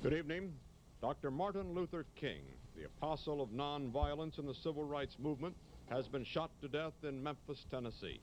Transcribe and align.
Good 0.00 0.14
evening. 0.14 0.54
Dr. 1.02 1.32
Martin 1.32 1.74
Luther 1.74 2.06
King, 2.14 2.42
the 2.76 2.84
apostle 2.84 3.42
of 3.42 3.48
nonviolence 3.48 4.38
in 4.38 4.46
the 4.46 4.54
civil 4.54 4.84
rights 4.84 5.16
movement, 5.18 5.56
has 5.90 6.06
been 6.06 6.22
shot 6.22 6.52
to 6.60 6.68
death 6.68 6.92
in 7.02 7.20
Memphis, 7.20 7.66
Tennessee. 7.68 8.20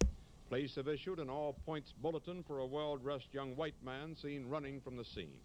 Police 0.48 0.76
have 0.76 0.88
issued 0.88 1.20
an 1.20 1.30
all 1.30 1.58
points 1.66 1.94
bulletin 2.02 2.44
for 2.44 2.60
a 2.60 2.66
well 2.66 2.96
dressed 2.96 3.34
young 3.34 3.58
white 3.58 3.76
man 3.84 4.16
seen 4.16 4.48
running 4.48 4.80
from 4.80 4.96
the 4.96 5.04
scene. 5.04 5.42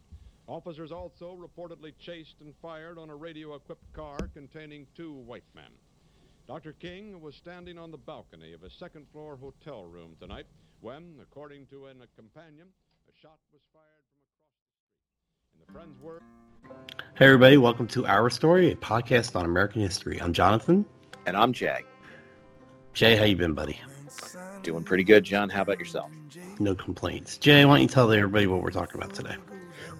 Officers 0.46 0.92
also 0.92 1.36
reportedly 1.36 1.94
chased 1.98 2.36
and 2.40 2.54
fired 2.62 2.96
on 2.96 3.10
a 3.10 3.16
radio 3.16 3.56
equipped 3.56 3.92
car 3.92 4.16
containing 4.32 4.86
two 4.96 5.12
white 5.12 5.42
men. 5.52 5.72
Dr. 6.46 6.74
King 6.74 7.20
was 7.20 7.34
standing 7.34 7.76
on 7.76 7.90
the 7.90 7.98
balcony 7.98 8.52
of 8.52 8.62
a 8.62 8.70
second 8.70 9.08
floor 9.10 9.36
hotel 9.36 9.84
room 9.84 10.14
tonight 10.20 10.46
when, 10.80 11.16
according 11.20 11.66
to 11.66 11.86
an, 11.86 11.96
companion, 12.14 12.68
a 13.08 13.20
shot 13.20 13.38
was 13.52 13.62
fired 13.72 14.06
from 14.14 14.22
across 14.30 14.54
the 14.54 14.70
street. 14.70 14.94
And 15.54 15.59
the 15.59 15.59
friends 15.59 15.59
were. 15.59 15.59
Hey, 17.14 17.26
everybody, 17.26 17.56
welcome 17.56 17.86
to 17.88 18.06
Our 18.06 18.28
Story, 18.30 18.72
a 18.72 18.76
podcast 18.76 19.36
on 19.36 19.44
American 19.44 19.82
history. 19.82 20.20
I'm 20.20 20.32
Jonathan. 20.32 20.84
And 21.26 21.36
I'm 21.36 21.52
Jay. 21.52 21.80
Jay, 22.92 23.14
how 23.14 23.24
you 23.24 23.36
been, 23.36 23.54
buddy? 23.54 23.80
Doing 24.62 24.82
pretty 24.82 25.04
good, 25.04 25.22
John. 25.22 25.48
How 25.48 25.62
about 25.62 25.78
yourself? 25.78 26.10
No 26.58 26.74
complaints. 26.74 27.38
Jay, 27.38 27.64
why 27.64 27.74
don't 27.74 27.82
you 27.82 27.88
tell 27.88 28.10
everybody 28.10 28.46
what 28.46 28.62
we're 28.62 28.70
talking 28.70 29.00
about 29.00 29.14
today? 29.14 29.36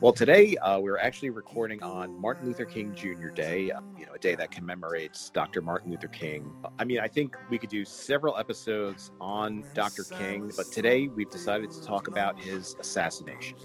Well, 0.00 0.14
today 0.14 0.56
uh, 0.56 0.78
we're 0.78 0.96
actually 0.96 1.28
recording 1.28 1.82
on 1.82 2.18
Martin 2.18 2.46
Luther 2.46 2.64
King 2.64 2.94
Jr. 2.94 3.28
Day, 3.28 3.70
uh, 3.70 3.82
you 3.98 4.06
know, 4.06 4.14
a 4.14 4.18
day 4.18 4.34
that 4.34 4.50
commemorates 4.50 5.28
Dr. 5.28 5.60
Martin 5.60 5.90
Luther 5.90 6.08
King. 6.08 6.50
I 6.78 6.84
mean, 6.84 7.00
I 7.00 7.06
think 7.06 7.36
we 7.50 7.58
could 7.58 7.68
do 7.68 7.84
several 7.84 8.38
episodes 8.38 9.10
on 9.20 9.62
Dr. 9.74 10.04
King, 10.04 10.50
but 10.56 10.72
today 10.72 11.08
we've 11.08 11.28
decided 11.28 11.70
to 11.72 11.84
talk 11.84 12.08
about 12.08 12.40
his 12.40 12.76
assassination. 12.80 13.58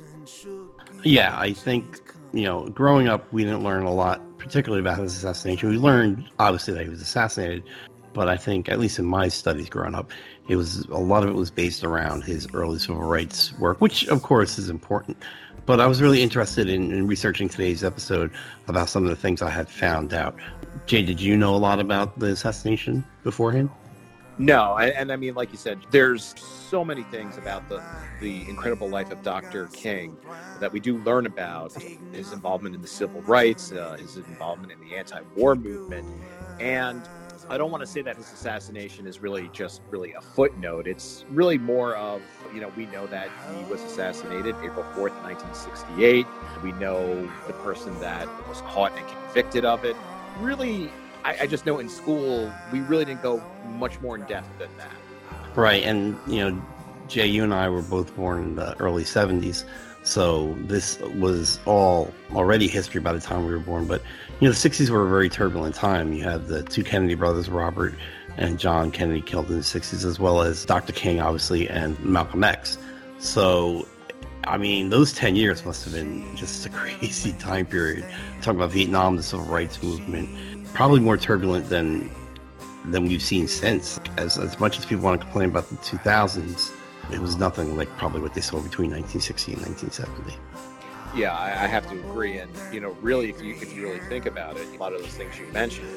Yeah, 1.06 1.40
I 1.40 1.54
think, 1.54 2.14
you 2.34 2.44
know, 2.44 2.68
growing 2.68 3.08
up, 3.08 3.32
we 3.32 3.46
didn't 3.46 3.64
learn 3.64 3.84
a 3.84 3.94
lot, 3.94 4.22
particularly 4.38 4.82
about 4.82 5.00
his 5.00 5.16
assassination. 5.16 5.70
We 5.70 5.78
learned, 5.78 6.30
obviously, 6.38 6.74
that 6.74 6.84
he 6.84 6.90
was 6.90 7.02
assassinated, 7.02 7.64
but 8.12 8.28
I 8.28 8.36
think, 8.36 8.68
at 8.68 8.78
least 8.78 9.00
in 9.00 9.06
my 9.06 9.30
studies 9.30 9.70
growing 9.70 9.96
up, 9.96 10.12
it 10.50 10.58
was 10.58 10.82
a 10.88 10.98
lot 10.98 11.24
of 11.24 11.30
it 11.30 11.36
was 11.36 11.50
based 11.50 11.86
around 11.86 12.26
his 12.26 12.46
early 12.54 12.78
civil 12.78 13.04
rights 13.04 13.58
work, 13.58 13.80
which, 13.80 14.06
of 14.10 14.22
course, 14.22 14.58
is 14.58 14.70
important. 14.70 15.16
But 15.66 15.80
I 15.80 15.88
was 15.88 16.02
really 16.02 16.22
interested 16.22 16.70
in, 16.70 16.92
in, 16.92 17.08
researching 17.08 17.50
today's 17.50 17.84
episode 17.84 18.32
about 18.68 18.88
some 18.88 19.04
of 19.04 19.10
the 19.10 19.16
things 19.16 19.42
I 19.42 19.50
had 19.50 19.68
found 19.68 20.14
out. 20.14 20.36
Jay, 20.86 21.02
did 21.02 21.20
you 21.20 21.36
know 21.36 21.56
a 21.56 21.58
lot 21.58 21.80
about 21.80 22.20
the 22.20 22.28
assassination 22.28 23.04
beforehand? 23.24 23.70
No, 24.38 24.78
and, 24.78 25.12
I 25.12 25.16
mean, 25.16 25.34
like 25.34 25.52
you 25.52 25.58
said, 25.58 25.80
there's 25.92 26.38
so 26.38 26.84
many 26.84 27.04
things 27.04 27.38
about 27.38 27.68
the 27.70 27.82
the 28.20 28.48
incredible 28.50 28.90
life 28.90 29.10
of 29.12 29.24
Dr. 29.24 29.68
King 29.68 30.18
that 30.60 30.72
we 30.74 30.82
do 30.82 30.98
learn 31.00 31.26
about 31.26 31.74
his 32.12 32.34
involvement 32.34 32.76
in 32.76 32.82
the 32.82 32.88
civil 32.88 33.22
rights, 33.22 33.72
uh, 33.72 33.96
his 33.98 34.18
involvement 34.18 34.74
in 34.74 34.80
the 34.82 34.96
anti-war 34.96 35.56
movement, 35.56 36.06
and 36.60 37.08
I 37.48 37.58
don't 37.58 37.70
want 37.70 37.82
to 37.82 37.88
say 37.88 38.02
that 38.02 38.18
his 38.18 38.32
assassination 38.34 39.06
is 39.06 39.20
really 39.20 39.50
just 39.54 39.82
really 39.92 40.14
a 40.14 40.22
footnote. 40.22 40.88
It's 40.88 41.26
really 41.30 41.60
more 41.60 41.96
of, 41.96 42.22
you 42.54 42.60
know, 42.60 42.72
we 42.76 42.88
know 42.88 43.06
that 43.08 43.30
he 43.56 43.64
was 43.66 43.82
assassinated 43.84 44.56
April 44.64 44.84
4th, 44.94 45.14
1968. 45.24 46.26
We 46.64 46.72
know 46.74 47.30
the 47.46 47.54
person 47.54 47.98
that 48.00 48.28
was 48.50 48.62
caught 48.62 48.98
and 48.98 49.08
convicted 49.08 49.64
of 49.64 49.86
it. 49.86 49.96
Really, 50.40 50.90
I, 51.24 51.38
I 51.42 51.48
just 51.48 51.68
know 51.68 51.78
in 51.78 51.88
school, 51.88 52.52
we 52.72 52.80
really 52.82 53.06
didn't 53.06 53.22
go 53.22 53.44
much 53.68 54.02
more 54.02 54.16
in 54.16 54.24
depth 54.26 54.50
than 54.58 54.70
that. 54.78 54.92
Right. 55.56 55.84
And, 55.84 56.18
you 56.26 56.50
know, 56.50 56.62
Jay, 57.08 57.28
you 57.28 57.44
and 57.44 57.54
I 57.54 57.70
were 57.70 57.84
both 57.84 58.16
born 58.16 58.42
in 58.44 58.56
the 58.56 58.76
early 58.80 59.04
70s. 59.04 59.66
So 60.02 60.56
this 60.62 61.00
was 61.00 61.60
all 61.66 62.12
already 62.32 62.68
history 62.68 63.02
by 63.02 63.14
the 63.14 63.20
time 63.20 63.46
we 63.46 63.52
were 63.52 63.60
born. 63.60 63.86
But 63.86 64.02
you 64.40 64.48
know, 64.48 64.54
the 64.54 64.70
60s 64.70 64.90
were 64.90 65.06
a 65.06 65.10
very 65.10 65.30
turbulent 65.30 65.76
time. 65.76 66.12
You 66.12 66.24
had 66.24 66.48
the 66.48 66.64
two 66.64 66.84
Kennedy 66.84 67.16
brothers, 67.16 67.50
Robert 67.50 67.94
and 68.38 68.60
John 68.60 68.92
Kennedy, 68.92 69.22
killed 69.22 69.50
in 69.50 69.56
the 69.56 69.62
60s, 69.62 70.04
as 70.04 70.20
well 70.20 70.42
as 70.42 70.66
Dr. 70.66 70.92
King, 70.92 71.22
obviously, 71.22 71.70
and 71.70 71.98
Malcolm 72.04 72.44
X. 72.44 72.78
So, 73.18 73.88
I 74.44 74.58
mean, 74.58 74.90
those 74.90 75.14
10 75.14 75.38
years 75.38 75.66
must 75.66 75.86
have 75.86 75.94
been 75.94 76.36
just 76.36 76.66
a 76.66 76.70
crazy 76.82 77.32
time 77.34 77.66
period. 77.66 78.06
Talking 78.42 78.60
about 78.60 78.72
Vietnam, 78.72 79.16
the 79.16 79.24
civil 79.24 79.46
rights 79.46 79.82
movement, 79.82 80.68
probably 80.74 81.00
more 81.00 81.18
turbulent 81.18 81.70
than 81.70 82.12
than 82.92 83.06
we've 83.06 83.24
seen 83.24 83.48
since. 83.48 84.00
As, 84.18 84.38
as 84.38 84.60
much 84.60 84.78
as 84.78 84.86
people 84.86 85.06
want 85.06 85.20
to 85.20 85.26
complain 85.26 85.50
about 85.50 85.68
the 85.70 85.76
2000s, 85.78 86.72
it 87.12 87.20
was 87.20 87.36
nothing 87.38 87.76
like 87.78 87.90
probably 87.98 88.22
what 88.22 88.36
they 88.36 88.42
saw 88.42 88.62
between 88.62 88.92
1960 88.92 89.54
and 89.54 89.62
1970. 89.62 90.75
Yeah, 91.16 91.34
I, 91.34 91.64
I, 91.64 91.68
have 91.68 91.88
to 91.90 91.98
agree. 92.10 92.38
And 92.40 92.52
you 92.74 92.82
know, 92.82 92.90
really, 93.02 93.30
if 93.30 93.42
you 93.42 93.56
if 93.56 93.74
you 93.74 93.84
really 93.84 94.00
think 94.02 94.26
about 94.26 94.58
it, 94.58 94.68
a 94.76 94.78
lot 94.78 94.94
of 94.94 95.02
those 95.02 95.14
things 95.14 95.40
you 95.40 95.48
mentioned, 95.48 95.88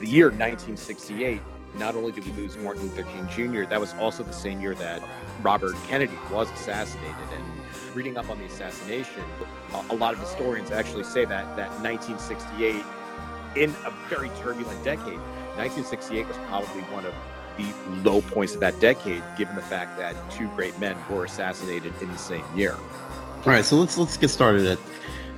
the 0.00 0.06
year 0.06 0.26
1968. 0.26 1.40
Not 1.76 1.96
only 1.96 2.12
did 2.12 2.24
we 2.24 2.32
lose 2.40 2.56
Martin 2.58 2.82
Luther 2.82 3.02
King 3.02 3.26
Jr., 3.26 3.68
that 3.68 3.80
was 3.80 3.94
also 3.94 4.22
the 4.22 4.32
same 4.32 4.60
year 4.60 4.76
that 4.76 5.02
Robert 5.42 5.74
Kennedy 5.88 6.16
was 6.30 6.48
assassinated. 6.52 7.16
And 7.32 7.96
reading 7.96 8.16
up 8.16 8.30
on 8.30 8.38
the 8.38 8.44
assassination, 8.44 9.24
a, 9.72 9.92
a 9.92 9.96
lot 9.96 10.14
of 10.14 10.20
historians 10.20 10.70
actually 10.70 11.02
say 11.02 11.24
that 11.24 11.56
that 11.56 11.70
1968, 11.82 12.84
in 13.56 13.70
a 13.86 13.90
very 14.08 14.28
turbulent 14.40 14.84
decade, 14.84 15.18
1968 15.56 16.28
was 16.28 16.36
probably 16.46 16.82
one 16.92 17.04
of 17.04 17.14
the 17.56 18.08
low 18.08 18.20
points 18.20 18.54
of 18.54 18.60
that 18.60 18.78
decade, 18.78 19.22
given 19.36 19.56
the 19.56 19.62
fact 19.62 19.98
that 19.98 20.14
two 20.30 20.48
great 20.50 20.78
men 20.78 20.96
were 21.10 21.24
assassinated 21.24 21.92
in 22.00 22.08
the 22.08 22.18
same 22.18 22.44
year. 22.54 22.76
All 23.46 23.52
right, 23.52 23.62
so 23.62 23.76
let's 23.76 23.98
let's 23.98 24.16
get 24.16 24.28
started 24.28 24.64
at 24.64 24.78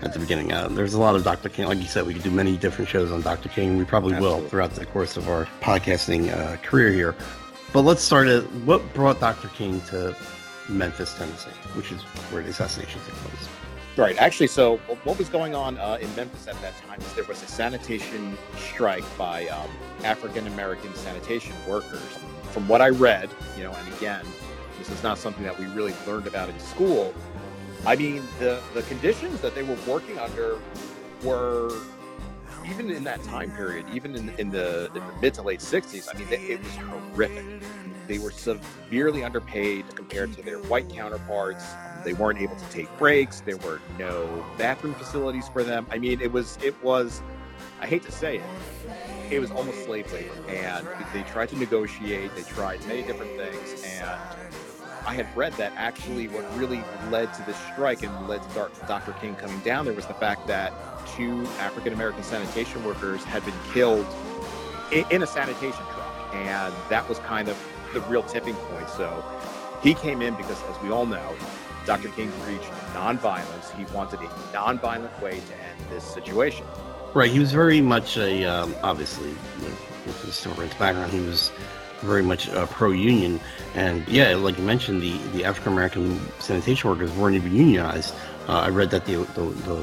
at 0.00 0.12
the 0.12 0.20
beginning. 0.20 0.52
Uh, 0.52 0.68
there's 0.68 0.94
a 0.94 1.00
lot 1.00 1.16
of 1.16 1.24
Dr. 1.24 1.48
King. 1.48 1.66
Like 1.66 1.78
you 1.78 1.86
said, 1.86 2.06
we 2.06 2.14
could 2.14 2.22
do 2.22 2.30
many 2.30 2.56
different 2.56 2.88
shows 2.88 3.10
on 3.10 3.20
Dr. 3.20 3.48
King. 3.48 3.76
We 3.76 3.84
probably 3.84 4.14
Absolutely. 4.14 4.42
will 4.42 4.48
throughout 4.48 4.70
the 4.74 4.86
course 4.86 5.16
of 5.16 5.28
our 5.28 5.46
podcasting 5.60 6.32
uh, 6.32 6.56
career 6.58 6.92
here. 6.92 7.16
But 7.72 7.80
let's 7.80 8.02
start 8.02 8.28
at 8.28 8.44
what 8.64 8.94
brought 8.94 9.18
Dr. 9.18 9.48
King 9.48 9.80
to 9.88 10.16
Memphis, 10.68 11.14
Tennessee, 11.14 11.50
which 11.74 11.90
is 11.90 12.00
where 12.30 12.44
the 12.44 12.50
assassination 12.50 13.00
took 13.04 13.14
place. 13.14 13.48
Right. 13.96 14.16
Actually, 14.18 14.48
so 14.48 14.76
what 15.02 15.18
was 15.18 15.28
going 15.28 15.56
on 15.56 15.76
uh, 15.78 15.98
in 16.00 16.14
Memphis 16.14 16.46
at 16.46 16.60
that 16.62 16.76
time 16.86 17.00
is 17.00 17.12
there 17.14 17.24
was 17.24 17.42
a 17.42 17.48
sanitation 17.48 18.38
strike 18.56 19.04
by 19.18 19.48
um, 19.48 19.68
African 20.04 20.46
American 20.46 20.94
sanitation 20.94 21.56
workers. 21.66 22.06
From 22.52 22.68
what 22.68 22.80
I 22.80 22.90
read, 22.90 23.30
you 23.56 23.64
know, 23.64 23.72
and 23.72 23.94
again, 23.94 24.24
this 24.78 24.90
is 24.90 25.02
not 25.02 25.18
something 25.18 25.42
that 25.42 25.58
we 25.58 25.66
really 25.66 25.94
learned 26.06 26.28
about 26.28 26.48
in 26.48 26.58
school, 26.60 27.12
I 27.84 27.96
mean, 27.96 28.22
the, 28.38 28.60
the 28.74 28.82
conditions 28.82 29.40
that 29.40 29.54
they 29.54 29.62
were 29.62 29.78
working 29.86 30.18
under 30.18 30.58
were, 31.22 31.70
even 32.68 32.90
in 32.90 33.04
that 33.04 33.22
time 33.24 33.50
period, 33.52 33.86
even 33.92 34.16
in, 34.16 34.28
in, 34.38 34.50
the, 34.50 34.86
in 34.86 34.94
the 34.94 35.12
mid 35.20 35.34
to 35.34 35.42
late 35.42 35.60
60s, 35.60 36.08
I 36.12 36.18
mean, 36.18 36.26
it 36.30 36.62
was 36.62 36.76
horrific. 36.76 37.44
They 38.06 38.18
were 38.18 38.30
severely 38.30 39.24
underpaid 39.24 39.84
compared 39.94 40.32
to 40.34 40.42
their 40.42 40.58
white 40.58 40.88
counterparts. 40.88 41.64
They 42.04 42.12
weren't 42.12 42.40
able 42.40 42.56
to 42.56 42.70
take 42.70 42.96
breaks. 42.98 43.40
There 43.40 43.56
were 43.56 43.80
no 43.98 44.44
bathroom 44.58 44.94
facilities 44.94 45.48
for 45.48 45.64
them. 45.64 45.86
I 45.90 45.98
mean, 45.98 46.20
it 46.20 46.30
was, 46.30 46.58
it 46.62 46.80
was, 46.84 47.20
I 47.80 47.86
hate 47.86 48.04
to 48.04 48.12
say 48.12 48.36
it, 48.36 48.44
it 49.30 49.40
was 49.40 49.50
almost 49.50 49.84
slave 49.84 50.12
labor. 50.12 50.32
And 50.48 50.86
they 51.12 51.22
tried 51.22 51.48
to 51.50 51.58
negotiate, 51.58 52.34
they 52.36 52.42
tried 52.42 52.84
many 52.86 53.02
different 53.02 53.32
things. 53.36 53.84
And 53.84 54.45
I 55.06 55.14
had 55.14 55.28
read 55.36 55.52
that 55.54 55.72
actually 55.76 56.26
what 56.26 56.44
really 56.58 56.82
led 57.10 57.32
to 57.34 57.42
this 57.44 57.56
strike 57.72 58.02
and 58.02 58.28
led 58.28 58.42
to 58.42 58.70
Dr. 58.88 59.12
King 59.20 59.36
coming 59.36 59.60
down 59.60 59.84
there 59.84 59.94
was 59.94 60.06
the 60.06 60.14
fact 60.14 60.48
that 60.48 60.72
two 61.14 61.46
African 61.60 61.92
American 61.92 62.24
sanitation 62.24 62.84
workers 62.84 63.22
had 63.22 63.44
been 63.44 63.54
killed 63.72 64.06
in, 64.90 65.22
a 65.22 65.26
sanitation 65.26 65.84
truck. 65.94 66.34
And 66.34 66.74
that 66.90 67.08
was 67.08 67.20
kind 67.20 67.48
of 67.48 67.56
the 67.94 68.00
real 68.02 68.24
tipping 68.24 68.54
point. 68.54 68.90
So 68.90 69.24
he 69.80 69.94
came 69.94 70.22
in 70.22 70.34
because, 70.34 70.60
as 70.64 70.82
we 70.82 70.90
all 70.90 71.06
know, 71.06 71.36
Dr. 71.84 72.08
King 72.08 72.32
preached 72.42 72.70
nonviolence. 72.92 73.70
He 73.76 73.84
wanted 73.94 74.18
a 74.20 74.28
nonviolent 74.52 75.22
way 75.22 75.38
to 75.38 75.54
end 75.54 75.80
this 75.88 76.02
situation. 76.02 76.66
Right. 77.14 77.30
He 77.30 77.38
was 77.38 77.52
very 77.52 77.80
much 77.80 78.16
a, 78.18 78.44
um, 78.44 78.74
obviously, 78.82 79.30
with 79.60 80.20
his 80.22 80.22
historian's 80.22 80.74
background, 80.74 81.12
he 81.12 81.20
was 81.20 81.52
very 82.00 82.22
much 82.22 82.48
uh, 82.50 82.66
pro-union. 82.66 83.40
And 83.74 84.06
yeah, 84.08 84.34
like 84.34 84.58
you 84.58 84.64
mentioned, 84.64 85.02
the, 85.02 85.18
the 85.32 85.44
African 85.44 85.72
American 85.72 86.20
sanitation 86.40 86.90
workers 86.90 87.12
weren't 87.12 87.36
even 87.36 87.54
unionized. 87.54 88.14
Uh, 88.48 88.60
I 88.60 88.68
read 88.68 88.90
that 88.90 89.06
the, 89.06 89.16
the, 89.34 89.42
the 89.42 89.76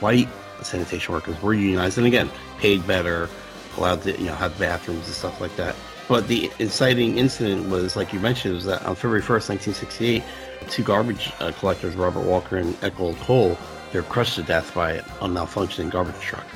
white 0.00 0.28
sanitation 0.62 1.14
workers 1.14 1.40
were 1.42 1.54
unionized, 1.54 1.98
and 1.98 2.06
again, 2.06 2.30
paid 2.58 2.86
better, 2.86 3.28
allowed 3.76 4.02
to 4.02 4.12
you 4.18 4.26
know 4.26 4.34
have 4.34 4.58
bathrooms 4.58 5.06
and 5.06 5.14
stuff 5.14 5.40
like 5.40 5.54
that. 5.56 5.76
But 6.08 6.28
the 6.28 6.50
inciting 6.58 7.18
incident 7.18 7.68
was, 7.68 7.96
like 7.96 8.12
you 8.12 8.20
mentioned, 8.20 8.54
was 8.54 8.64
that 8.66 8.84
on 8.84 8.94
February 8.94 9.22
1st, 9.22 9.48
1968, 9.48 10.22
two 10.70 10.84
garbage 10.84 11.32
uh, 11.40 11.50
collectors, 11.52 11.94
Robert 11.96 12.24
Walker 12.24 12.56
and 12.56 12.74
Echol 12.80 13.18
Cole, 13.20 13.58
they 13.92 13.98
were 13.98 14.06
crushed 14.06 14.36
to 14.36 14.42
death 14.42 14.72
by 14.72 14.92
a 14.92 15.02
malfunctioning 15.22 15.90
garbage 15.90 16.20
truck. 16.20 16.46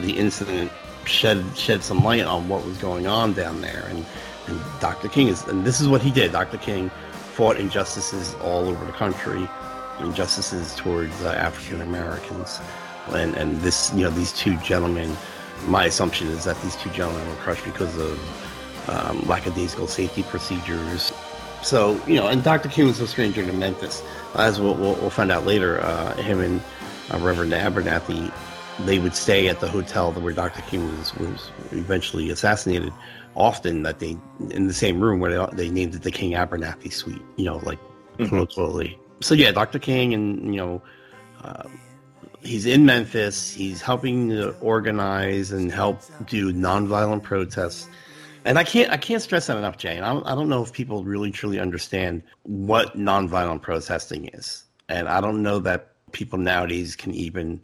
The 0.00 0.16
incident 0.16 0.70
shed 1.06 1.44
shed 1.56 1.82
some 1.82 2.02
light 2.02 2.24
on 2.24 2.48
what 2.48 2.64
was 2.64 2.76
going 2.78 3.06
on 3.06 3.32
down 3.32 3.60
there, 3.60 3.86
and 3.88 4.04
and 4.46 4.60
Dr. 4.80 5.08
King 5.08 5.28
is, 5.28 5.42
and 5.44 5.64
this 5.64 5.80
is 5.80 5.88
what 5.88 6.02
he 6.02 6.10
did. 6.10 6.32
Dr. 6.32 6.58
King 6.58 6.90
fought 7.32 7.56
injustices 7.56 8.34
all 8.42 8.68
over 8.68 8.84
the 8.84 8.92
country, 8.92 9.48
injustices 10.00 10.74
towards 10.76 11.22
uh, 11.22 11.30
African 11.30 11.80
Americans, 11.80 12.60
and 13.08 13.34
and 13.36 13.60
this 13.60 13.92
you 13.94 14.02
know 14.02 14.10
these 14.10 14.32
two 14.32 14.56
gentlemen. 14.58 15.14
My 15.66 15.86
assumption 15.86 16.28
is 16.28 16.44
that 16.44 16.60
these 16.62 16.76
two 16.76 16.90
gentlemen 16.90 17.26
were 17.26 17.36
crushed 17.36 17.64
because 17.64 17.96
of 17.96 18.88
um, 18.88 19.22
lackadaisical 19.22 19.86
safety 19.86 20.22
procedures. 20.24 21.12
So 21.62 21.98
you 22.06 22.16
know, 22.16 22.26
and 22.26 22.42
Dr. 22.42 22.68
King 22.68 22.86
was 22.86 23.00
no 23.00 23.06
stranger 23.06 23.44
to 23.44 23.52
Memphis, 23.52 24.02
as 24.34 24.60
we'll, 24.60 24.74
we'll, 24.74 24.94
we'll 24.96 25.10
find 25.10 25.32
out 25.32 25.46
later. 25.46 25.80
Uh, 25.80 26.14
him 26.16 26.40
and 26.40 26.62
uh, 27.10 27.18
Reverend 27.18 27.52
Abernathy, 27.52 28.32
they 28.80 28.98
would 28.98 29.14
stay 29.14 29.48
at 29.48 29.60
the 29.60 29.68
hotel 29.68 30.12
where 30.12 30.32
Dr. 30.32 30.62
King 30.62 30.86
was 30.98 31.14
was 31.16 31.50
eventually 31.72 32.30
assassinated. 32.30 32.92
Often 33.36 33.82
that 33.82 33.98
they 33.98 34.16
in 34.50 34.68
the 34.68 34.74
same 34.74 35.00
room 35.00 35.20
where 35.20 35.46
they, 35.46 35.56
they 35.56 35.70
named 35.70 35.94
it 35.94 36.02
the 36.02 36.10
King 36.10 36.32
Abernathy 36.32 36.92
Suite. 36.92 37.22
You 37.36 37.46
know, 37.46 37.56
like 37.58 37.78
Mhm. 38.18 38.98
So 39.20 39.34
yeah, 39.34 39.50
Dr. 39.52 39.78
King, 39.78 40.14
and 40.14 40.54
you 40.54 40.60
know, 40.60 40.82
uh, 41.42 41.64
he's 42.42 42.66
in 42.66 42.86
Memphis. 42.86 43.52
He's 43.52 43.80
helping 43.80 44.28
to 44.30 44.50
organize 44.60 45.50
and 45.50 45.72
help 45.72 46.00
do 46.26 46.52
nonviolent 46.52 47.22
protests. 47.22 47.88
And 48.44 48.58
I 48.58 48.64
can't 48.64 48.90
I 48.90 48.98
can't 48.98 49.22
stress 49.22 49.46
that 49.46 49.56
enough, 49.56 49.78
Jane. 49.78 50.02
I 50.02 50.12
don't, 50.12 50.26
I 50.26 50.34
don't 50.34 50.48
know 50.48 50.62
if 50.62 50.72
people 50.72 51.04
really 51.04 51.30
truly 51.30 51.58
understand 51.58 52.22
what 52.42 52.96
nonviolent 52.96 53.62
protesting 53.62 54.28
is. 54.28 54.64
And 54.88 55.08
I 55.08 55.20
don't 55.20 55.42
know 55.42 55.58
that 55.60 55.92
people 56.12 56.38
nowadays 56.38 56.94
can 56.94 57.14
even 57.14 57.60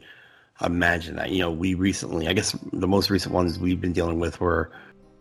imagine 0.63 1.15
that. 1.17 1.31
You 1.31 1.39
know, 1.39 1.51
we 1.51 1.73
recently, 1.73 2.27
I 2.27 2.33
guess 2.33 2.55
the 2.73 2.87
most 2.87 3.09
recent 3.09 3.33
ones 3.33 3.59
we've 3.59 3.81
been 3.81 3.93
dealing 3.93 4.19
with 4.19 4.39
were, 4.39 4.71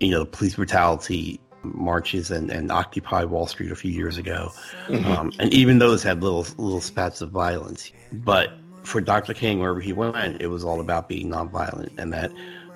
you 0.00 0.10
know, 0.10 0.20
the 0.20 0.26
police 0.26 0.54
brutality 0.56 1.40
marches 1.62 2.30
and, 2.30 2.50
and 2.50 2.72
Occupy 2.72 3.24
Wall 3.24 3.46
Street 3.46 3.70
a 3.70 3.76
few 3.76 3.90
years 3.90 4.16
ago. 4.16 4.50
Mhm. 4.88 5.04
Um, 5.04 5.32
and 5.38 5.52
even 5.52 5.78
those 5.78 6.02
had 6.02 6.22
little 6.22 6.46
little 6.56 6.80
spats 6.80 7.20
of 7.20 7.30
violence. 7.30 7.92
But 8.12 8.52
for 8.82 9.00
Dr. 9.00 9.34
King, 9.34 9.60
wherever 9.60 9.80
he 9.80 9.92
went, 9.92 10.40
it 10.40 10.46
was 10.46 10.64
all 10.64 10.80
about 10.80 11.08
being 11.08 11.30
nonviolent 11.30 11.90
and 11.98 12.12
that 12.12 12.32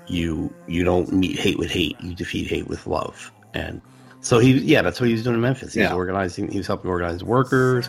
you 0.06 0.52
you 0.68 0.84
don't 0.84 1.10
meet 1.12 1.38
hate 1.38 1.58
with 1.58 1.70
hate, 1.70 1.96
you 2.02 2.14
defeat 2.14 2.46
hate 2.46 2.68
with 2.68 2.86
love. 2.86 3.32
And 3.54 3.80
so 4.20 4.38
he, 4.38 4.52
yeah, 4.58 4.82
that's 4.82 5.00
what 5.00 5.06
he 5.06 5.12
was 5.14 5.22
doing 5.22 5.36
in 5.36 5.40
Memphis. 5.40 5.72
He 5.74 5.80
was 5.80 5.88
Yeah. 5.90 5.94
organizing, 5.96 6.50
he 6.50 6.58
was 6.58 6.66
helping 6.66 6.90
organize 6.90 7.24
workers, 7.24 7.88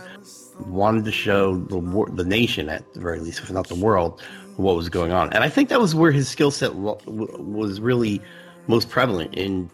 wanted 0.68 1.04
to 1.06 1.12
show 1.12 1.58
the 1.58 1.82
the 2.14 2.24
nation 2.24 2.70
at 2.70 2.94
the 2.94 3.02
very 3.02 3.20
least, 3.20 3.40
if 3.42 3.52
not 3.52 3.68
the 3.68 3.76
world, 3.76 4.22
what 4.58 4.76
was 4.76 4.90
going 4.90 5.12
on. 5.12 5.32
And 5.34 5.44
I 5.44 5.50
think 5.50 5.70
that 5.70 5.80
was 5.82 5.94
where 5.96 6.12
his 6.12 6.28
skill 6.28 6.52
set 6.52 6.76
lo- 6.76 7.00
was 7.06 7.80
really 7.82 8.22
most 8.68 8.90
prevalent 8.90 9.34
in 9.36 9.70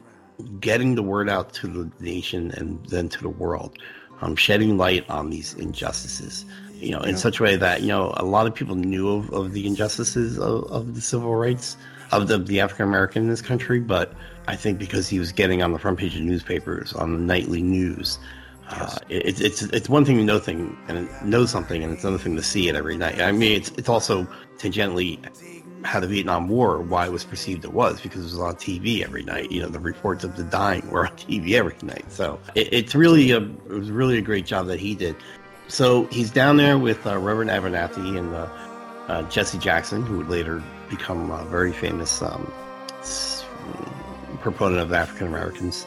getting 0.59 0.95
the 0.95 1.03
word 1.03 1.29
out 1.29 1.53
to 1.53 1.67
the 1.67 1.91
nation 2.03 2.51
and 2.57 2.83
then 2.87 3.07
to 3.09 3.21
the 3.21 3.29
world, 3.29 3.77
um, 4.21 4.35
shedding 4.35 4.77
light 4.77 5.07
on 5.09 5.29
these 5.29 5.53
injustices. 5.53 6.45
You 6.73 6.91
know, 6.93 7.01
in 7.01 7.11
Yeah. 7.11 7.15
such 7.17 7.39
a 7.39 7.43
way 7.43 7.55
that 7.57 7.81
you 7.81 7.89
know 7.89 8.11
a 8.17 8.25
lot 8.25 8.47
of 8.47 8.55
people 8.55 8.75
knew 8.75 9.07
of, 9.09 9.31
of 9.31 9.53
the 9.53 9.67
injustices 9.67 10.39
of, 10.39 10.63
of 10.71 10.95
the 10.95 11.01
civil 11.01 11.35
rights 11.35 11.77
of 12.11 12.27
the, 12.27 12.39
the 12.39 12.59
African 12.59 12.87
American 12.87 13.23
in 13.23 13.29
this 13.29 13.41
country, 13.41 13.79
but 13.79 14.13
I 14.47 14.55
think 14.55 14.79
because 14.79 15.07
he 15.07 15.19
was 15.19 15.31
getting 15.31 15.61
on 15.61 15.73
the 15.73 15.79
front 15.79 15.99
page 15.99 16.15
of 16.15 16.23
newspapers, 16.23 16.91
on 16.93 17.13
the 17.13 17.19
nightly 17.19 17.61
news, 17.61 18.17
uh, 18.71 18.97
it, 19.09 19.25
it's 19.25 19.41
it's 19.41 19.61
it's 19.63 19.89
one 19.89 20.05
thing 20.05 20.17
to 20.17 20.23
know 20.23 20.39
thing 20.39 20.77
and 20.87 21.09
know 21.23 21.45
something, 21.45 21.83
and 21.83 21.93
it's 21.93 22.03
another 22.03 22.21
thing 22.21 22.35
to 22.35 22.43
see 22.43 22.69
it 22.69 22.75
every 22.75 22.97
night. 22.97 23.21
I 23.21 23.31
mean, 23.31 23.53
it's 23.53 23.69
it's 23.71 23.89
also 23.89 24.25
tangentially 24.57 25.19
how 25.83 25.99
the 25.99 26.07
Vietnam 26.07 26.47
War, 26.47 26.79
why 26.79 27.07
it 27.07 27.11
was 27.11 27.23
perceived 27.23 27.65
it 27.65 27.73
was, 27.73 28.01
because 28.01 28.21
it 28.21 28.25
was 28.25 28.39
on 28.39 28.55
TV 28.55 29.03
every 29.03 29.23
night. 29.23 29.51
You 29.51 29.61
know, 29.61 29.67
the 29.67 29.79
reports 29.79 30.23
of 30.23 30.35
the 30.35 30.43
dying 30.43 30.89
were 30.89 31.07
on 31.07 31.15
TV 31.17 31.53
every 31.53 31.75
night. 31.83 32.11
So 32.11 32.39
it, 32.55 32.71
it's 32.71 32.95
really 32.95 33.31
a 33.31 33.39
it 33.39 33.69
was 33.69 33.91
really 33.91 34.17
a 34.17 34.21
great 34.21 34.45
job 34.45 34.67
that 34.67 34.79
he 34.79 34.95
did. 34.95 35.15
So 35.67 36.05
he's 36.07 36.31
down 36.31 36.57
there 36.57 36.77
with 36.77 37.05
uh, 37.07 37.17
Reverend 37.17 37.49
Abernathy 37.49 38.17
and 38.17 38.33
uh, 38.33 38.49
uh, 39.07 39.23
Jesse 39.29 39.57
Jackson, 39.57 40.05
who 40.05 40.17
would 40.17 40.29
later 40.29 40.61
become 40.89 41.31
a 41.31 41.45
very 41.45 41.71
famous 41.71 42.21
um, 42.21 42.51
proponent 44.41 44.81
of 44.81 44.91
African 44.91 45.27
Americans 45.27 45.85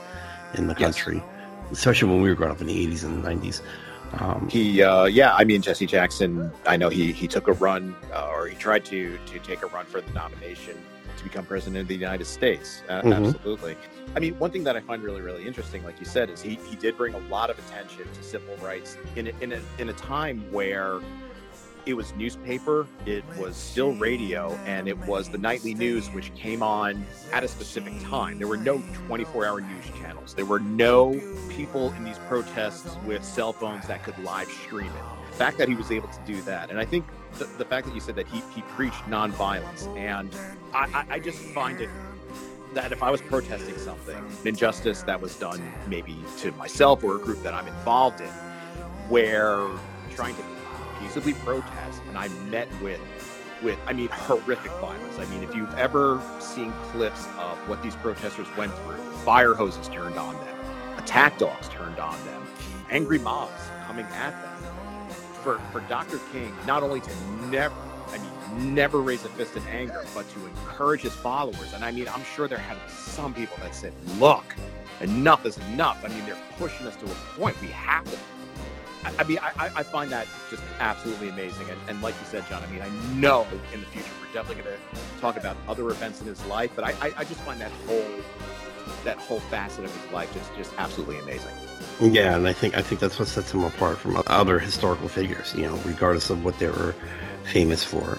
in 0.55 0.69
the 0.69 0.75
Yes. 0.79 1.34
Especially 1.73 2.09
when 2.11 2.23
we 2.23 2.29
were 2.29 2.35
growing 2.35 2.53
up 2.53 2.61
in 2.61 2.67
the 2.67 2.87
80s 2.87 3.05
and 3.05 3.23
the 3.23 3.29
90s. 3.31 3.61
Um, 4.21 4.49
He, 4.49 4.83
uh, 4.83 5.05
yeah, 5.05 5.35
I 5.35 5.45
mean 5.45 5.61
Jesse 5.63 5.87
Jackson. 5.87 6.51
I 6.67 6.77
know 6.77 6.89
he 6.89 7.11
he 7.13 7.27
took 7.27 7.49
a 7.49 7.53
run, 7.53 7.97
uh, 8.13 8.29
or 8.33 8.47
he 8.47 8.55
tried 8.57 8.85
to 8.87 9.19
to 9.27 9.39
take 9.41 9.63
a 9.63 9.67
run 9.67 9.87
for 9.87 10.01
the 10.01 10.13
nomination 10.13 10.77
to 11.17 11.25
become 11.25 11.45
president 11.45 11.79
of 11.83 11.89
the 11.89 11.95
United 11.97 12.25
States. 12.27 12.83
Uh, 12.89 13.01
Mhm. 13.03 13.27
Absolutely. 13.27 13.77
I 14.15 14.21
mean, 14.21 14.39
one 14.39 14.51
thing 14.53 14.63
that 14.65 14.77
I 14.77 14.81
find 14.81 15.03
really 15.03 15.21
really 15.21 15.45
interesting, 15.47 15.83
like 15.85 15.99
you 15.99 16.07
said, 16.07 16.31
is 16.31 16.41
he 16.41 16.55
he 16.71 16.77
did 16.77 16.97
bring 16.97 17.15
a 17.15 17.19
lot 17.29 17.51
of 17.51 17.59
attention 17.59 18.05
to 18.17 18.23
civil 18.23 18.57
rights 18.59 18.97
in 19.17 19.27
a, 19.29 19.33
in 19.41 19.53
a 19.53 19.61
in 19.79 19.89
a 19.89 19.93
time 19.95 20.45
where 20.53 21.01
it 21.87 21.95
was 21.95 22.15
newspaper, 22.15 22.87
it 23.05 23.25
was 23.39 23.57
still 23.57 23.93
radio, 23.93 24.53
and 24.65 24.89
it 24.89 24.97
was 25.07 25.29
the 25.29 25.39
nightly 25.39 25.75
news, 25.75 26.09
which 26.09 26.35
came 26.35 26.63
on 26.63 27.05
at 27.33 27.45
a 27.45 27.49
specific 27.49 27.93
time. 28.03 28.39
There 28.39 28.49
were 28.49 28.57
no 28.57 28.83
24 29.07 29.47
hour 29.47 29.61
news 29.61 29.85
channels. 30.01 30.35
There 30.35 30.47
were 30.47 30.61
no 30.61 31.21
people 31.51 31.93
in 31.93 32.05
these 32.05 32.19
protests 32.21 32.97
with 33.05 33.25
cell 33.25 33.53
phones 33.53 33.87
that 33.89 34.03
could 34.03 34.19
live 34.25 34.49
stream 34.49 34.87
it. 34.87 35.31
The 35.31 35.37
fact 35.37 35.59
that 35.59 35.69
he 35.69 35.75
was 35.75 35.91
able 35.91 36.09
to 36.09 36.21
do 36.27 36.41
that, 36.43 36.71
and 36.71 36.79
I 36.79 36.85
think 36.85 37.05
the, 37.35 37.45
the 37.45 37.65
fact 37.65 37.87
that 37.87 37.95
you 37.95 38.01
said 38.01 38.17
that 38.17 38.29
he, 38.29 38.43
he 38.55 38.63
preached 38.63 39.03
nonviolence, 39.05 39.95
and 39.97 40.35
I, 40.73 41.05
I, 41.09 41.15
I 41.15 41.19
just 41.19 41.39
find 41.39 41.81
it 41.81 41.91
that 42.73 42.93
if 42.93 43.03
I 43.03 43.11
was 43.11 43.21
protesting 43.21 43.77
something, 43.79 44.17
an 44.17 44.49
injustice 44.49 45.03
that 45.03 45.21
was 45.21 45.37
done 45.37 45.61
maybe 45.87 46.17
to 46.39 46.51
myself 46.53 47.05
or 47.05 47.17
a 47.17 47.19
group 47.19 47.43
that 47.43 47.55
I'm 47.55 47.67
involved 47.69 48.21
in, 48.21 48.31
where 49.09 49.69
trying 50.15 50.35
to 50.37 50.54
peaceably 51.05 51.35
protest, 51.35 52.01
and 52.09 52.17
I 52.17 52.29
met 52.51 52.69
with 52.81 53.01
with 53.63 53.79
I 53.87 53.93
mean 53.93 54.09
horrific 54.09 54.73
violence. 54.73 55.19
I 55.19 55.27
mean, 55.27 55.43
if 55.43 55.55
you've 55.55 55.73
ever 55.75 56.21
seen 56.41 56.73
clips 56.93 57.27
of 57.39 57.57
what 57.69 57.83
these 57.83 57.95
protesters 57.97 58.47
went 58.57 58.73
through, 58.79 58.97
fire 59.25 59.55
hoses 59.55 59.89
turned 59.89 60.17
on 60.17 60.35
them, 60.35 60.57
attack 60.99 61.39
dogs 61.39 61.69
turned 61.69 61.99
on 61.99 62.23
them, 62.25 62.43
angry 62.91 63.19
mobs 63.19 63.53
coming 63.87 64.07
at 64.07 64.31
them. 64.31 65.11
For 65.43 65.59
for 65.73 65.81
Dr. 65.83 66.19
King, 66.33 66.55
not 66.67 66.83
only 66.83 67.01
to 67.01 67.11
never 67.51 67.75
I 68.09 68.19
mean, 68.19 68.75
never 68.75 69.01
raise 69.01 69.25
a 69.25 69.29
fist 69.31 69.57
in 69.57 69.63
anger, 69.67 70.05
but 70.15 70.29
to 70.31 70.47
encourage 70.47 71.03
his 71.03 71.15
followers. 71.15 71.73
And 71.75 71.85
I 71.85 71.91
mean, 71.91 72.07
I'm 72.09 72.23
sure 72.23 72.47
there 72.47 72.59
had 72.59 72.79
some 72.89 73.35
people 73.35 73.57
that 73.61 73.75
said, 73.75 73.93
look, 74.21 74.45
enough 75.01 75.45
is 75.45 75.59
enough. 75.73 76.05
I 76.05 76.09
mean, 76.09 76.25
they're 76.27 76.39
pushing 76.57 76.87
us 76.87 76.95
to 76.97 77.07
a 77.07 77.15
point. 77.37 77.61
We 77.61 77.69
have 77.69 78.05
to. 78.05 78.19
I, 79.05 79.13
I 79.19 79.25
mean, 79.25 79.39
I, 79.43 79.71
I- 79.77 79.83
find 79.83 80.11
that 80.13 80.27
just 80.51 80.63
absolutely 80.81 81.29
amazing. 81.29 81.69
And, 81.71 81.79
and 81.89 82.03
like 82.03 82.15
you 82.21 82.27
said, 82.27 82.45
John, 82.49 82.63
I 82.63 82.67
mean, 82.69 82.83
I 82.83 82.89
know 83.15 83.47
in 83.73 83.81
the 83.81 83.87
future 83.87 84.09
we're 84.21 84.33
definitely 84.33 84.63
going 84.65 84.77
to 84.77 85.21
talk 85.21 85.37
about 85.37 85.57
other 85.69 85.89
events 85.91 86.21
in 86.21 86.27
his 86.27 86.45
life, 86.47 86.71
but 86.75 86.85
I, 86.85 86.91
I, 87.01 87.13
I 87.19 87.25
just 87.25 87.41
find 87.41 87.61
that 87.61 87.71
whole 87.87 88.05
that 89.05 89.17
whole 89.19 89.41
facet 89.41 89.85
of 89.85 89.95
his 90.03 90.13
life 90.13 90.33
just 90.35 90.55
just 90.57 90.73
absolutely 90.79 91.19
amazing. 91.19 91.51
Yeah, 92.01 92.37
and 92.37 92.47
I 92.47 92.53
think 92.53 92.77
I 92.77 92.83
think 92.83 93.01
that's 93.01 93.19
what 93.19 93.29
sets 93.29 93.53
him 93.53 93.63
apart 93.65 93.99
from 93.99 94.23
other 94.27 94.59
historical 94.59 95.09
figures. 95.09 95.55
You 95.55 95.67
know, 95.67 95.77
regardless 95.85 96.31
of 96.31 96.45
what 96.45 96.59
they 96.59 96.67
were 96.69 96.95
famous 97.45 97.85
for, 97.85 98.19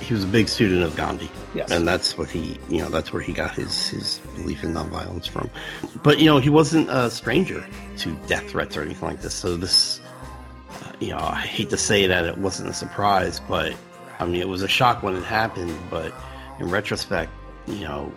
he 0.00 0.12
was 0.14 0.24
a 0.24 0.26
big 0.28 0.48
student 0.48 0.82
of 0.82 0.94
Gandhi, 0.96 1.30
Yes. 1.54 1.70
and 1.70 1.86
that's 1.88 2.18
what 2.18 2.28
he, 2.30 2.58
you 2.68 2.78
know, 2.78 2.88
that's 2.88 3.12
where 3.12 3.22
he 3.22 3.32
got 3.32 3.54
his 3.54 3.88
his 3.88 4.18
belief 4.36 4.62
in 4.64 4.72
nonviolence 4.74 5.28
from. 5.28 5.48
But 6.02 6.18
you 6.18 6.26
know, 6.26 6.38
he 6.38 6.50
wasn't 6.50 6.88
a 6.90 7.10
stranger 7.10 7.66
to 7.98 8.14
death 8.26 8.50
threats 8.50 8.76
or 8.76 8.82
anything 8.82 9.08
like 9.08 9.22
this. 9.22 9.34
So 9.34 9.56
this, 9.56 10.00
you 11.00 11.08
know, 11.10 11.18
I 11.18 11.40
hate 11.40 11.70
to 11.70 11.76
say 11.76 12.06
that 12.06 12.24
it 12.24 12.38
wasn't 12.38 12.70
a 12.70 12.74
surprise, 12.74 13.40
but 13.48 13.74
I 14.18 14.24
mean, 14.26 14.40
it 14.40 14.48
was 14.48 14.62
a 14.62 14.68
shock 14.68 15.02
when 15.02 15.14
it 15.16 15.24
happened. 15.24 15.76
But 15.90 16.12
in 16.58 16.70
retrospect, 16.70 17.30
you 17.66 17.80
know, 17.80 18.12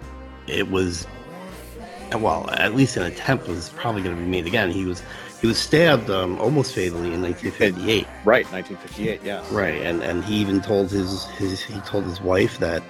it 0.47 0.69
was 0.69 1.07
well, 2.17 2.49
at 2.53 2.73
least 2.75 2.97
an 2.97 3.03
attempt 3.03 3.47
was 3.47 3.69
probably 3.69 4.01
going 4.01 4.15
to 4.15 4.21
be 4.21 4.27
made 4.27 4.47
again. 4.47 4.71
He 4.71 4.85
was 4.85 5.03
he 5.41 5.47
was 5.47 5.57
stabbed 5.57 6.09
um, 6.09 6.39
almost 6.39 6.73
fatally 6.75 7.13
in 7.13 7.21
1958. 7.21 8.07
right, 8.25 8.45
1958. 8.51 9.21
Yeah. 9.23 9.43
Right, 9.51 9.81
and 9.81 10.01
and 10.03 10.23
he 10.25 10.35
even 10.35 10.61
told 10.61 10.91
his 10.91 11.25
his 11.37 11.61
he 11.61 11.79
told 11.81 12.05
his 12.05 12.19
wife 12.21 12.57
that 12.59 12.81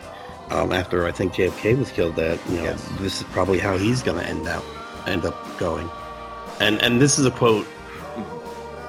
um, 0.49 0.71
after 0.71 1.05
I 1.05 1.11
think 1.11 1.33
JFK 1.33 1.77
was 1.77 1.91
killed 1.91 2.15
that 2.15 2.39
you 2.49 2.57
know 2.57 2.63
Yes. 2.63 2.89
this 2.99 3.17
is 3.21 3.23
probably 3.27 3.59
how 3.59 3.77
he's 3.77 4.01
going 4.01 4.17
to 4.19 4.25
end 4.27 4.47
up 4.47 4.63
end 5.07 5.25
up 5.25 5.35
going, 5.59 5.89
and 6.59 6.81
and 6.81 7.01
this 7.01 7.19
is 7.19 7.25
a 7.25 7.31
quote 7.31 7.67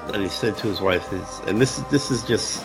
that 0.07 0.19
he 0.19 0.27
said 0.27 0.57
to 0.57 0.67
his 0.67 0.81
wife 0.81 1.11
is, 1.13 1.39
and 1.47 1.61
this 1.61 1.77
this 1.91 2.11
is 2.11 2.23
just 2.23 2.63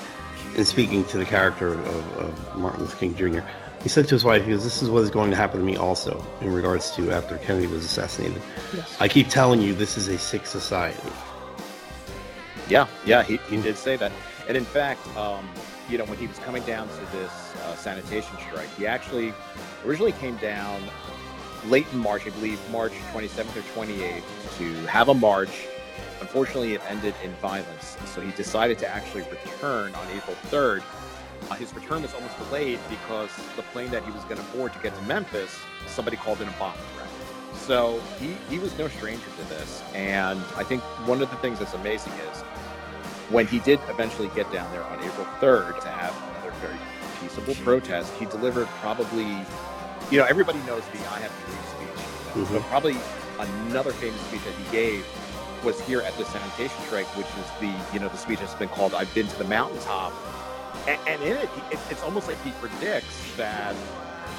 in 0.56 0.64
speaking 0.64 1.04
to 1.06 1.18
the 1.18 1.24
character 1.24 1.74
of, 1.74 2.18
of 2.18 2.56
Martin 2.56 2.80
Luther 2.80 2.96
King 2.96 3.14
Jr. 3.14 3.40
He 3.82 3.88
said 3.88 4.08
to 4.08 4.14
his 4.14 4.24
wife, 4.24 4.44
he 4.44 4.50
goes, 4.50 4.64
"This 4.64 4.82
is 4.82 4.90
what 4.90 5.02
is 5.02 5.10
going 5.10 5.30
to 5.30 5.36
happen 5.36 5.60
to 5.60 5.66
me 5.66 5.76
also 5.76 6.24
in 6.40 6.52
regards 6.52 6.90
to 6.92 7.12
after 7.12 7.38
Kennedy 7.38 7.66
was 7.66 7.84
assassinated. 7.84 8.42
Yes. 8.74 8.96
I 9.00 9.08
keep 9.08 9.28
telling 9.28 9.60
you, 9.60 9.74
this 9.74 9.96
is 9.96 10.08
a 10.08 10.18
sick 10.18 10.46
society." 10.46 10.98
Yeah, 12.68 12.88
yeah, 13.04 13.22
he, 13.22 13.36
he 13.48 13.60
did 13.60 13.76
say 13.76 13.96
that. 13.96 14.10
And 14.48 14.56
in 14.56 14.64
fact, 14.64 15.06
um, 15.16 15.48
you 15.88 15.98
know, 15.98 16.04
when 16.04 16.18
he 16.18 16.26
was 16.26 16.38
coming 16.40 16.64
down 16.64 16.88
to 16.88 17.16
this 17.16 17.54
uh, 17.62 17.76
sanitation 17.76 18.36
strike, 18.48 18.68
he 18.76 18.86
actually 18.86 19.32
originally 19.84 20.12
came 20.12 20.36
down 20.38 20.82
late 21.66 21.86
in 21.92 21.98
March, 21.98 22.26
I 22.26 22.30
believe 22.30 22.60
March 22.70 22.92
27th 23.12 23.56
or 23.56 23.86
28th, 23.86 24.58
to 24.58 24.74
have 24.86 25.08
a 25.08 25.14
march 25.14 25.66
Unfortunately, 26.20 26.74
it 26.74 26.80
ended 26.88 27.14
in 27.22 27.30
violence, 27.34 27.96
so 28.06 28.20
he 28.20 28.32
decided 28.32 28.78
to 28.78 28.88
actually 28.88 29.22
return 29.22 29.94
on 29.94 30.06
April 30.16 30.36
3rd. 30.50 30.82
Uh, 31.50 31.54
his 31.54 31.72
return 31.74 32.02
was 32.02 32.12
almost 32.14 32.36
delayed 32.38 32.78
because 32.88 33.30
the 33.56 33.62
plane 33.62 33.90
that 33.90 34.02
he 34.04 34.10
was 34.10 34.22
going 34.24 34.38
to 34.38 34.42
board 34.56 34.72
to 34.72 34.78
get 34.80 34.94
to 34.96 35.02
Memphis, 35.02 35.56
somebody 35.86 36.16
called 36.16 36.40
in 36.40 36.48
a 36.48 36.52
bomb 36.52 36.74
threat. 36.94 37.08
So 37.54 38.00
he, 38.18 38.34
he 38.48 38.58
was 38.58 38.76
no 38.78 38.88
stranger 38.88 39.26
to 39.38 39.44
this. 39.48 39.82
And 39.94 40.40
I 40.56 40.62
think 40.64 40.82
one 41.06 41.20
of 41.22 41.30
the 41.30 41.36
things 41.36 41.58
that's 41.58 41.74
amazing 41.74 42.12
is 42.32 42.40
when 43.30 43.46
he 43.46 43.58
did 43.60 43.78
eventually 43.88 44.28
get 44.34 44.50
down 44.52 44.70
there 44.72 44.84
on 44.84 45.02
April 45.04 45.26
3rd 45.40 45.80
to 45.82 45.88
have 45.88 46.14
another 46.30 46.52
very 46.60 46.78
peaceable 47.20 47.54
protest, 47.64 48.12
he 48.14 48.24
delivered 48.26 48.66
probably, 48.80 49.26
you 50.10 50.18
know, 50.18 50.24
everybody 50.24 50.58
knows 50.60 50.82
the 50.92 50.98
I 51.10 51.20
Have 51.20 51.32
a 51.32 51.46
Dream 51.46 51.58
speech, 51.76 52.48
Mhm. 52.48 52.52
but 52.54 52.62
probably 52.68 52.96
another 53.38 53.92
famous 53.92 54.20
speech 54.22 54.42
that 54.44 54.54
he 54.54 54.70
gave 54.72 55.04
was 55.64 55.80
here 55.82 56.00
at 56.00 56.16
the 56.16 56.24
sanitation 56.24 56.76
strike, 56.86 57.06
which 57.16 57.26
is 57.26 57.50
the, 57.60 57.92
you 57.92 58.00
know, 58.00 58.08
the 58.08 58.16
speech 58.16 58.40
that's 58.40 58.54
been 58.54 58.68
called 58.68 58.94
I've 58.94 59.12
Been 59.14 59.26
to 59.28 59.38
the 59.38 59.44
Mountaintop. 59.44 60.12
And, 60.86 60.98
and 61.08 61.22
in 61.22 61.36
it, 61.36 61.48
it, 61.70 61.78
it's 61.90 62.02
almost 62.02 62.28
like 62.28 62.40
he 62.42 62.50
predicts 62.52 63.36
that 63.36 63.74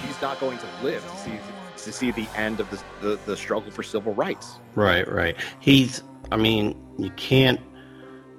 he's 0.02 0.20
not 0.22 0.40
going 0.40 0.58
to 0.60 0.68
live 0.84 1.04
to 1.10 1.18
see 1.18 1.40
to 1.78 1.92
see 1.94 2.10
the 2.12 2.28
end 2.36 2.60
of 2.60 2.70
the, 2.72 2.82
the, 3.02 3.20
the 3.28 3.38
struggle 3.38 3.72
for 3.72 3.84
civil 3.84 4.14
rights. 4.16 4.58
Right, 4.76 5.08
right. 5.12 5.36
He's, 5.60 6.04
I 6.32 6.36
mean, 6.38 6.76
you 6.98 7.12
can't 7.12 7.60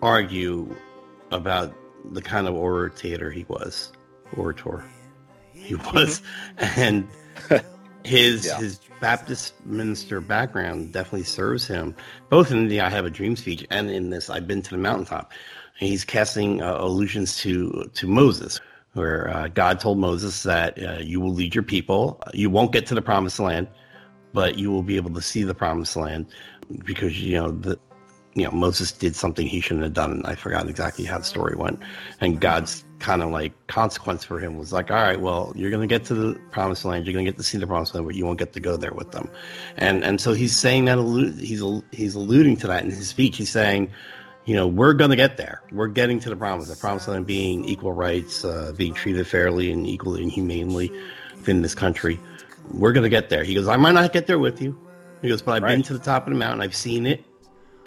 argue 0.02 0.74
about 1.30 1.72
the 2.12 2.20
kind 2.20 2.48
of 2.48 2.54
orator 2.54 3.30
he 3.30 3.44
was, 3.48 3.92
orator 4.36 4.84
he 5.52 5.76
was, 5.76 6.20
mm-hmm. 6.58 6.80
and 6.80 7.08
his 8.04 8.46
Yeah. 8.46 8.58
his 8.58 8.80
Baptist 9.00 9.54
minister 9.64 10.20
background 10.20 10.92
definitely 10.92 11.24
serves 11.24 11.66
him, 11.66 11.94
both 12.28 12.50
in 12.50 12.68
the 12.68 12.80
"I 12.80 12.88
Have 12.88 13.06
a 13.06 13.10
Dream" 13.10 13.36
speech 13.36 13.66
and 13.70 13.90
in 13.90 14.10
this 14.10 14.30
"I've 14.30 14.46
Been 14.46 14.62
to 14.62 14.70
the 14.70 14.78
Mountaintop." 14.78 15.32
He's 15.78 16.04
casting 16.04 16.62
uh, 16.62 16.76
allusions 16.78 17.36
to 17.38 17.90
to 17.94 18.06
Moses, 18.06 18.60
where 18.94 19.28
uh, 19.28 19.48
God 19.48 19.80
told 19.80 19.98
Moses 19.98 20.42
that 20.42 20.82
uh, 20.82 20.98
you 21.00 21.20
will 21.20 21.32
lead 21.32 21.54
your 21.54 21.64
people, 21.64 22.20
you 22.34 22.50
won't 22.50 22.72
get 22.72 22.86
to 22.86 22.94
the 22.94 23.02
promised 23.02 23.38
land, 23.38 23.68
but 24.32 24.58
you 24.58 24.70
will 24.70 24.82
be 24.82 24.96
able 24.96 25.14
to 25.14 25.22
see 25.22 25.44
the 25.44 25.54
promised 25.54 25.96
land 25.96 26.26
because 26.84 27.20
you 27.20 27.36
know 27.36 27.50
the 27.50 27.78
you 28.34 28.44
know 28.44 28.50
Moses 28.50 28.92
did 28.92 29.14
something 29.14 29.46
he 29.46 29.60
shouldn't 29.60 29.84
have 29.84 29.94
done. 29.94 30.22
I 30.24 30.34
forgot 30.34 30.68
exactly 30.68 31.04
how 31.04 31.18
the 31.18 31.24
story 31.24 31.56
went, 31.56 31.80
and 32.20 32.40
God's 32.40 32.84
kind 32.98 33.22
of 33.22 33.30
like 33.30 33.52
consequence 33.68 34.24
for 34.24 34.38
him 34.38 34.58
was 34.58 34.72
like, 34.72 34.90
all 34.90 34.96
right, 34.96 35.20
well, 35.20 35.52
you're 35.56 35.70
gonna 35.70 35.86
get 35.86 36.04
to 36.06 36.14
the 36.14 36.40
promised 36.50 36.84
land, 36.84 37.06
you're 37.06 37.12
gonna 37.12 37.24
get 37.24 37.36
to 37.36 37.42
see 37.42 37.58
the 37.58 37.66
promised 37.66 37.94
land, 37.94 38.06
but 38.06 38.14
you 38.14 38.24
won't 38.26 38.38
get 38.38 38.52
to 38.52 38.60
go 38.60 38.76
there 38.76 38.92
with 38.92 39.12
them, 39.12 39.28
and 39.76 40.04
and 40.04 40.20
so 40.20 40.32
he's 40.32 40.56
saying 40.56 40.86
that 40.86 40.98
he's 41.38 41.62
he's 41.92 42.14
alluding 42.14 42.56
to 42.56 42.66
that 42.66 42.84
in 42.84 42.90
his 42.90 43.08
speech. 43.08 43.36
He's 43.36 43.50
saying. 43.50 43.90
You 44.44 44.54
know, 44.54 44.66
we're 44.66 44.94
going 44.94 45.10
to 45.10 45.16
get 45.16 45.36
there. 45.36 45.60
We're 45.72 45.88
getting 45.88 46.20
to 46.20 46.30
the 46.30 46.36
promise. 46.36 46.68
The 46.68 46.76
promised 46.76 47.06
land 47.06 47.26
being 47.26 47.66
equal 47.66 47.92
rights, 47.92 48.46
uh, 48.46 48.72
being 48.74 48.94
treated 48.94 49.26
fairly 49.26 49.70
and 49.70 49.86
equally 49.86 50.22
and 50.22 50.32
humanely 50.32 50.90
within 51.36 51.60
this 51.60 51.74
country. 51.74 52.18
We're 52.72 52.92
going 52.92 53.02
to 53.02 53.10
get 53.10 53.28
there. 53.28 53.44
He 53.44 53.54
goes, 53.54 53.68
I 53.68 53.76
might 53.76 53.92
not 53.92 54.10
get 54.14 54.26
there 54.26 54.38
with 54.38 54.62
you. 54.62 54.74
He 55.20 55.28
goes, 55.28 55.42
but 55.42 55.52
I've 55.52 55.68
been 55.68 55.82
to 55.82 55.92
the 55.92 55.98
top 55.98 56.26
of 56.26 56.32
the 56.32 56.38
mountain. 56.38 56.62
I've 56.62 56.74
seen 56.74 57.04
it, 57.04 57.24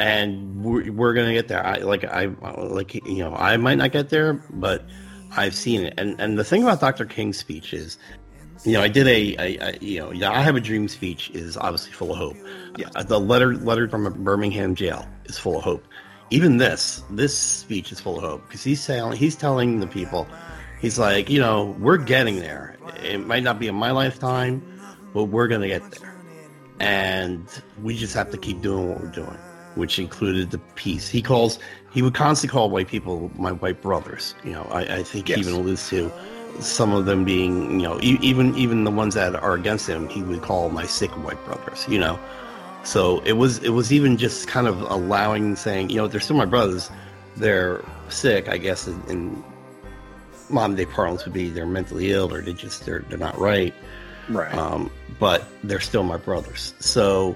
and 0.02 0.64
we're, 0.64 0.92
we're 0.92 1.14
gonna 1.14 1.34
get 1.34 1.48
there. 1.48 1.66
I 1.66 1.78
like 1.78 2.04
I 2.04 2.26
like 2.58 2.96
you 2.96 3.20
know 3.20 3.36
I 3.36 3.56
might 3.58 3.76
not 3.76 3.92
get 3.92 4.10
there, 4.10 4.34
but 4.50 4.84
I've 5.38 5.54
seen 5.54 5.82
it. 5.82 5.94
And 5.98 6.20
and 6.20 6.40
the 6.40 6.44
thing 6.44 6.64
about 6.64 6.82
Dr. 6.82 7.06
King's 7.06 7.38
speech 7.38 7.72
is, 7.72 8.00
you 8.66 8.74
know, 8.74 8.82
I 8.82 8.88
did 8.88 9.08
a, 9.08 9.36
a, 9.38 9.58
a 9.60 9.78
you 9.80 10.00
know 10.00 10.12
yeah, 10.12 10.32
I 10.32 10.42
have 10.42 10.56
a 10.56 10.60
dream 10.60 10.88
speech 10.88 11.30
is 11.32 11.56
obviously 11.56 11.92
full 11.92 12.12
of 12.12 12.18
hope. 12.18 12.38
Yeah. 12.78 12.90
Uh, 12.96 13.04
the 13.04 13.20
letter 13.20 13.56
letter 13.56 13.88
from 13.88 14.08
a 14.08 14.12
Birmingham 14.12 14.74
jail 14.74 15.08
is 15.26 15.38
full 15.38 15.58
of 15.58 15.64
hope. 15.64 15.86
Even 16.32 16.58
this 16.58 17.04
this 17.12 17.38
speech 17.38 17.92
is 17.92 18.00
full 18.00 18.18
of 18.18 18.24
hope 18.24 18.48
because 18.48 18.64
he's 18.64 18.82
saying 18.82 19.12
he's 19.14 19.36
telling 19.36 19.82
the 19.82 19.88
people, 19.88 20.28
he's 20.80 20.98
like 20.98 21.30
you 21.30 21.40
know 21.40 21.76
we're 21.80 21.98
getting 21.98 22.40
there. 22.40 22.76
It 23.04 23.20
might 23.20 23.44
not 23.44 23.60
be 23.60 23.68
in 23.68 23.76
my 23.76 23.92
lifetime, 23.92 24.64
but 25.14 25.26
we're 25.26 25.48
gonna 25.48 25.68
get 25.68 25.92
there 25.92 26.12
and 26.82 27.48
we 27.84 27.96
just 27.96 28.16
have 28.16 28.32
to 28.32 28.38
keep 28.38 28.62
doing 28.62 28.90
what 28.90 29.00
we're 29.00 29.12
doing, 29.12 29.38
which 29.76 30.00
included 30.00 30.52
the 30.52 30.58
peace. 30.76 31.08
He 31.08 31.22
calls 31.22 31.60
he 31.94 32.02
would 32.02 32.14
constantly 32.14 32.54
call 32.54 32.70
white 32.70 32.88
people 32.88 33.32
my 33.38 33.52
white 33.52 33.82
brothers. 33.82 34.36
You 34.44 34.52
know, 34.54 34.68
I, 34.72 34.98
I 34.98 35.04
think 35.04 35.30
Yes. 35.30 35.38
he 35.38 35.42
even 35.42 35.54
alludes 35.60 35.90
to 35.90 36.12
some 36.60 36.92
of 36.94 37.06
them 37.06 37.24
being, 37.26 37.80
you 37.80 37.88
know, 37.88 38.00
e- 38.02 38.18
even 38.22 38.56
even 38.58 38.84
the 38.84 38.92
ones 38.92 39.14
that 39.16 39.36
are 39.36 39.54
against 39.54 39.88
him, 39.88 40.08
he 40.10 40.22
would 40.24 40.42
call 40.42 40.70
my 40.70 40.86
sick 40.86 41.12
white 41.26 41.44
brothers. 41.46 41.86
You 41.90 42.00
know, 42.00 42.20
so 42.84 43.20
it 43.22 43.34
was 43.34 43.60
it 43.60 43.70
was 43.70 43.92
even 43.94 44.18
just 44.18 44.48
kind 44.48 44.68
of 44.68 44.82
allowing 44.82 45.56
saying, 45.56 45.90
you 45.90 45.98
know, 45.98 46.08
they're 46.08 46.20
still 46.22 46.38
my 46.38 46.46
brothers. 46.46 46.90
They're 47.38 47.82
sick, 48.10 48.50
I 48.50 48.58
guess, 48.58 48.88
in, 48.88 49.02
in 49.08 49.44
modern 50.50 50.76
day 50.76 50.86
parlance 50.86 51.24
would 51.24 51.34
be 51.34 51.50
they're 51.50 51.66
mentally 51.66 52.12
ill 52.12 52.34
or 52.34 52.42
they 52.42 52.52
just 52.54 52.86
they're 52.86 53.06
they're 53.08 53.18
not 53.18 53.38
right 53.40 53.74
Right. 54.30 54.54
um, 54.54 54.92
but 55.20 55.46
they're 55.64 55.80
still 55.80 56.04
my 56.04 56.18
brothers. 56.18 56.74
So 56.80 57.36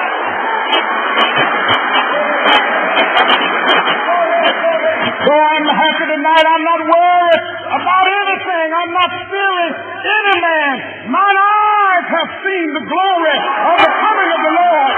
So 5.21 5.33
I'm 5.37 5.67
happy 5.67 6.05
tonight. 6.07 6.45
I'm 6.47 6.63
not 6.63 6.81
worried 6.87 7.41
about 7.67 8.07
anything. 8.07 8.67
I'm 8.71 8.91
not 8.95 9.11
fearing 9.29 9.73
any 10.01 10.35
man. 10.41 10.75
Mine 11.11 11.37
eyes 11.37 12.07
have 12.09 12.29
seen 12.41 12.67
the 12.73 12.83
glory 12.87 13.37
of 13.67 13.77
the 13.83 13.91
coming 14.01 14.29
of 14.31 14.41
the 14.41 14.53
Lord. 14.59 14.91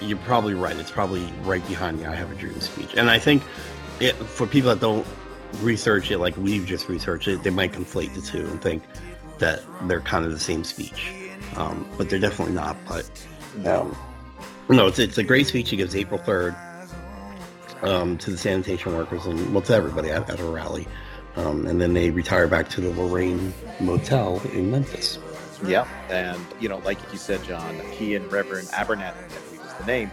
You're 0.00 0.18
probably 0.18 0.54
right. 0.54 0.76
It's 0.76 0.90
probably 0.90 1.32
right 1.42 1.66
behind 1.66 1.98
the 1.98 2.06
I 2.06 2.14
Have 2.14 2.30
a 2.30 2.34
Dream 2.34 2.60
speech. 2.60 2.94
And 2.96 3.10
I 3.10 3.18
think 3.18 3.42
it, 4.00 4.14
for 4.14 4.46
people 4.46 4.70
that 4.70 4.80
don't 4.80 5.06
research 5.62 6.10
it 6.10 6.18
like 6.18 6.36
we've 6.36 6.66
just 6.66 6.88
researched 6.88 7.28
it, 7.28 7.42
they 7.42 7.50
might 7.50 7.72
conflate 7.72 8.14
the 8.14 8.22
two 8.22 8.46
and 8.46 8.60
think 8.60 8.82
that 9.38 9.62
they're 9.88 10.00
kind 10.00 10.24
of 10.24 10.32
the 10.32 10.40
same 10.40 10.64
speech. 10.64 11.12
Um, 11.56 11.88
but 11.96 12.08
they're 12.08 12.18
definitely 12.18 12.54
not. 12.54 12.76
But 12.86 13.08
um, 13.66 13.96
no, 14.68 14.86
it's, 14.86 14.98
it's 14.98 15.18
a 15.18 15.22
great 15.22 15.46
speech 15.46 15.70
he 15.70 15.76
gives 15.76 15.94
April 15.94 16.20
3rd 16.20 16.56
um, 17.82 18.18
to 18.18 18.30
the 18.30 18.38
sanitation 18.38 18.94
workers 18.96 19.26
and 19.26 19.52
well, 19.52 19.62
to 19.62 19.74
everybody 19.74 20.10
at, 20.10 20.28
at 20.30 20.40
a 20.40 20.44
rally. 20.44 20.86
Um, 21.36 21.66
and 21.66 21.80
then 21.80 21.94
they 21.94 22.10
retire 22.10 22.46
back 22.46 22.68
to 22.70 22.80
the 22.80 22.90
Lorraine 22.90 23.52
Motel 23.80 24.40
in 24.52 24.70
Memphis. 24.70 25.18
Yeah, 25.66 25.88
and 26.10 26.40
you 26.60 26.68
know, 26.68 26.78
like 26.78 26.98
you 27.12 27.18
said, 27.18 27.42
John, 27.44 27.74
he 27.90 28.14
and 28.14 28.30
Reverend 28.30 28.68
Abernathy, 28.68 29.24
I 29.24 29.40
believe 29.46 29.66
is 29.66 29.74
the 29.74 29.86
name, 29.86 30.10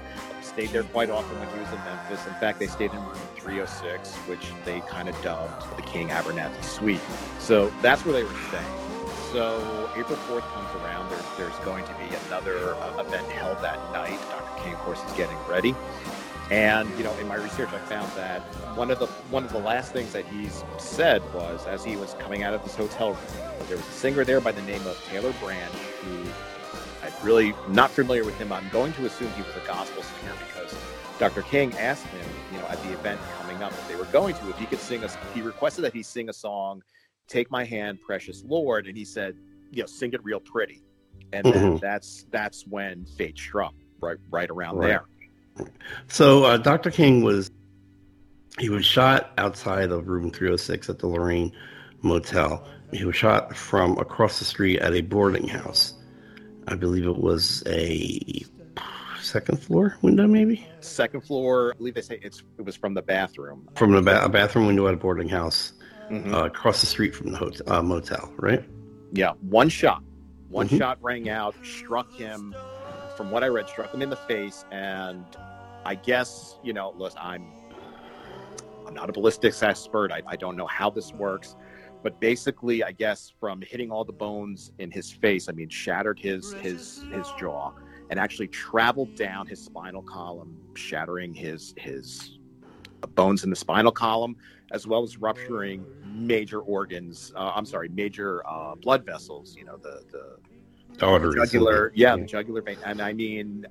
stayed 0.52 0.70
there 0.70 0.84
quite 0.84 1.10
often 1.10 1.40
when 1.40 1.48
he 1.50 1.60
was 1.60 1.70
in 1.70 1.80
Memphis. 1.86 2.28
In 2.28 2.34
fact, 2.34 2.60
they 2.60 2.68
stayed 2.68 2.92
in 2.92 2.98
room 2.98 3.16
306, 3.38 4.14
which 4.28 4.52
they 4.66 4.82
kind 4.82 5.08
of 5.08 5.20
dubbed 5.22 5.78
the 5.78 5.82
King 5.84 6.10
Abernathy 6.10 6.64
Suite. 6.64 7.00
So 7.40 7.72
that's 7.82 8.04
where 8.04 8.14
they 8.14 8.24
were 8.24 8.40
staying. 8.50 8.66
So 9.32 9.90
April 9.96 10.18
4th 10.28 10.42
comes 10.42 10.84
around. 10.84 11.10
There's 11.10 11.26
there's 11.38 11.66
going 11.66 11.86
to 11.86 11.94
be 11.94 12.14
another 12.28 12.76
uh, 12.76 13.02
event 13.02 13.28
held 13.30 13.62
that 13.62 13.80
night. 13.94 14.20
Dr. 14.30 14.64
King, 14.64 14.74
of 14.74 14.80
course, 14.80 15.02
is 15.06 15.14
getting 15.14 15.38
ready. 15.48 15.74
And 16.50 16.90
you 16.98 17.06
know, 17.06 17.18
in 17.18 17.28
my 17.30 17.36
research, 17.36 17.70
I 17.72 17.80
found 17.80 18.12
that 18.18 18.42
one 18.76 18.92
of 18.92 19.00
the 19.00 19.08
one 19.30 19.46
of 19.46 19.54
the 19.54 19.60
last 19.60 19.94
things 19.94 20.12
that 20.12 20.26
he's 20.26 20.66
said 20.78 21.22
was, 21.34 21.66
as 21.66 21.86
he 21.86 21.96
was 21.96 22.14
coming 22.16 22.44
out 22.44 22.54
of 22.54 22.62
this 22.64 22.76
hotel 22.76 23.12
room, 23.12 23.68
there 23.70 23.78
was 23.78 23.88
a 23.88 23.92
singer 23.92 24.26
there 24.26 24.42
by 24.42 24.52
the 24.52 24.62
name 24.64 24.86
of 24.86 25.02
Taylor 25.06 25.32
Branch, 25.40 25.72
who 25.72 26.26
really 27.22 27.56
not 27.66 27.92
familiar 27.94 28.26
with 28.26 28.38
him. 28.38 28.52
I'm 28.52 28.70
going 28.70 28.94
to 28.94 29.06
assume 29.06 29.34
he 29.34 29.44
was 29.44 29.56
a 29.56 29.62
gospel 29.62 30.04
singer 30.04 30.36
because 30.40 30.80
Dr. 31.20 31.44
King 31.44 31.76
asked 31.78 32.10
him, 32.12 32.42
you 32.50 32.60
know, 32.60 32.68
at 32.70 32.82
the 32.82 32.94
event 32.94 33.22
coming 33.30 33.62
up, 33.64 33.76
if 33.78 33.88
they 33.88 33.96
were 33.98 34.08
going 34.08 34.36
to, 34.36 34.50
if 34.50 34.58
he 34.58 34.68
could 34.68 34.82
sing 34.82 35.04
us, 35.04 35.18
he 35.30 35.42
requested 35.42 35.86
that 35.86 35.94
he 35.94 36.04
sing 36.04 36.30
a 36.30 36.34
song, 36.34 36.84
"Take 37.28 37.52
My 37.52 37.66
Hand, 37.66 38.02
Precious 38.02 38.44
Lord," 38.46 38.88
and 38.88 38.98
he 38.98 39.06
said, 39.06 39.38
you 39.72 39.84
know, 39.84 39.88
sing 39.88 40.14
it 40.14 40.24
real 40.24 40.42
pretty, 40.42 40.84
and 41.34 41.50
then 41.52 41.78
Mhm. 41.78 41.82
that's 41.82 42.26
that's 42.32 42.66
when 42.68 43.06
fate 43.06 43.38
struck, 43.38 43.76
right, 44.02 44.18
right 44.32 44.50
around 44.50 44.80
Right. 44.80 44.82
there. 44.82 45.06
So 46.08 46.46
uh, 46.46 46.58
Dr. 46.58 46.92
King 46.92 47.24
was 47.24 47.52
he 48.60 48.70
was 48.70 48.86
shot 48.86 49.32
outside 49.38 49.92
of 49.92 50.08
room 50.08 50.32
306 50.32 50.90
at 50.90 51.00
the 51.00 51.08
Lorraine 51.08 51.54
Motel. 52.04 52.68
He 52.94 53.06
was 53.06 53.16
shot 53.16 53.56
from 53.56 53.98
across 53.98 54.40
the 54.40 54.46
street 54.46 54.80
at 54.80 54.94
a 54.94 55.02
boarding 55.02 55.48
house. 55.48 55.96
I 56.68 56.76
believe 56.76 57.06
it 57.06 57.18
was 57.18 57.64
a 57.68 58.44
second 59.22 59.60
floor 59.62 59.98
window, 60.02 60.28
maybe 60.28 60.66
Second 60.80 61.22
floor, 61.22 61.74
I 61.76 61.78
believe 61.78 61.94
they 61.94 62.02
say 62.02 62.20
it's 62.22 62.44
it 62.58 62.66
was 62.66 62.76
from 62.76 62.94
the 62.94 63.02
bathroom. 63.02 63.68
from 63.76 63.94
a, 63.96 64.02
ba- 64.02 64.24
a 64.26 64.30
bathroom 64.30 64.68
window 64.68 64.88
at 64.88 64.94
a 64.94 64.98
boarding 64.98 65.30
house 65.30 65.74
Mhm. 66.10 66.34
uh, 66.34 66.46
across 66.46 66.82
the 66.82 66.88
street 66.88 67.16
from 67.16 67.32
the 67.32 67.38
hotel, 67.38 67.72
uh, 67.72 67.82
motel. 67.82 68.32
Right? 68.38 68.64
Yeah, 69.14 69.32
one 69.42 69.70
shot. 69.70 70.04
One 70.50 70.68
Mhm. 70.68 70.78
shot 70.78 70.98
rang 71.02 71.30
out, 71.30 71.56
struck 71.64 72.12
him, 72.14 72.54
from 73.16 73.32
what 73.32 73.44
I 73.44 73.48
read, 73.48 73.70
struck 73.70 73.94
him 73.94 74.02
in 74.02 74.10
the 74.10 74.16
face. 74.18 74.66
And 74.72 75.24
I 75.86 75.96
guess, 75.96 76.58
you 76.64 76.74
know, 76.74 76.94
listen, 76.98 77.20
I'm 77.22 77.46
I'm 78.88 78.94
not 78.96 79.10
a 79.10 79.14
ballistics 79.14 79.64
expert. 79.64 80.12
I, 80.12 80.22
I 80.28 80.36
don't 80.36 80.58
know 80.58 80.68
how 80.68 80.90
this 80.90 81.14
works. 81.14 81.56
But 82.04 82.20
basically, 82.20 82.84
I 82.84 82.92
guess 82.92 83.32
from 83.40 83.62
hitting 83.62 83.92
all 83.92 84.04
the 84.04 84.14
bones 84.14 84.72
in 84.80 84.90
his 84.92 85.12
face, 85.12 85.48
I 85.50 85.52
mean, 85.52 85.70
shattered 85.70 86.20
his 86.20 86.56
his 86.60 87.06
his 87.12 87.32
jaw 87.40 87.72
and 88.10 88.20
actually 88.20 88.48
traveled 88.48 89.16
down 89.16 89.48
his 89.48 89.64
spinal 89.64 90.02
column, 90.02 90.58
shattering 90.76 91.34
his 91.34 91.74
his 91.78 92.40
bones 93.16 93.44
in 93.44 93.50
the 93.50 93.56
spinal 93.56 93.92
column, 93.92 94.36
as 94.72 94.88
well 94.88 95.04
as 95.04 95.18
rupturing 95.18 95.86
major 96.04 96.60
organs. 96.60 97.32
Uh, 97.36 97.52
I'm 97.56 97.66
sorry, 97.66 97.90
major 97.90 98.42
uh, 98.48 98.76
blood 98.76 99.06
vessels. 99.06 99.56
You 99.58 99.66
know, 99.66 99.78
the 99.78 100.02
the 100.12 101.06
Arteries. 101.06 101.36
jugular, 101.36 101.92
yeah, 101.96 102.16
the 102.16 102.26
jugular 102.26 102.62
vein. 102.62 102.78
And 102.86 103.02
I 103.02 103.14
mean, 103.14 103.66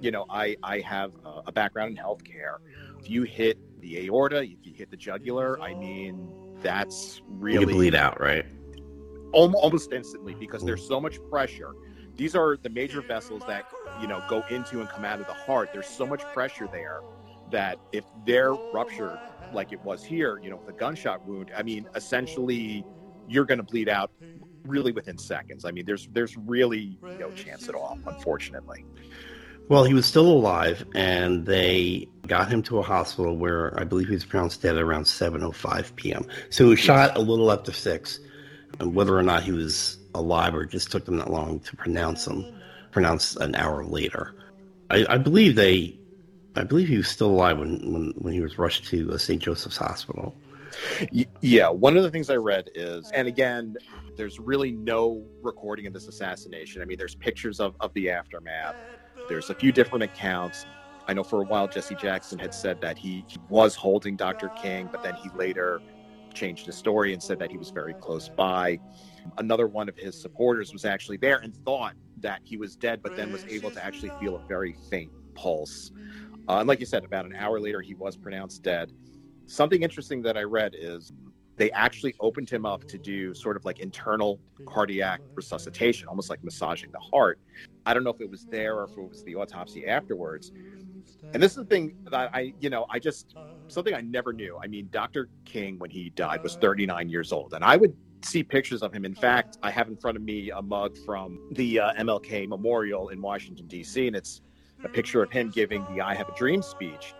you 0.00 0.10
know, 0.10 0.26
I 0.28 0.56
I 0.62 0.80
have 0.80 1.12
a 1.46 1.52
background 1.52 1.96
in 1.96 2.04
healthcare. 2.04 2.58
If 2.98 3.10
you 3.10 3.22
hit 3.22 3.58
the 3.80 4.06
aorta, 4.06 4.42
if 4.42 4.58
you 4.62 4.72
hit 4.74 4.90
the 4.90 4.96
jugular, 4.96 5.60
I 5.60 5.74
mean, 5.74 6.32
that's 6.64 7.22
really 7.28 7.64
could 7.64 7.74
bleed 7.74 7.94
out, 7.94 8.20
right? 8.20 8.44
almost 9.34 9.92
instantly 9.92 10.34
because 10.34 10.62
there's 10.62 10.86
so 10.86 11.00
much 11.00 11.18
pressure. 11.28 11.72
These 12.16 12.36
are 12.36 12.56
the 12.56 12.70
major 12.70 13.00
vessels 13.00 13.42
that 13.48 13.64
you 14.00 14.06
know 14.06 14.22
go 14.28 14.44
into 14.48 14.80
and 14.80 14.88
come 14.88 15.04
out 15.04 15.20
of 15.20 15.26
the 15.26 15.32
heart. 15.32 15.70
There's 15.72 15.88
so 15.88 16.06
much 16.06 16.22
pressure 16.32 16.68
there 16.70 17.00
that 17.50 17.78
if 17.92 18.04
they're 18.26 18.52
ruptured, 18.52 19.18
like 19.52 19.72
it 19.72 19.80
was 19.84 20.04
here, 20.04 20.40
you 20.42 20.50
know, 20.50 20.56
with 20.56 20.68
a 20.68 20.78
gunshot 20.78 21.26
wound, 21.26 21.50
I 21.56 21.62
mean, 21.62 21.88
essentially, 21.94 22.84
you're 23.28 23.44
going 23.44 23.58
to 23.58 23.64
bleed 23.64 23.88
out 23.88 24.10
really 24.64 24.92
within 24.92 25.18
seconds. 25.18 25.64
I 25.64 25.72
mean, 25.72 25.84
there's 25.84 26.08
there's 26.12 26.36
really 26.36 26.98
no 27.18 27.30
chance 27.32 27.68
at 27.68 27.74
all, 27.74 27.98
unfortunately. 28.06 28.84
Well, 29.68 29.84
he 29.84 29.94
was 29.94 30.04
still 30.04 30.26
alive, 30.26 30.84
and 30.94 31.46
they 31.46 32.08
got 32.26 32.50
him 32.50 32.62
to 32.64 32.78
a 32.78 32.82
hospital 32.82 33.36
where 33.36 33.78
I 33.80 33.84
believe 33.84 34.08
he 34.08 34.14
was 34.14 34.24
pronounced 34.24 34.62
dead 34.62 34.76
around 34.76 35.04
7:05 35.04 35.96
p.m. 35.96 36.26
So 36.50 36.64
he 36.64 36.70
was 36.70 36.80
shot 36.80 37.16
a 37.16 37.20
little 37.20 37.50
after 37.50 37.72
six, 37.72 38.20
and 38.78 38.94
whether 38.94 39.16
or 39.16 39.22
not 39.22 39.42
he 39.42 39.52
was 39.52 39.98
alive 40.14 40.54
or 40.54 40.66
just 40.66 40.90
took 40.90 41.06
them 41.06 41.16
that 41.16 41.30
long 41.30 41.60
to 41.60 41.76
pronounce 41.76 42.26
him, 42.26 42.44
pronounced 42.90 43.36
an 43.38 43.54
hour 43.54 43.84
later. 43.84 44.34
I, 44.90 45.06
I 45.08 45.18
believe 45.18 45.56
they, 45.56 45.98
I 46.56 46.64
believe 46.64 46.88
he 46.88 46.98
was 46.98 47.08
still 47.08 47.30
alive 47.30 47.58
when 47.58 47.90
when, 47.90 48.12
when 48.18 48.34
he 48.34 48.40
was 48.40 48.58
rushed 48.58 48.84
to 48.88 49.12
uh, 49.12 49.18
St. 49.18 49.42
Joseph's 49.42 49.78
Hospital. 49.78 50.34
Yeah, 51.40 51.68
one 51.68 51.96
of 51.96 52.02
the 52.02 52.10
things 52.10 52.28
I 52.28 52.36
read 52.36 52.68
is, 52.74 53.10
and 53.12 53.28
again, 53.28 53.76
there's 54.16 54.38
really 54.38 54.72
no 54.72 55.24
recording 55.42 55.86
of 55.86 55.92
this 55.92 56.08
assassination. 56.08 56.82
I 56.82 56.84
mean, 56.84 56.98
there's 56.98 57.14
pictures 57.14 57.60
of, 57.60 57.76
of 57.80 57.94
the 57.94 58.10
aftermath. 58.10 58.74
There's 59.28 59.48
a 59.50 59.54
few 59.54 59.72
different 59.72 60.04
accounts. 60.04 60.66
I 61.06 61.14
know 61.14 61.24
for 61.24 61.40
a 61.40 61.44
while 61.44 61.66
Jesse 61.66 61.94
Jackson 61.94 62.38
had 62.38 62.54
said 62.54 62.80
that 62.82 62.98
he, 62.98 63.24
he 63.26 63.38
was 63.48 63.74
holding 63.74 64.16
Dr. 64.16 64.48
King, 64.50 64.88
but 64.90 65.02
then 65.02 65.14
he 65.14 65.30
later 65.30 65.80
changed 66.34 66.66
his 66.66 66.76
story 66.76 67.12
and 67.12 67.22
said 67.22 67.38
that 67.38 67.50
he 67.50 67.56
was 67.56 67.70
very 67.70 67.94
close 67.94 68.28
by. 68.28 68.78
Another 69.38 69.66
one 69.66 69.88
of 69.88 69.96
his 69.96 70.20
supporters 70.20 70.72
was 70.72 70.84
actually 70.84 71.16
there 71.16 71.38
and 71.38 71.56
thought 71.64 71.94
that 72.18 72.40
he 72.44 72.56
was 72.56 72.76
dead, 72.76 73.02
but 73.02 73.16
then 73.16 73.32
was 73.32 73.44
able 73.46 73.70
to 73.70 73.84
actually 73.84 74.10
feel 74.20 74.36
a 74.36 74.46
very 74.46 74.74
faint 74.90 75.10
pulse. 75.34 75.90
Uh, 76.48 76.58
and 76.58 76.68
like 76.68 76.80
you 76.80 76.86
said, 76.86 77.04
about 77.04 77.24
an 77.24 77.34
hour 77.34 77.60
later, 77.60 77.80
he 77.80 77.94
was 77.94 78.16
pronounced 78.16 78.62
dead. 78.62 78.92
Something 79.46 79.82
interesting 79.82 80.22
that 80.22 80.36
I 80.36 80.42
read 80.42 80.74
is 80.78 81.12
they 81.56 81.70
actually 81.72 82.14
opened 82.20 82.50
him 82.50 82.66
up 82.66 82.84
to 82.88 82.98
do 82.98 83.34
sort 83.34 83.56
of 83.56 83.64
like 83.64 83.78
internal 83.78 84.40
cardiac 84.66 85.20
resuscitation, 85.34 86.08
almost 86.08 86.30
like 86.30 86.42
massaging 86.42 86.90
the 86.90 86.98
heart. 86.98 87.38
I 87.86 87.94
don't 87.94 88.04
know 88.04 88.10
if 88.10 88.20
it 88.20 88.30
was 88.30 88.44
there 88.46 88.76
or 88.76 88.84
if 88.84 88.90
it 88.96 89.08
was 89.08 89.22
the 89.24 89.36
autopsy 89.36 89.86
afterwards. 89.86 90.52
And 91.32 91.42
this 91.42 91.52
is 91.52 91.58
the 91.58 91.64
thing 91.64 91.96
that 92.04 92.14
I, 92.34 92.54
you 92.60 92.70
know, 92.70 92.86
I 92.90 92.98
just, 92.98 93.36
something 93.68 93.94
I 93.94 94.00
never 94.00 94.32
knew. 94.32 94.58
I 94.62 94.66
mean, 94.66 94.88
Dr. 94.90 95.28
King, 95.44 95.78
when 95.78 95.90
he 95.90 96.10
died, 96.10 96.42
was 96.42 96.56
39 96.56 97.08
years 97.08 97.32
old. 97.32 97.54
And 97.54 97.64
I 97.64 97.76
would 97.76 97.94
see 98.22 98.42
pictures 98.42 98.82
of 98.82 98.92
him. 98.92 99.04
In 99.04 99.14
fact, 99.14 99.58
I 99.62 99.70
have 99.70 99.88
in 99.88 99.96
front 99.96 100.16
of 100.16 100.22
me 100.22 100.50
a 100.50 100.62
mug 100.62 100.96
from 101.04 101.38
the 101.52 101.80
uh, 101.80 101.92
MLK 101.94 102.48
Memorial 102.48 103.10
in 103.10 103.20
Washington, 103.20 103.66
D.C., 103.66 104.06
and 104.06 104.16
it's 104.16 104.40
a 104.82 104.88
picture 104.88 105.22
of 105.22 105.30
him 105.30 105.50
giving 105.50 105.84
the 105.94 106.00
I 106.00 106.14
Have 106.14 106.28
a 106.28 106.34
Dream 106.34 106.62
speech. 106.62 107.14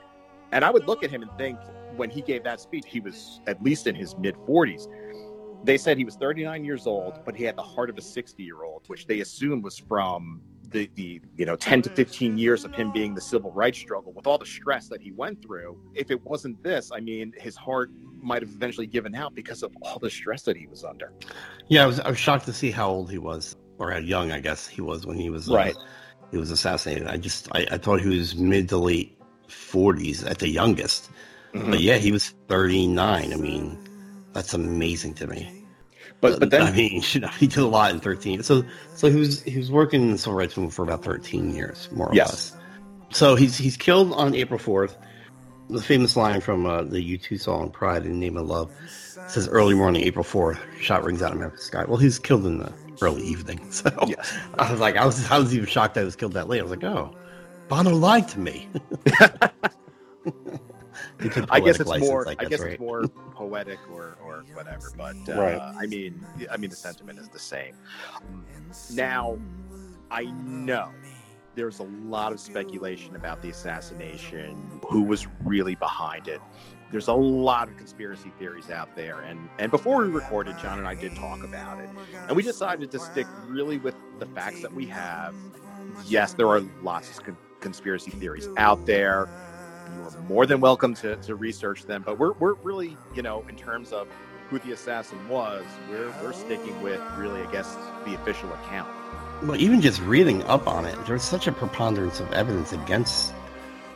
And 0.52 0.64
I 0.64 0.70
would 0.70 0.86
look 0.86 1.02
at 1.02 1.10
him 1.10 1.22
and 1.22 1.30
think, 1.36 1.58
when 1.96 2.10
he 2.10 2.22
gave 2.22 2.44
that 2.44 2.60
speech, 2.60 2.84
he 2.86 3.00
was 3.00 3.40
at 3.46 3.62
least 3.62 3.86
in 3.86 3.94
his 3.94 4.16
mid 4.16 4.36
40s. 4.48 4.86
They 5.64 5.78
said 5.78 5.96
he 5.96 6.04
was 6.04 6.16
39 6.16 6.64
years 6.64 6.86
old, 6.86 7.20
but 7.24 7.34
he 7.34 7.44
had 7.44 7.56
the 7.56 7.62
heart 7.62 7.88
of 7.88 7.96
a 7.96 8.02
60 8.02 8.42
year 8.42 8.64
old, 8.64 8.84
which 8.88 9.06
they 9.06 9.20
assumed 9.20 9.64
was 9.64 9.78
from 9.78 10.42
the, 10.74 10.90
the 10.94 11.20
you 11.36 11.46
know 11.46 11.56
10 11.56 11.82
to 11.82 11.90
15 11.90 12.36
years 12.36 12.64
of 12.64 12.74
him 12.74 12.92
being 12.92 13.14
the 13.14 13.20
civil 13.20 13.50
rights 13.52 13.78
struggle 13.78 14.12
with 14.12 14.26
all 14.26 14.36
the 14.36 14.46
stress 14.46 14.88
that 14.88 15.00
he 15.00 15.12
went 15.12 15.40
through. 15.42 15.80
If 15.94 16.10
it 16.10 16.22
wasn't 16.22 16.62
this, 16.62 16.90
I 16.92 17.00
mean, 17.00 17.32
his 17.38 17.56
heart 17.56 17.90
might 18.20 18.42
have 18.42 18.50
eventually 18.50 18.86
given 18.86 19.14
out 19.14 19.34
because 19.34 19.62
of 19.62 19.72
all 19.82 19.98
the 19.98 20.10
stress 20.10 20.42
that 20.42 20.56
he 20.56 20.66
was 20.66 20.84
under. 20.84 21.12
Yeah, 21.68 21.84
I 21.84 21.86
was 21.86 22.00
I 22.00 22.10
was 22.10 22.18
shocked 22.18 22.44
to 22.46 22.52
see 22.52 22.70
how 22.70 22.90
old 22.90 23.10
he 23.10 23.18
was, 23.18 23.56
or 23.78 23.90
how 23.90 23.98
young 23.98 24.32
I 24.32 24.40
guess 24.40 24.66
he 24.66 24.82
was 24.82 25.06
when 25.06 25.16
he 25.16 25.30
was 25.30 25.50
uh, 25.50 25.54
Right. 25.54 25.76
he 26.30 26.36
was 26.36 26.50
assassinated. 26.50 27.06
I 27.06 27.16
just 27.16 27.48
I, 27.52 27.66
I 27.70 27.78
thought 27.78 28.00
he 28.00 28.08
was 28.08 28.36
mid 28.36 28.68
to 28.70 28.76
late 28.76 29.18
forties 29.48 30.24
at 30.24 30.38
the 30.40 30.48
youngest. 30.48 31.10
Mm-hmm. 31.54 31.70
But 31.70 31.80
yeah, 31.80 31.96
he 31.98 32.10
was 32.12 32.30
39. 32.48 33.32
I 33.32 33.36
mean, 33.36 33.78
that's 34.32 34.54
amazing 34.54 35.14
to 35.14 35.26
me. 35.26 35.50
But 36.20 36.40
but 36.40 36.50
then 36.50 36.62
I 36.62 36.72
mean, 36.72 37.02
you 37.12 37.20
know, 37.20 37.28
he 37.28 37.46
did 37.46 37.58
a 37.58 37.66
lot 37.66 37.92
in 37.92 38.00
13. 38.00 38.42
So 38.42 38.64
so 38.94 39.10
he 39.10 39.16
was 39.16 39.42
he 39.42 39.58
was 39.58 39.70
working 39.70 40.02
in 40.02 40.10
the 40.12 40.18
civil 40.18 40.34
rights 40.38 40.56
movement 40.56 40.74
for 40.74 40.82
about 40.82 41.04
13 41.04 41.54
years, 41.54 41.88
more 41.92 42.08
or 42.08 42.14
Yes. 42.14 42.52
less. 42.52 42.62
So 43.16 43.34
he's 43.36 43.56
he's 43.56 43.76
killed 43.76 44.12
on 44.14 44.34
April 44.34 44.58
4th. 44.58 44.96
The 45.70 45.80
famous 45.80 46.14
line 46.16 46.40
from 46.42 46.66
uh, 46.66 46.82
the 46.82 47.00
U2 47.18 47.40
song 47.40 47.70
"Pride 47.70 48.04
in 48.04 48.12
the 48.12 48.18
Name 48.18 48.36
of 48.36 48.46
Love" 48.46 48.70
says, 49.28 49.48
"Early 49.48 49.74
morning, 49.74 50.02
April 50.02 50.24
4th, 50.24 50.58
shot 50.80 51.04
rings 51.04 51.22
out 51.22 51.32
of 51.32 51.38
Memphis 51.38 51.62
sky." 51.64 51.84
Well, 51.86 51.96
he's 51.96 52.18
killed 52.18 52.44
in 52.46 52.58
the 52.58 52.72
early 53.00 53.22
evening. 53.22 53.60
So 53.70 53.90
Yes. 54.06 54.32
I 54.58 54.70
was 54.70 54.80
like, 54.80 54.96
I 54.96 55.06
was 55.06 55.30
I 55.30 55.38
was 55.38 55.54
even 55.54 55.66
shocked 55.66 55.94
that 55.94 56.00
he 56.00 56.04
was 56.04 56.16
killed 56.16 56.32
that 56.34 56.48
late. 56.48 56.60
I 56.60 56.62
was 56.64 56.70
like, 56.72 56.84
oh, 56.84 57.14
Bono 57.68 57.94
lied 57.94 58.28
to 58.28 58.40
me. 58.40 58.68
I 61.50 61.60
guess 61.60 61.80
it's 61.80 61.88
license, 61.88 62.10
more. 62.10 62.28
I 62.28 62.32
I 62.32 62.34
guess, 62.34 62.48
guess 62.48 62.60
right? 62.60 62.72
it's 62.72 62.80
more 62.80 63.02
poetic 63.32 63.78
or 63.90 64.16
or 64.22 64.44
whatever. 64.54 64.90
But 64.96 65.16
uh, 65.28 65.40
Right. 65.40 65.60
I 65.78 65.86
mean, 65.86 66.24
I 66.50 66.56
mean, 66.56 66.70
the 66.70 66.76
sentiment 66.76 67.18
is 67.18 67.28
the 67.28 67.38
same. 67.38 67.74
Now, 68.92 69.38
I 70.10 70.24
know 70.24 70.90
there's 71.54 71.78
a 71.78 71.84
lot 71.84 72.32
of 72.32 72.40
speculation 72.40 73.14
about 73.16 73.40
the 73.42 73.50
assassination, 73.50 74.80
who 74.88 75.02
was 75.02 75.26
really 75.44 75.74
behind 75.76 76.28
it. 76.28 76.40
There's 76.90 77.08
a 77.08 77.12
lot 77.14 77.68
of 77.68 77.76
conspiracy 77.76 78.30
theories 78.38 78.70
out 78.70 78.94
there, 78.94 79.20
and 79.20 79.48
and 79.58 79.70
before 79.70 80.02
we 80.04 80.08
recorded, 80.08 80.58
John 80.58 80.78
and 80.78 80.86
I 80.86 80.94
did 80.94 81.14
talk 81.16 81.42
about 81.42 81.80
it, 81.80 81.88
and 82.28 82.36
we 82.36 82.42
decided 82.42 82.90
to 82.92 82.98
stick 82.98 83.26
really 83.46 83.78
with 83.78 83.94
the 84.18 84.26
facts 84.26 84.62
that 84.62 84.72
we 84.72 84.86
have. 84.86 85.34
Yes, 86.06 86.34
there 86.34 86.48
are 86.48 86.60
lots 86.82 87.10
of 87.10 87.24
con- 87.24 87.36
conspiracy 87.60 88.10
theories 88.12 88.48
out 88.56 88.84
there 88.86 89.28
you 89.94 90.02
are 90.02 90.22
more 90.28 90.46
than 90.46 90.60
welcome 90.60 90.94
to, 90.94 91.16
to 91.16 91.34
research 91.34 91.84
them. 91.84 92.02
But 92.04 92.18
we're, 92.18 92.32
we're 92.34 92.54
really, 92.54 92.96
you 93.14 93.22
know, 93.22 93.44
in 93.48 93.56
terms 93.56 93.92
of 93.92 94.08
who 94.50 94.58
the 94.58 94.72
assassin 94.72 95.28
was, 95.28 95.64
we're, 95.90 96.12
we're 96.22 96.32
sticking 96.32 96.80
with 96.82 97.00
really, 97.16 97.40
I 97.40 97.50
guess, 97.50 97.74
the 98.04 98.14
official 98.14 98.52
account. 98.52 98.88
Well, 99.42 99.60
even 99.60 99.80
just 99.80 100.00
reading 100.02 100.42
up 100.44 100.66
on 100.66 100.84
it, 100.86 100.96
there's 101.06 101.22
such 101.22 101.46
a 101.46 101.52
preponderance 101.52 102.20
of 102.20 102.32
evidence 102.32 102.72
against 102.72 103.34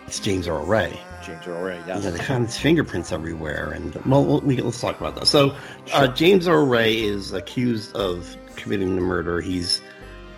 it's 0.08 0.20
James 0.20 0.48
Earl 0.48 0.64
Ray. 0.64 0.98
James 1.22 1.46
Earl 1.46 1.62
Ray, 1.62 1.82
yes. 1.86 1.98
You 1.98 2.10
know, 2.10 2.16
they 2.16 2.24
found 2.24 2.46
his 2.46 2.56
fingerprints 2.56 3.12
everywhere, 3.12 3.72
and 3.72 3.94
well, 4.06 4.40
we, 4.40 4.56
let's 4.56 4.80
talk 4.80 4.98
about 4.98 5.16
that. 5.16 5.26
So, 5.26 5.54
uh, 5.92 6.08
James 6.08 6.48
Earl 6.48 6.66
Ray 6.66 6.98
is 6.98 7.34
accused 7.34 7.94
of 7.94 8.34
committing 8.56 8.94
the 8.94 9.02
murder. 9.02 9.42
He's 9.42 9.82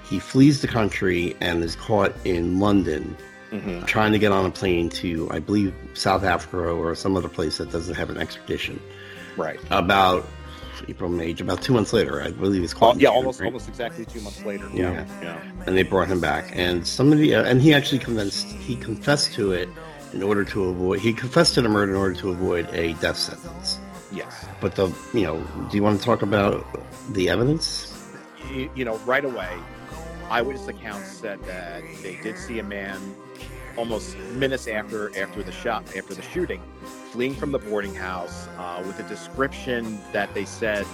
he 0.08 0.18
flees 0.18 0.60
the 0.60 0.66
country 0.66 1.36
and 1.40 1.62
is 1.62 1.76
caught 1.76 2.12
in 2.24 2.58
London, 2.58 3.16
Mhm. 3.52 3.86
trying 3.86 4.12
to 4.12 4.18
get 4.18 4.32
on 4.32 4.44
a 4.46 4.50
plane 4.50 4.88
to, 4.90 5.28
I 5.30 5.38
believe, 5.40 5.74
South 5.94 6.22
Africa 6.24 6.58
or 6.70 6.94
some 6.94 7.16
other 7.16 7.28
place 7.28 7.58
that 7.58 7.70
doesn't 7.72 7.94
have 7.94 8.08
an 8.10 8.16
extradition. 8.18 8.80
Right. 9.36 9.58
About 9.70 10.26
April, 10.88 11.10
May, 11.10 11.32
about 11.38 11.60
two 11.62 11.72
months 11.74 11.92
later, 11.92 12.22
I 12.22 12.30
believe 12.30 12.62
he's 12.62 12.74
Oh, 12.74 12.78
caught. 12.78 13.00
yeah, 13.00 13.08
June, 13.08 13.16
almost 13.16 13.40
right? 13.40 13.46
almost 13.46 13.68
exactly 13.68 14.04
two 14.04 14.20
months 14.20 14.44
later. 14.44 14.64
Yeah. 14.72 14.92
Yeah. 14.92 15.04
Yeah. 15.22 15.36
and 15.66 15.76
they 15.76 15.82
brought 15.82 16.08
him 16.08 16.20
back 16.20 16.50
and 16.54 16.86
somebody 16.86 17.34
uh, 17.34 17.42
and 17.44 17.60
he 17.60 17.74
actually 17.74 17.98
convinced 17.98 18.46
he 18.46 18.76
confessed 18.76 19.34
to 19.34 19.52
it 19.52 19.68
in 20.14 20.22
order 20.22 20.42
to 20.44 20.64
avoid 20.64 21.00
he 21.00 21.12
confessed 21.12 21.54
to 21.54 21.62
the 21.62 21.68
murder 21.68 21.92
in 21.92 21.98
order 21.98 22.14
to 22.14 22.30
avoid 22.30 22.66
a 22.72 22.94
death 22.94 23.18
sentence 23.18 23.78
Yes. 24.10 24.46
but 24.60 24.74
the 24.74 24.86
you 25.12 25.22
know 25.22 25.36
do 25.70 25.76
you 25.76 25.82
want 25.82 25.98
to 26.00 26.04
talk 26.04 26.22
about 26.22 26.64
the 27.12 27.28
evidence 27.28 27.92
you, 28.52 28.68
you 28.74 28.84
know, 28.84 28.96
right 29.06 29.24
away, 29.24 29.50
eyewitness 30.30 30.68
accounts 30.68 31.10
said 31.10 31.42
that 31.44 31.82
they 32.02 32.16
did 32.22 32.38
see 32.38 32.60
a 32.60 32.62
man 32.62 32.98
almost 33.76 34.16
minutes 34.34 34.68
after 34.68 35.16
after 35.18 35.42
the 35.42 35.52
shot 35.52 35.84
after 35.96 36.14
the 36.14 36.22
shooting, 36.22 36.62
fleeing 37.10 37.34
from 37.34 37.50
the 37.50 37.58
boarding 37.58 37.94
house 37.94 38.46
uh, 38.58 38.82
with 38.86 38.98
a 39.00 39.08
description 39.08 39.98
that 40.12 40.32
they 40.34 40.44
said 40.44 40.86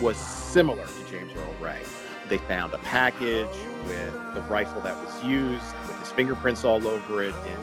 was 0.00 0.16
similar 0.16 0.84
to 0.84 1.10
James 1.10 1.32
Earl 1.34 1.54
Ray. 1.60 1.80
They 2.28 2.38
found 2.38 2.74
a 2.74 2.78
package 2.78 3.46
with 3.86 4.12
the 4.34 4.42
rifle 4.48 4.82
that 4.82 4.96
was 5.02 5.24
used, 5.24 5.64
with 5.86 5.98
his 6.00 6.10
fingerprints 6.10 6.64
all 6.64 6.86
over 6.86 7.22
it, 7.22 7.34
in 7.46 7.62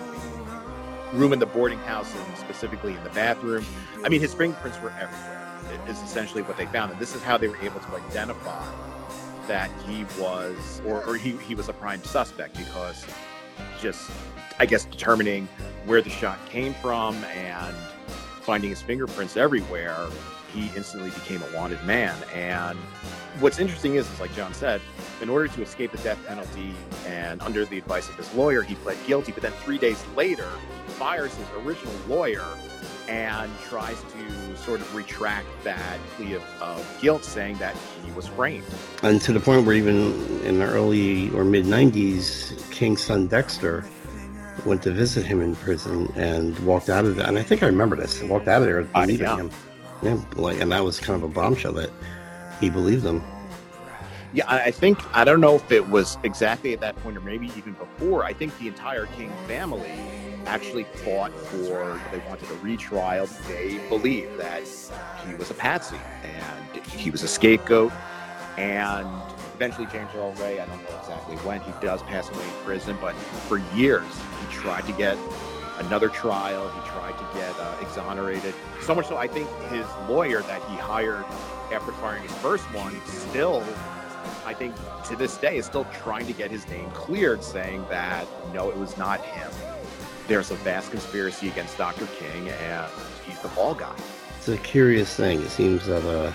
the 1.12 1.18
room 1.18 1.34
in 1.34 1.40
the 1.40 1.46
boarding 1.46 1.80
house, 1.80 2.12
and 2.16 2.38
specifically 2.38 2.96
in 2.96 3.04
the 3.04 3.10
bathroom. 3.12 3.66
I 4.04 4.10
mean, 4.10 4.22
his 4.22 4.34
fingerprints 4.34 4.82
were 4.82 4.94
everywhere. 5.00 5.40
It 5.72 5.90
is 5.90 6.02
essentially 6.02 6.42
what 6.42 6.58
they 6.58 6.66
found, 6.66 6.92
and 6.92 7.00
this 7.00 7.14
is 7.14 7.22
how 7.22 7.38
they 7.38 7.50
were 7.50 7.58
able 7.58 7.82
to 7.82 7.96
identify 7.96 8.66
that 9.48 9.70
he 9.88 10.06
was, 10.20 10.82
or, 10.86 11.04
or 11.06 11.16
he, 11.16 11.32
he 11.38 11.56
was 11.56 11.70
a 11.70 11.74
prime 11.74 12.04
suspect 12.04 12.58
because 12.58 13.06
just, 13.80 14.10
I 14.60 14.66
guess, 14.66 14.86
determining 14.86 15.48
where 15.86 16.02
the 16.02 16.10
shot 16.10 16.40
came 16.50 16.74
from 16.76 17.16
and 17.26 17.76
finding 18.42 18.70
his 18.70 18.82
fingerprints 18.82 19.38
everywhere, 19.38 20.08
he 20.54 20.70
instantly 20.76 21.10
became 21.10 21.42
a 21.42 21.56
wanted 21.56 21.84
man. 21.84 22.16
And 22.34 22.78
what's 23.40 23.60
interesting 23.60 23.96
is, 23.96 24.10
is 24.12 24.20
like 24.20 24.34
John 24.36 24.54
said, 24.54 24.82
in 25.22 25.30
order 25.30 25.48
to 25.48 25.62
escape 25.62 25.92
the 25.92 25.98
death 26.00 26.20
penalty 26.28 26.74
and 27.08 27.42
under 27.42 27.66
the 27.66 27.78
advice 27.78 28.08
of 28.10 28.16
his 28.16 28.32
lawyer, 28.34 28.62
he 28.62 28.76
pled 28.76 28.98
guilty. 29.08 29.32
But 29.32 29.44
then 29.44 29.54
three 29.64 29.78
days 29.78 30.04
later, 30.16 30.50
fires 30.88 31.34
his 31.36 31.48
original 31.66 31.94
lawyer 32.08 32.46
and 33.10 33.52
tries 33.62 33.98
to 34.02 34.58
sort 34.58 34.80
of 34.82 34.96
retract 34.96 35.48
that 35.64 36.00
plea 36.16 36.34
of, 36.34 36.44
of 36.62 36.98
guilt, 37.02 37.24
saying 37.24 37.58
that 37.58 37.76
he 38.06 38.12
was 38.14 38.28
framed. 38.28 38.64
and 39.04 39.22
to 39.22 39.34
the 39.34 39.40
point 39.40 39.66
where 39.66 39.76
even 39.76 40.14
in 40.44 40.60
the 40.60 40.66
early 40.66 41.30
or 41.32 41.44
mid 41.44 41.66
90s 41.66 42.70
king's 42.72 43.02
son 43.02 43.28
dexter 43.28 43.86
went 44.66 44.82
to 44.84 44.92
visit 44.92 45.26
him 45.26 45.42
in 45.42 45.56
prison 45.56 46.12
and 46.16 46.58
walked 46.60 46.90
out 46.90 47.04
of 47.06 47.16
there 47.16 47.28
and 47.28 47.38
i 47.40 47.44
think 47.44 47.64
i 47.64 47.66
remember 47.66 47.96
this 47.96 48.22
walked 48.24 48.48
out 48.48 48.62
of 48.62 48.68
there 48.68 48.82
Uh, 48.82 49.02
believing 49.06 49.26
yeah. 49.28 49.36
him 49.38 49.50
yeah 50.04 50.18
like 50.36 50.60
and 50.62 50.72
that 50.72 50.84
was 50.84 51.00
kind 51.00 51.22
of 51.22 51.30
a 51.30 51.34
bombshell 51.34 51.74
that 51.74 51.90
he 52.62 52.70
believed 52.70 53.04
them 53.04 53.22
Yeah, 54.34 54.46
I 54.48 54.72
think 54.72 55.00
I 55.16 55.24
don't 55.24 55.42
know 55.42 55.56
if 55.56 55.72
it 55.72 55.90
was 55.90 56.18
exactly 56.24 56.74
at 56.74 56.80
that 56.80 56.96
point 57.04 57.18
or 57.18 57.22
maybe 57.22 57.52
even 57.56 57.74
before. 57.74 58.24
I 58.24 58.34
think 58.34 58.58
the 58.58 58.68
entire 58.68 59.06
King 59.06 59.32
family 59.48 59.92
actually 60.48 60.86
fought 60.86 61.32
for 61.32 62.02
they 62.12 62.18
wanted 62.28 62.50
a 62.50 62.56
retrial. 62.56 63.28
They 63.48 63.78
believed 63.90 64.40
that 64.40 64.64
he 65.28 65.36
was 65.36 65.52
a 65.52 65.54
patsy 65.54 66.00
and 66.24 66.84
he 66.88 67.12
was 67.12 67.22
a 67.22 67.28
scapegoat. 67.28 67.92
And 68.58 69.08
eventually, 69.54 69.86
James 69.92 70.10
Earl 70.16 70.34
Ray, 70.34 70.60
I 70.60 70.66
don't 70.66 70.82
know 70.84 70.98
exactly 71.00 71.36
when 71.38 71.62
he 71.62 71.72
does 71.80 72.02
pass 72.02 72.28
away 72.30 72.44
in 72.44 72.66
prison, 72.66 72.98
but 73.00 73.14
for 73.48 73.60
years 73.76 74.04
he 74.42 74.52
tried 74.52 74.88
to 74.88 74.94
get 74.94 75.16
another 75.78 76.10
trial. 76.10 76.70
He 76.70 76.90
tried 76.90 77.18
to 77.20 77.38
get 77.38 77.56
uh, 77.60 77.76
exonerated. 77.82 78.56
So 78.82 78.96
much 78.96 79.08
so, 79.08 79.18
I 79.18 79.28
think 79.28 79.48
his 79.70 79.86
lawyer 80.10 80.42
that 80.42 80.64
he 80.70 80.76
hired 80.76 81.26
after 81.72 81.92
firing 81.94 82.24
his 82.24 82.34
first 82.38 82.64
one 82.74 83.00
still 83.06 83.64
I 84.46 84.54
think 84.54 84.76
to 85.06 85.16
this 85.16 85.38
day 85.38 85.58
is 85.58 85.66
still 85.66 85.86
trying 85.86 86.26
to 86.28 86.34
get 86.34 86.52
his 86.52 86.68
name 86.68 86.90
cleared, 86.92 87.44
saying 87.44 87.86
that 87.90 88.28
no, 88.54 88.70
it 88.70 88.78
was 88.78 88.98
not 88.98 89.22
him. 89.24 89.50
There's 90.28 90.52
a 90.52 90.56
vast 90.56 90.92
conspiracy 90.92 91.48
against 91.50 91.78
Dr. 91.78 92.08
King, 92.18 92.50
and 92.50 92.92
he's 93.26 93.40
the 93.40 93.50
fall 93.50 93.74
guy. 93.76 93.96
It's 94.38 94.48
a 94.50 94.58
curious 94.58 95.14
thing. 95.16 95.42
It 95.42 95.50
seems 95.50 95.86
that, 95.86 96.04
uh, 96.06 96.32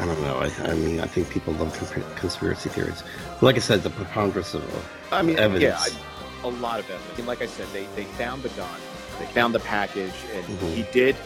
I 0.00 0.04
don't 0.04 0.20
know. 0.22 0.38
I, 0.38 0.70
I 0.70 0.74
mean, 0.74 1.00
I 1.00 1.06
think 1.06 1.30
people 1.30 1.54
love 1.54 1.74
consp- 1.76 2.16
conspiracy 2.16 2.68
theories. 2.68 3.02
Like 3.40 3.56
I 3.56 3.60
said, 3.60 3.82
the 3.82 3.90
preponderance 3.90 4.54
of 4.54 4.64
I 5.12 5.22
mean, 5.22 5.38
evidence. 5.38 5.62
yeah, 5.62 5.78
I- 5.78 6.46
a 6.46 6.48
lot 6.48 6.78
of 6.80 6.88
evidence. 6.90 7.18
And 7.18 7.26
like 7.26 7.40
I 7.42 7.46
said, 7.46 7.66
they, 7.72 7.86
they 7.96 8.04
found 8.04 8.42
the 8.42 8.50
gun, 8.50 8.68
they 9.18 9.24
found 9.26 9.54
the 9.54 9.60
package, 9.60 10.12
and 10.34 10.44
Mhm. 10.44 10.74
he 10.74 10.82
did. 10.92 11.16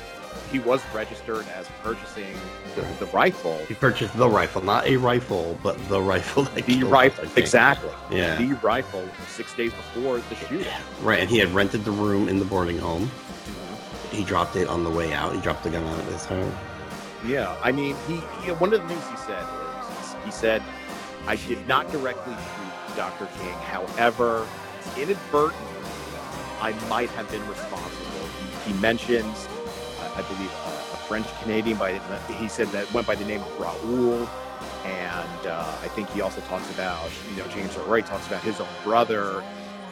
He 0.50 0.58
was 0.58 0.82
registered 0.94 1.46
as 1.48 1.68
purchasing 1.82 2.34
the, 2.74 2.82
the 2.98 3.06
rifle. 3.06 3.56
he 3.68 3.74
purchased 3.74 4.16
the 4.16 4.28
rifle, 4.28 4.62
not 4.62 4.86
a 4.86 4.96
rifle, 4.96 5.58
but 5.62 5.76
the 5.88 6.00
rifle. 6.00 6.44
The 6.66 6.82
rifle. 6.84 7.24
King. 7.24 7.32
exactly. 7.36 7.90
Yeah. 8.10 8.36
The 8.36 8.54
rifle 8.56 9.08
six 9.28 9.54
days 9.54 9.72
before 9.72 10.18
the 10.18 10.34
shooting. 10.34 10.66
Right, 11.02 11.20
and 11.20 11.30
he 11.30 11.38
had 11.38 11.50
rented 11.50 11.84
the 11.84 11.90
room 11.90 12.28
in 12.28 12.38
the 12.38 12.44
boarding 12.44 12.78
home. 12.78 13.06
Mm-hmm. 13.06 14.16
He 14.16 14.24
dropped 14.24 14.56
it 14.56 14.68
on 14.68 14.84
the 14.84 14.90
way 14.90 15.12
out. 15.12 15.34
He 15.34 15.40
dropped 15.40 15.62
the 15.62 15.70
gun 15.70 15.84
out 15.84 15.98
at 15.98 16.04
his 16.06 16.24
home. 16.24 16.52
Yeah, 17.26 17.56
I 17.62 17.70
mean, 17.70 17.96
he, 18.08 18.16
he 18.42 18.52
one 18.52 18.72
of 18.72 18.80
the 18.82 18.88
things 18.88 19.06
he 19.08 19.16
said 19.16 19.44
is 20.00 20.16
he 20.24 20.30
said, 20.30 20.62
"I 21.26 21.36
did 21.36 21.66
not 21.68 21.90
directly 21.92 22.32
shoot 22.32 22.96
Dr. 22.96 23.26
King. 23.38 23.52
However, 23.52 24.46
inadvertently, 24.96 25.66
I 26.60 26.72
might 26.88 27.10
have 27.10 27.30
been 27.30 27.46
responsible." 27.46 28.26
He, 28.64 28.72
he 28.72 28.80
mentions, 28.80 29.46
I 30.16 30.22
believe, 30.22 30.50
a, 30.50 30.68
a 30.68 30.98
French 31.08 31.26
Canadian 31.42 31.78
by 31.78 31.98
he 32.28 32.48
said 32.48 32.68
that 32.68 32.92
went 32.92 33.06
by 33.06 33.14
the 33.14 33.24
name 33.24 33.40
of 33.40 33.60
Raoul, 33.60 34.28
and 34.84 35.46
uh, 35.46 35.78
I 35.82 35.88
think 35.88 36.10
he 36.10 36.20
also 36.20 36.40
talks 36.42 36.70
about, 36.70 37.10
you 37.30 37.42
know, 37.42 37.48
James 37.48 37.76
Earl 37.76 37.86
Ray 37.86 38.02
talks 38.02 38.26
about 38.26 38.42
his 38.42 38.60
own 38.60 38.68
brother, 38.84 39.42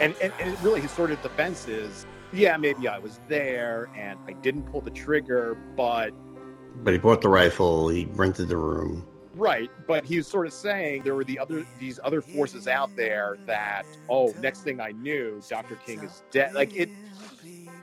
and 0.00 0.14
and, 0.20 0.32
and 0.40 0.52
it 0.52 0.58
really 0.62 0.80
his 0.80 0.90
sort 0.90 1.10
of 1.10 1.20
defense 1.22 1.68
is, 1.68 2.06
yeah, 2.32 2.56
maybe 2.56 2.88
I 2.88 2.98
was 2.98 3.20
there 3.28 3.88
and 3.96 4.18
I 4.26 4.32
didn't 4.32 4.64
pull 4.64 4.80
the 4.80 4.90
trigger, 4.90 5.56
but 5.76 6.10
But 6.82 6.92
he 6.92 6.98
bought 6.98 7.22
the 7.22 7.28
rifle. 7.28 7.88
He 7.88 8.06
rented 8.12 8.48
the 8.48 8.56
room. 8.56 9.06
Right, 9.34 9.70
but 9.86 10.04
he 10.04 10.16
was 10.16 10.26
sort 10.26 10.48
of 10.48 10.52
saying 10.52 11.02
there 11.04 11.14
were 11.14 11.22
the 11.22 11.38
other 11.38 11.64
these 11.78 12.00
other 12.02 12.20
forces 12.20 12.66
out 12.66 12.94
there 12.96 13.38
that 13.46 13.84
oh, 14.08 14.34
next 14.40 14.62
thing 14.62 14.80
I 14.80 14.90
knew, 14.90 15.40
Dr. 15.48 15.76
King 15.76 16.02
is 16.02 16.24
dead. 16.32 16.54
Like 16.54 16.74
it 16.74 16.90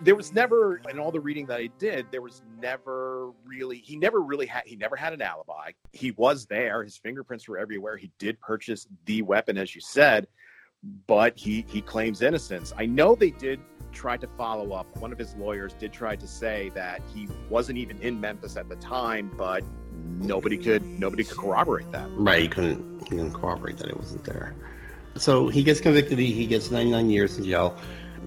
there 0.06 0.16
was 0.16 0.32
never 0.32 0.78
in 0.90 1.00
all 1.00 1.12
the 1.12 1.20
reading 1.20 1.48
that 1.48 1.60
I 1.60 1.68
did, 1.80 2.06
there 2.12 2.22
was 2.22 2.44
never 2.62 3.32
really 3.44 3.80
he 3.80 3.98
never 3.98 4.22
really 4.22 4.46
had 4.46 4.64
he 4.66 4.76
never 4.76 4.96
had 4.96 5.14
an 5.14 5.22
alibi. 5.22 5.72
He 5.92 6.12
was 6.12 6.46
there, 6.46 6.84
his 6.84 6.96
fingerprints 6.96 7.48
were 7.48 7.58
everywhere. 7.58 7.98
He 7.98 8.12
did 8.20 8.40
purchase 8.40 8.88
the 9.06 9.24
weapon 9.24 9.58
as 9.58 9.74
you 9.74 9.82
said, 9.82 10.28
but 11.08 11.38
he 11.38 11.66
he 11.68 11.82
claims 11.82 12.22
innocence. 12.22 12.72
I 12.78 12.86
know 12.86 13.16
they 13.16 13.32
did 13.32 13.60
try 13.92 14.16
to 14.18 14.28
follow 14.38 14.74
up. 14.74 14.86
One 14.98 15.12
of 15.12 15.18
his 15.18 15.34
lawyers 15.36 15.74
did 15.74 15.92
try 15.92 16.16
to 16.16 16.28
say 16.28 16.72
that 16.76 17.02
he 17.14 17.28
wasn't 17.50 17.80
even 17.80 18.00
in 18.02 18.22
Memphis 18.22 18.58
at 18.58 18.70
the 18.70 18.76
time, 18.76 19.32
but 19.36 19.64
nobody 20.20 20.58
could 20.58 20.86
nobody 20.86 21.24
could 21.24 21.38
corroborate 21.38 21.92
that. 21.92 22.08
Right, 22.12 22.44
he 22.44 22.48
couldn't. 22.48 23.00
He 23.06 23.10
couldn't 23.10 23.34
corroborate 23.34 23.78
that 23.78 23.88
it 23.88 23.98
wasn't 23.98 24.24
there. 24.24 24.54
So 25.16 25.48
he 25.48 25.64
gets 25.64 25.82
convicted. 25.82 26.20
He 26.20 26.32
he 26.32 26.46
gets 26.46 26.70
99 26.70 27.10
years 27.10 27.38
in 27.40 27.46
jail. 27.46 27.76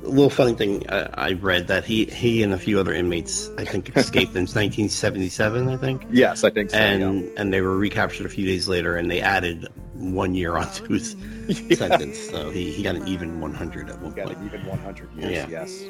A 0.04 0.08
little 0.08 0.30
funny 0.30 0.54
thing 0.54 0.88
I, 0.90 1.08
I 1.14 1.32
read 1.32 1.68
that 1.68 1.84
he 1.84 2.04
he 2.06 2.42
and 2.42 2.52
a 2.52 2.58
few 2.58 2.78
other 2.78 2.92
inmates 2.92 3.48
I 3.58 3.64
think 3.64 3.88
escaped 3.96 4.34
in 4.34 4.42
1977. 4.46 5.68
I 5.68 5.76
think. 5.76 6.06
Yes, 6.10 6.44
I 6.44 6.50
think 6.50 6.70
so. 6.70 6.76
and 6.76 7.30
and 7.38 7.52
they 7.52 7.60
were 7.60 7.76
recaptured 7.76 8.26
a 8.26 8.28
few 8.28 8.46
days 8.46 8.68
later, 8.68 8.96
and 8.96 9.10
they 9.10 9.20
added 9.20 9.68
one 9.94 10.34
year 10.34 10.56
onto 10.56 10.84
his 10.92 11.16
sentence. 11.78 12.18
So 12.18 12.50
he, 12.50 12.70
he 12.72 12.82
got 12.82 12.94
an 12.96 13.06
even 13.08 13.40
100 13.40 13.90
at 13.90 14.00
one 14.00 14.12
got 14.12 14.26
point. 14.26 14.38
an 14.38 14.46
even 14.46 14.66
100 14.66 15.12
years. 15.14 15.32
Yeah. 15.32 15.46
Yes, 15.48 15.84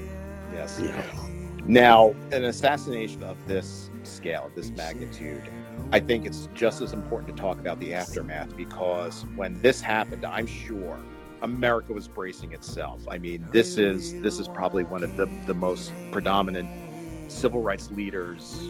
yes. 0.55 0.81
Yeah. 0.83 1.03
Now, 1.67 2.15
an 2.33 2.45
assassination 2.45 3.23
of 3.23 3.37
this 3.47 3.91
scale, 4.03 4.47
of 4.47 4.55
this 4.55 4.71
magnitude, 4.71 5.43
I 5.93 6.01
think 6.01 6.25
it's 6.25 6.49
just 6.55 6.81
as 6.81 6.95
important 6.95 7.37
to 7.37 7.41
talk 7.43 7.59
about 7.59 7.79
the 7.79 7.93
aftermath 7.93 8.57
because 8.57 9.27
when 9.37 9.61
this 9.61 9.83
happened, 9.83 10.25
I'm 10.25 10.47
sure 10.47 10.99
America 11.43 11.93
was 11.93 12.09
bracing 12.09 12.53
itself. 12.53 13.07
I 13.09 13.19
mean, 13.19 13.47
this 13.53 13.79
is 13.79 14.21
this 14.21 14.39
is 14.39 14.49
probably 14.49 14.85
one 14.85 15.03
of 15.03 15.17
the, 15.17 15.27
the 15.47 15.55
most 15.55 15.93
predominant 16.11 16.69
civil 17.31 17.63
rights 17.63 17.91
leaders 17.91 18.61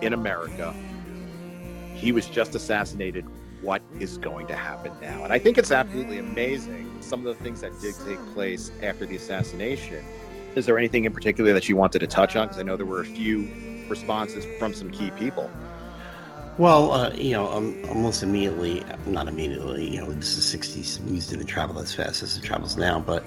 in 0.00 0.12
America. 0.12 0.74
He 1.94 2.12
was 2.12 2.26
just 2.26 2.54
assassinated. 2.54 3.26
What 3.62 3.82
is 3.98 4.18
going 4.18 4.46
to 4.48 4.54
happen 4.54 4.92
now? 5.00 5.24
And 5.24 5.32
I 5.32 5.38
think 5.38 5.58
it's 5.58 5.70
absolutely 5.70 6.18
amazing 6.18 7.02
some 7.02 7.26
of 7.26 7.36
the 7.36 7.42
things 7.42 7.60
that 7.62 7.72
did 7.80 7.94
take 8.06 8.18
place 8.34 8.70
after 8.82 9.06
the 9.06 9.16
assassination 9.16 10.04
Is 10.54 10.66
there 10.66 10.78
anything 10.78 11.04
in 11.04 11.12
particular 11.12 11.52
that 11.52 11.68
you 11.68 11.76
wanted 11.76 11.98
to 12.00 12.06
touch 12.06 12.36
on? 12.36 12.46
Because 12.46 12.58
I 12.58 12.62
know 12.62 12.76
there 12.76 12.86
were 12.86 13.00
a 13.00 13.06
few 13.06 13.48
responses 13.88 14.44
from 14.58 14.72
some 14.72 14.90
key 14.90 15.10
people. 15.12 15.50
Well, 16.58 16.92
uh, 16.92 17.12
you 17.12 17.32
know, 17.32 17.52
um, 17.52 17.76
almost 17.88 18.22
immediately, 18.22 18.82
not 19.04 19.28
immediately, 19.28 19.90
you 19.90 20.00
know, 20.00 20.10
this 20.12 20.38
is 20.38 20.60
60s. 20.60 21.04
News 21.04 21.26
didn't 21.26 21.46
travel 21.46 21.78
as 21.78 21.92
fast 21.94 22.22
as 22.22 22.36
it 22.38 22.42
travels 22.42 22.78
now, 22.78 22.98
but 22.98 23.24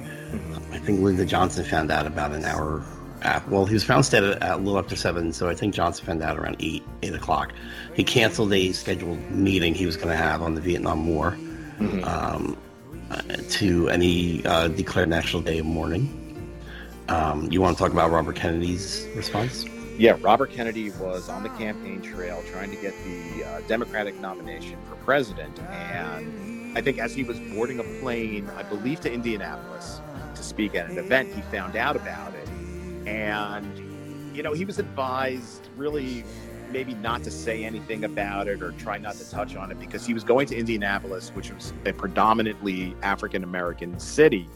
I 0.71 0.79
think 0.79 1.01
Lyndon 1.01 1.27
Johnson 1.27 1.63
found 1.63 1.91
out 1.91 2.07
about 2.07 2.31
an 2.31 2.43
hour 2.43 2.83
after. 3.21 3.51
Well, 3.51 3.65
he 3.65 3.75
was 3.75 3.83
found 3.83 4.09
dead 4.09 4.23
at, 4.23 4.41
a 4.41 4.57
little 4.57 4.79
after 4.79 4.95
7, 4.95 5.31
so 5.31 5.47
I 5.47 5.53
think 5.53 5.75
Johnson 5.75 6.07
found 6.07 6.23
out 6.23 6.39
around 6.39 6.55
8, 6.59 6.83
8 7.03 7.13
o'clock. 7.13 7.53
He 7.95 8.03
canceled 8.03 8.51
a 8.51 8.71
scheduled 8.71 9.19
meeting 9.29 9.75
he 9.75 9.85
was 9.85 9.95
going 9.95 10.09
to 10.09 10.17
have 10.17 10.41
on 10.41 10.55
the 10.55 10.61
Vietnam 10.61 11.05
War 11.07 11.37
mm-hmm. 11.77 12.03
um, 12.05 12.57
uh, 13.11 13.21
to, 13.49 13.89
any 13.89 14.43
uh, 14.45 14.69
declared 14.69 15.09
National 15.09 15.43
Day 15.43 15.59
of 15.59 15.67
Mourning. 15.67 16.15
Um, 17.09 17.51
you 17.51 17.61
want 17.61 17.77
to 17.77 17.83
talk 17.83 17.91
about 17.91 18.09
Robert 18.09 18.35
Kennedy's 18.35 19.07
response? 19.15 19.65
Yeah, 19.99 20.17
Robert 20.21 20.49
Kennedy 20.51 20.91
was 20.91 21.27
on 21.27 21.43
the 21.43 21.49
campaign 21.49 22.01
trail 22.01 22.41
trying 22.49 22.71
to 22.71 22.77
get 22.77 22.93
the 23.03 23.43
uh, 23.43 23.62
Democratic 23.67 24.17
nomination 24.21 24.77
for 24.88 24.95
president. 25.03 25.59
And 25.59 26.77
I 26.77 26.81
think 26.81 26.99
as 26.99 27.13
he 27.13 27.25
was 27.25 27.38
boarding 27.53 27.79
a 27.79 27.83
plane, 27.99 28.49
I 28.55 28.63
believe 28.63 29.01
to 29.01 29.12
Indianapolis 29.12 29.99
to 30.35 30.41
speak 30.41 30.73
at 30.73 30.89
an 30.89 30.97
event, 30.97 31.33
he 31.33 31.41
found 31.41 31.75
out 31.75 31.97
about 31.97 32.33
it. 32.33 32.47
And, 33.07 34.33
you 34.33 34.41
know, 34.41 34.53
he 34.53 34.63
was 34.63 34.79
advised 34.79 35.67
really 35.75 36.23
maybe 36.71 36.93
not 36.93 37.23
to 37.23 37.31
say 37.31 37.65
anything 37.65 38.05
about 38.05 38.47
it 38.47 38.62
or 38.62 38.71
try 38.73 38.97
not 38.97 39.15
to 39.15 39.29
touch 39.29 39.57
on 39.57 39.69
it 39.69 39.79
because 39.81 40.05
he 40.05 40.13
was 40.13 40.23
going 40.23 40.47
to 40.47 40.55
Indianapolis, 40.55 41.31
which 41.31 41.51
was 41.51 41.73
a 41.85 41.91
predominantly 41.91 42.95
African 43.01 43.43
American 43.43 43.99
city 43.99 44.47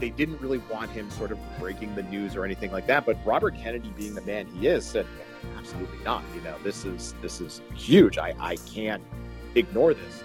they 0.00 0.10
didn't 0.10 0.40
really 0.40 0.58
want 0.70 0.90
him 0.90 1.10
sort 1.10 1.32
of 1.32 1.38
breaking 1.58 1.94
the 1.94 2.02
news 2.04 2.36
or 2.36 2.44
anything 2.44 2.72
like 2.72 2.86
that. 2.86 3.06
But 3.06 3.16
Robert 3.24 3.54
Kennedy, 3.56 3.92
being 3.96 4.14
the 4.14 4.22
man 4.22 4.46
he 4.46 4.66
is, 4.66 4.84
said, 4.84 5.06
"Absolutely 5.56 5.98
not. 6.04 6.22
You 6.34 6.40
know, 6.42 6.56
this 6.62 6.84
is 6.84 7.14
this 7.20 7.40
is 7.40 7.62
huge. 7.74 8.18
I 8.18 8.34
I 8.38 8.56
can't 8.56 9.02
ignore 9.54 9.94
this." 9.94 10.22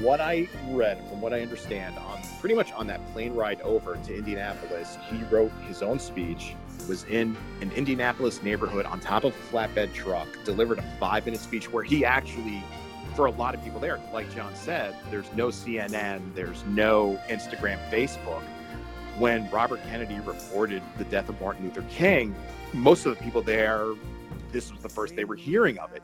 What 0.00 0.20
I 0.20 0.48
read, 0.68 1.08
from 1.08 1.20
what 1.20 1.32
I 1.32 1.40
understand, 1.40 1.98
on 1.98 2.20
pretty 2.40 2.54
much 2.54 2.70
on 2.72 2.86
that 2.86 3.04
plane 3.12 3.34
ride 3.34 3.60
over 3.62 3.96
to 3.96 4.16
Indianapolis, 4.16 4.96
he 5.10 5.22
wrote 5.24 5.50
his 5.66 5.82
own 5.82 5.98
speech. 5.98 6.54
Was 6.88 7.04
in 7.04 7.36
an 7.60 7.70
Indianapolis 7.72 8.42
neighborhood 8.42 8.86
on 8.86 9.00
top 9.00 9.24
of 9.24 9.34
a 9.34 9.54
flatbed 9.54 9.92
truck, 9.92 10.28
delivered 10.44 10.78
a 10.78 10.96
five-minute 10.98 11.40
speech 11.40 11.70
where 11.70 11.82
he 11.82 12.04
actually 12.04 12.62
for 13.14 13.26
a 13.26 13.30
lot 13.32 13.52
of 13.52 13.64
people 13.64 13.80
there, 13.80 13.98
like 14.12 14.32
John 14.32 14.54
said, 14.54 14.94
there's 15.10 15.30
no 15.34 15.48
CNN, 15.48 16.34
there's 16.34 16.64
no 16.66 17.20
Instagram, 17.28 17.76
Facebook 17.90 18.44
when 19.18 19.50
Robert 19.50 19.80
Kennedy 19.84 20.20
reported 20.20 20.82
the 20.96 21.04
death 21.04 21.28
of 21.28 21.40
Martin 21.40 21.64
Luther 21.64 21.84
King, 21.90 22.34
most 22.72 23.04
of 23.04 23.16
the 23.16 23.22
people 23.22 23.42
there, 23.42 23.94
this 24.52 24.70
was 24.70 24.80
the 24.80 24.88
first 24.88 25.16
they 25.16 25.24
were 25.24 25.34
hearing 25.34 25.78
of 25.78 25.92
it. 25.92 26.02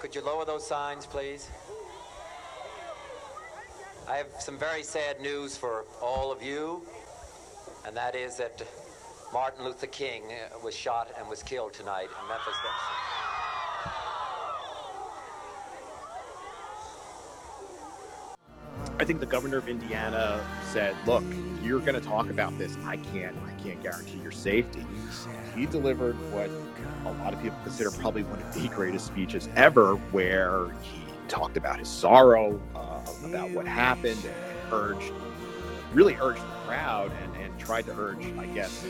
Could 0.00 0.14
you 0.14 0.24
lower 0.24 0.44
those 0.44 0.66
signs, 0.66 1.06
please? 1.06 1.50
I 4.08 4.16
have 4.16 4.28
some 4.38 4.56
very 4.56 4.82
sad 4.82 5.20
news 5.20 5.56
for 5.56 5.84
all 6.00 6.30
of 6.30 6.42
you, 6.42 6.82
and 7.84 7.96
that 7.96 8.14
is 8.14 8.36
that 8.36 8.62
Martin 9.32 9.64
Luther 9.64 9.88
King 9.88 10.22
uh, 10.30 10.58
was 10.64 10.74
shot 10.74 11.10
and 11.18 11.28
was 11.28 11.42
killed 11.42 11.74
tonight 11.74 12.08
in 12.22 12.28
Memphis. 12.28 12.54
I 19.00 19.04
think 19.04 19.20
the 19.20 19.26
governor 19.26 19.58
of 19.58 19.68
Indiana 19.68 20.44
said, 20.72 20.96
"Look, 21.06 21.22
you're 21.62 21.80
going 21.80 21.94
to 21.94 22.00
talk 22.00 22.30
about 22.30 22.56
this. 22.58 22.76
I 22.84 22.96
can't. 22.96 23.36
I 23.46 23.52
can't 23.62 23.80
guarantee 23.82 24.18
your 24.18 24.32
safety." 24.32 24.84
He 25.54 25.66
delivered 25.66 26.16
what 26.32 26.50
a 27.04 27.12
lot 27.22 27.32
of 27.32 27.40
people 27.40 27.58
consider 27.62 27.90
probably 27.92 28.22
one 28.24 28.40
of 28.40 28.54
the 28.54 28.68
greatest 28.68 29.06
speeches 29.06 29.48
ever, 29.54 29.94
where 30.12 30.70
he 30.82 31.00
talked 31.28 31.56
about 31.56 31.78
his 31.78 31.88
sorrow 31.88 32.60
uh, 32.74 33.00
about 33.24 33.50
what 33.50 33.66
happened 33.66 34.24
and 34.24 34.72
urged, 34.72 35.12
really 35.92 36.16
urged 36.20 36.40
the 36.40 36.66
crowd 36.66 37.12
and, 37.22 37.36
and 37.36 37.58
tried 37.58 37.86
to 37.86 37.92
urge, 37.98 38.24
I 38.38 38.46
guess, 38.46 38.84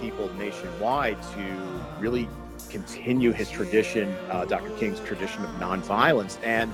people 0.00 0.32
nationwide 0.34 1.22
to 1.34 1.80
really 1.98 2.28
continue 2.68 3.32
his 3.32 3.50
tradition, 3.50 4.14
uh, 4.30 4.44
Dr. 4.44 4.70
King's 4.76 5.00
tradition 5.00 5.44
of 5.44 5.50
nonviolence, 5.52 6.38
and 6.42 6.72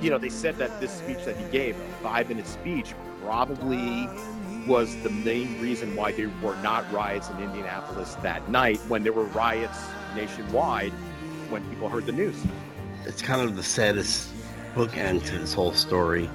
you 0.00 0.10
know, 0.10 0.18
they 0.18 0.28
said 0.28 0.56
that 0.58 0.80
this 0.80 0.92
speech 0.92 1.24
that 1.24 1.36
he 1.36 1.44
gave, 1.50 1.78
a 1.78 1.84
five 2.02 2.28
minute 2.28 2.46
speech, 2.46 2.94
probably 3.22 4.08
was 4.66 4.94
the 5.02 5.10
main 5.10 5.60
reason 5.60 5.94
why 5.96 6.12
there 6.12 6.30
were 6.42 6.56
not 6.56 6.90
riots 6.92 7.28
in 7.30 7.38
Indianapolis 7.40 8.14
that 8.16 8.48
night 8.50 8.78
when 8.88 9.02
there 9.02 9.12
were 9.12 9.24
riots 9.24 9.78
nationwide 10.14 10.92
when 11.48 11.68
people 11.70 11.88
heard 11.88 12.06
the 12.06 12.12
news. 12.12 12.36
It's 13.04 13.22
kind 13.22 13.40
of 13.40 13.56
the 13.56 13.62
saddest 13.62 14.30
bookend 14.74 15.24
to 15.26 15.38
this 15.38 15.54
whole 15.54 15.72
story. 15.72 16.28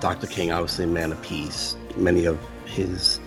Dr. 0.00 0.26
King, 0.26 0.50
obviously 0.50 0.84
a 0.84 0.88
man 0.88 1.12
of 1.12 1.22
peace. 1.22 1.76
Many 1.96 2.24
of 2.24 2.38
his 2.64 3.20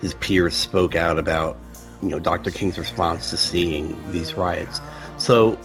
his 0.00 0.14
peers 0.14 0.54
spoke 0.54 0.96
out 0.96 1.18
about, 1.18 1.58
you 2.02 2.08
know, 2.08 2.18
Dr. 2.18 2.50
King's 2.50 2.78
response 2.78 3.28
to 3.30 3.36
seeing 3.36 3.98
these 4.12 4.34
riots. 4.34 4.80
So 5.18 5.58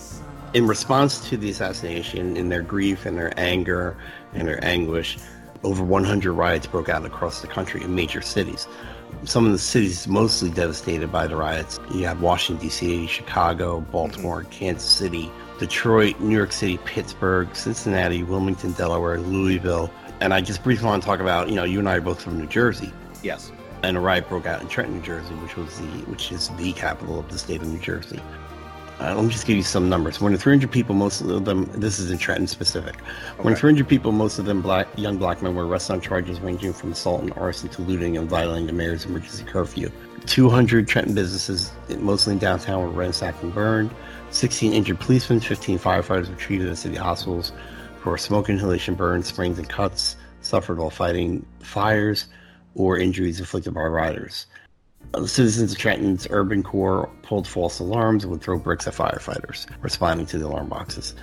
in 0.55 0.67
response 0.67 1.19
to 1.27 1.35
the 1.35 1.49
assassination, 1.49 2.37
in 2.37 2.47
their 2.47 2.61
grief 2.61 3.05
and 3.05 3.17
their 3.17 3.37
anger 3.37 3.97
and 4.33 4.47
their 4.47 4.63
anguish, 4.63 5.17
over 5.65 5.83
100 5.83 6.31
riots 6.31 6.65
broke 6.65 6.87
out 6.87 7.05
across 7.05 7.41
the 7.41 7.47
country 7.47 7.83
in 7.83 7.93
major 7.93 8.21
cities. 8.21 8.65
Some 9.25 9.45
of 9.45 9.51
the 9.51 9.59
cities 9.59 10.07
mostly 10.07 10.49
devastated 10.49 11.11
by 11.11 11.27
the 11.27 11.35
riots. 11.35 11.77
You 11.93 12.05
have 12.05 12.21
Washington, 12.21 12.65
D.C., 12.65 13.07
Chicago, 13.07 13.81
Baltimore, 13.81 14.43
mm-hmm. 14.43 14.49
Kansas 14.51 14.89
City, 14.89 15.29
Detroit, 15.59 16.21
New 16.21 16.37
York 16.37 16.53
City, 16.53 16.77
Pittsburgh, 16.85 17.53
Cincinnati, 17.53 18.23
Wilmington, 18.23 18.71
Delaware, 18.73 19.19
Louisville. 19.19 19.91
And 20.21 20.33
I 20.33 20.39
just 20.39 20.63
briefly 20.63 20.85
want 20.87 21.03
to 21.03 21.05
talk 21.05 21.19
about, 21.19 21.49
you 21.49 21.55
know, 21.55 21.65
you 21.65 21.79
and 21.79 21.89
I 21.89 21.97
are 21.97 22.01
both 22.01 22.21
from 22.21 22.39
New 22.39 22.47
Jersey. 22.47 22.93
Yes. 23.23 23.51
And 23.83 23.97
a 23.97 23.99
riot 23.99 24.29
broke 24.29 24.45
out 24.45 24.61
in 24.61 24.69
Trenton, 24.69 24.95
New 24.95 25.03
Jersey, 25.03 25.33
which 25.35 25.57
was 25.57 25.77
the 25.79 25.87
which 26.09 26.31
is 26.31 26.47
the 26.57 26.71
capital 26.73 27.19
of 27.19 27.29
the 27.29 27.37
state 27.37 27.61
of 27.61 27.67
New 27.67 27.79
Jersey. 27.79 28.21
Uh, 28.99 29.13
let 29.13 29.25
me 29.25 29.29
just 29.29 29.45
give 29.45 29.57
you 29.57 29.63
some 29.63 29.89
numbers. 29.89 30.21
More 30.21 30.29
than 30.29 30.39
300 30.39 30.71
people, 30.71 30.95
most 30.95 31.19
of 31.19 31.43
them, 31.43 31.65
this 31.73 31.99
is 31.99 32.11
in 32.11 32.17
Trenton 32.17 32.47
specific. 32.47 32.95
Okay. 33.33 33.43
Than 33.43 33.55
300 33.55 33.87
people, 33.87 34.13
most 34.13 34.39
of 34.39 34.45
them 34.45 34.61
black, 34.61 34.87
young 34.95 35.17
black 35.17 35.41
men, 35.41 35.53
were 35.53 35.67
arrested 35.67 35.93
on 35.93 36.01
charges 36.01 36.39
ranging 36.39 36.71
from 36.71 36.93
assault 36.93 37.21
and 37.21 37.33
arson 37.33 37.67
to 37.69 37.81
looting 37.81 38.15
and 38.15 38.29
violating 38.29 38.67
the 38.67 38.73
mayor's 38.73 39.03
emergency 39.05 39.43
curfew. 39.43 39.91
200 40.27 40.87
Trenton 40.87 41.13
businesses, 41.13 41.71
mostly 41.99 42.33
in 42.33 42.39
downtown, 42.39 42.81
were 42.81 42.89
ransacked 42.89 43.43
and 43.43 43.53
burned. 43.53 43.91
16 44.31 44.71
injured 44.71 44.99
policemen, 44.99 45.41
15 45.41 45.77
firefighters 45.77 46.29
were 46.29 46.35
treated 46.35 46.69
at 46.69 46.77
city 46.77 46.95
hospitals 46.95 47.51
for 48.01 48.17
smoke 48.17 48.49
inhalation 48.49 48.95
burns, 48.95 49.27
sprains, 49.27 49.57
and 49.59 49.67
cuts 49.67 50.15
suffered 50.41 50.77
while 50.77 50.89
fighting 50.89 51.45
fires 51.59 52.27
or 52.75 52.97
injuries 52.97 53.39
inflicted 53.39 53.73
by 53.73 53.81
riders. 53.81 54.45
Uh, 55.13 55.21
the 55.21 55.27
citizens 55.27 55.71
of 55.71 55.77
Trenton's 55.77 56.27
urban 56.29 56.63
core 56.63 57.09
pulled 57.21 57.47
false 57.47 57.79
alarms 57.79 58.23
and 58.23 58.31
would 58.31 58.41
throw 58.41 58.57
bricks 58.57 58.87
at 58.87 58.93
firefighters 58.93 59.67
responding 59.81 60.25
to 60.27 60.37
the 60.37 60.45
alarm 60.45 60.67
boxes. 60.69 61.15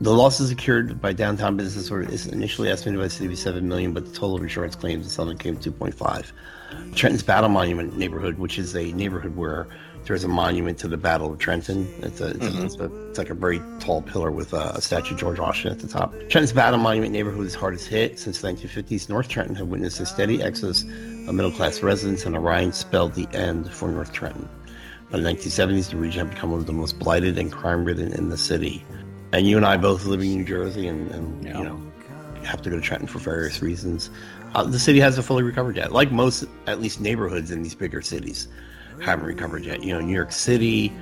The 0.00 0.12
losses 0.12 0.50
incurred 0.50 1.00
by 1.00 1.12
downtown 1.12 1.56
business 1.56 1.88
were 1.88 2.02
initially 2.02 2.68
estimated 2.68 2.98
by 2.98 3.04
the 3.04 3.10
city 3.10 3.26
to 3.26 3.28
be 3.28 3.36
seven 3.36 3.68
million, 3.68 3.92
but 3.92 4.04
the 4.04 4.10
total 4.10 4.34
of 4.34 4.42
insurance 4.42 4.74
claims 4.74 5.06
in 5.06 5.10
Southern 5.10 5.38
came 5.38 5.56
to 5.58 5.70
2.5. 5.70 6.32
Trenton's 6.96 7.22
Battle 7.22 7.48
Monument 7.48 7.96
neighborhood, 7.96 8.36
which 8.38 8.58
is 8.58 8.74
a 8.74 8.90
neighborhood 8.92 9.36
where 9.36 9.68
there's 10.06 10.24
a 10.24 10.28
monument 10.28 10.78
to 10.78 10.88
the 10.88 10.96
Battle 10.96 11.32
of 11.32 11.38
Trenton. 11.38 11.86
It's 12.00 12.20
a, 12.20 12.28
it's, 12.28 12.38
mm-hmm. 12.38 12.58
a, 12.58 12.64
it's, 12.64 12.76
a, 12.76 13.08
it's 13.08 13.18
like 13.18 13.30
a 13.30 13.34
very 13.34 13.60
tall 13.78 14.02
pillar 14.02 14.30
with 14.30 14.52
a, 14.52 14.72
a, 14.74 14.80
statue 14.80 15.14
of 15.14 15.20
George 15.20 15.38
Washington 15.38 15.72
at 15.72 15.78
the 15.80 15.88
top. 15.88 16.12
Trenton's 16.28 16.52
Battle 16.52 16.78
Monument 16.78 17.12
neighborhood 17.12 17.46
is 17.46 17.54
hardest 17.54 17.88
hit 17.88 18.18
since 18.18 18.40
the 18.40 18.48
1950s. 18.48 19.08
North 19.08 19.28
Trenton 19.28 19.54
had 19.54 19.68
witnessed 19.68 20.00
a 20.00 20.06
steady 20.06 20.42
exodus 20.42 20.82
of 20.82 21.34
middle 21.34 21.52
class 21.52 21.82
residents, 21.82 22.26
and 22.26 22.36
Orion 22.36 22.72
spelled 22.72 23.14
the 23.14 23.28
end 23.32 23.70
for 23.70 23.88
North 23.88 24.12
Trenton. 24.12 24.48
By 25.10 25.20
the 25.20 25.28
1970s, 25.28 25.90
the 25.90 25.96
region 25.96 26.26
had 26.26 26.34
become 26.34 26.50
one 26.50 26.60
of 26.60 26.66
the 26.66 26.72
most 26.72 26.98
blighted 26.98 27.38
and 27.38 27.52
crime 27.52 27.84
ridden 27.84 28.12
in 28.12 28.28
the 28.30 28.38
city. 28.38 28.84
And 29.32 29.46
you 29.46 29.56
and 29.56 29.64
I 29.64 29.76
both 29.76 30.04
live 30.04 30.20
in 30.20 30.28
New 30.28 30.44
Jersey, 30.44 30.88
and, 30.88 31.10
and 31.10 31.44
yeah. 31.44 31.58
you 31.58 31.64
know, 31.64 31.80
have 32.44 32.62
to 32.62 32.70
go 32.70 32.76
to 32.76 32.82
Trenton 32.82 33.06
for 33.06 33.18
various 33.18 33.62
reasons. 33.62 34.10
Uh, 34.54 34.64
the 34.64 34.78
city 34.78 35.00
hasn't 35.00 35.24
fully 35.24 35.42
recovered 35.42 35.76
yet, 35.76 35.92
like 35.92 36.10
most, 36.10 36.44
at 36.66 36.80
least, 36.80 37.00
neighborhoods 37.00 37.50
in 37.50 37.62
these 37.62 37.74
bigger 37.74 38.02
cities 38.02 38.48
haven't 39.02 39.26
recovered 39.26 39.64
yet. 39.64 39.82
You 39.82 39.94
know, 39.94 40.00
New 40.00 40.14
York 40.14 40.32
City 40.32 40.92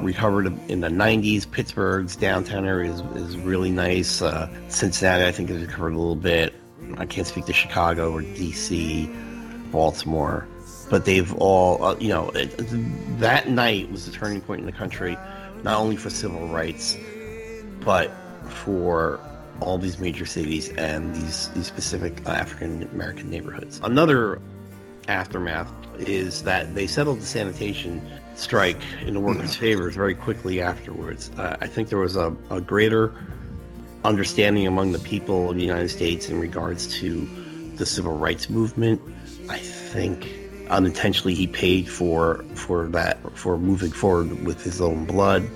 recovered 0.00 0.46
in 0.68 0.80
the 0.80 0.88
90s. 0.88 1.50
Pittsburgh's 1.50 2.16
downtown 2.16 2.66
area 2.66 2.92
is, 2.92 3.00
is 3.16 3.36
really 3.38 3.70
nice. 3.70 4.22
Uh, 4.22 4.48
Cincinnati, 4.68 5.24
I 5.24 5.32
think, 5.32 5.48
has 5.50 5.60
recovered 5.60 5.94
a 5.94 5.98
little 5.98 6.16
bit. 6.16 6.54
I 6.96 7.06
can't 7.06 7.26
speak 7.26 7.46
to 7.46 7.52
Chicago 7.52 8.12
or 8.12 8.22
DC, 8.22 9.72
Baltimore, 9.72 10.46
but 10.90 11.04
they've 11.04 11.32
all, 11.34 11.82
uh, 11.82 11.96
you 11.98 12.08
know, 12.08 12.30
it, 12.30 12.54
that 13.18 13.48
night 13.48 13.90
was 13.90 14.06
the 14.06 14.12
turning 14.12 14.40
point 14.40 14.60
in 14.60 14.66
the 14.66 14.72
country, 14.72 15.16
not 15.62 15.78
only 15.80 15.96
for 15.96 16.10
civil 16.10 16.48
rights, 16.48 16.96
but 17.80 18.10
for 18.48 19.18
all 19.60 19.78
these 19.78 19.98
major 19.98 20.26
cities 20.26 20.68
and 20.70 21.14
these, 21.14 21.48
these 21.50 21.66
specific 21.66 22.26
African 22.26 22.82
American 22.92 23.30
neighborhoods. 23.30 23.80
Another 23.82 24.40
aftermath 25.08 25.70
is 25.98 26.42
that 26.42 26.74
they 26.74 26.86
settled 26.86 27.20
the 27.20 27.26
sanitation 27.26 28.02
strike 28.34 28.80
in 29.02 29.14
the 29.14 29.20
workers' 29.20 29.54
favors 29.56 29.94
very 29.94 30.14
quickly 30.14 30.60
afterwards. 30.60 31.30
Uh, 31.38 31.56
I 31.60 31.66
think 31.66 31.88
there 31.88 31.98
was 31.98 32.16
a, 32.16 32.36
a 32.50 32.60
greater 32.60 33.14
understanding 34.04 34.66
among 34.66 34.92
the 34.92 34.98
people 34.98 35.50
of 35.50 35.56
the 35.56 35.62
United 35.62 35.88
States 35.88 36.28
in 36.28 36.38
regards 36.38 36.86
to 36.98 37.28
the 37.76 37.86
civil 37.86 38.16
rights 38.16 38.50
movement. 38.50 39.00
I 39.48 39.58
think 39.58 40.28
unintentionally 40.70 41.34
he 41.34 41.46
paid 41.46 41.88
for 41.88 42.44
for 42.54 42.86
that 42.88 43.18
for 43.36 43.58
moving 43.58 43.92
forward 43.92 44.44
with 44.44 44.62
his 44.62 44.80
own 44.80 45.04
blood 45.04 45.48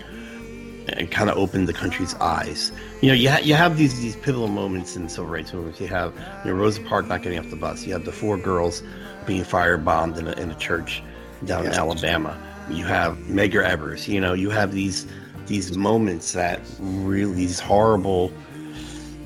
and 0.88 1.10
kind 1.10 1.28
of 1.28 1.36
opened 1.36 1.68
the 1.68 1.72
country's 1.72 2.14
eyes. 2.14 2.72
You 3.02 3.08
know, 3.08 3.14
you, 3.14 3.30
ha- 3.30 3.40
you 3.42 3.54
have 3.54 3.76
these 3.76 4.00
these 4.00 4.16
pivotal 4.16 4.48
moments 4.48 4.96
in 4.96 5.04
the 5.04 5.08
civil 5.08 5.30
rights 5.30 5.52
movement. 5.52 5.80
You 5.80 5.88
have 5.88 6.14
you 6.44 6.52
know, 6.52 6.58
Rosa 6.58 6.82
Parks 6.82 7.08
not 7.08 7.22
getting 7.22 7.38
off 7.38 7.50
the 7.50 7.56
bus. 7.56 7.84
You 7.84 7.92
have 7.92 8.04
the 8.04 8.12
four 8.12 8.38
girls 8.38 8.82
being 9.28 9.44
firebombed 9.44 10.16
in 10.16 10.26
a, 10.26 10.32
in 10.32 10.50
a 10.50 10.54
church 10.56 11.02
down 11.44 11.66
in 11.66 11.72
Alabama. 11.72 12.36
You 12.68 12.84
have 12.86 13.16
Medgar 13.18 13.62
Evers. 13.62 14.08
You 14.08 14.20
know, 14.20 14.32
you 14.32 14.50
have 14.50 14.72
these 14.72 15.06
these 15.46 15.76
moments 15.76 16.32
that 16.32 16.60
really 16.80 17.34
these 17.34 17.60
horrible, 17.60 18.32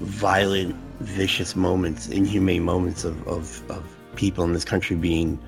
violent, 0.01 0.77
vicious 1.01 1.57
moments, 1.57 2.09
inhumane 2.09 2.63
moments 2.63 3.05
of, 3.05 3.27
of, 3.27 3.71
of 3.71 3.85
people 4.15 4.45
in 4.45 4.53
this 4.53 4.65
country 4.65 4.95
being 4.95 5.39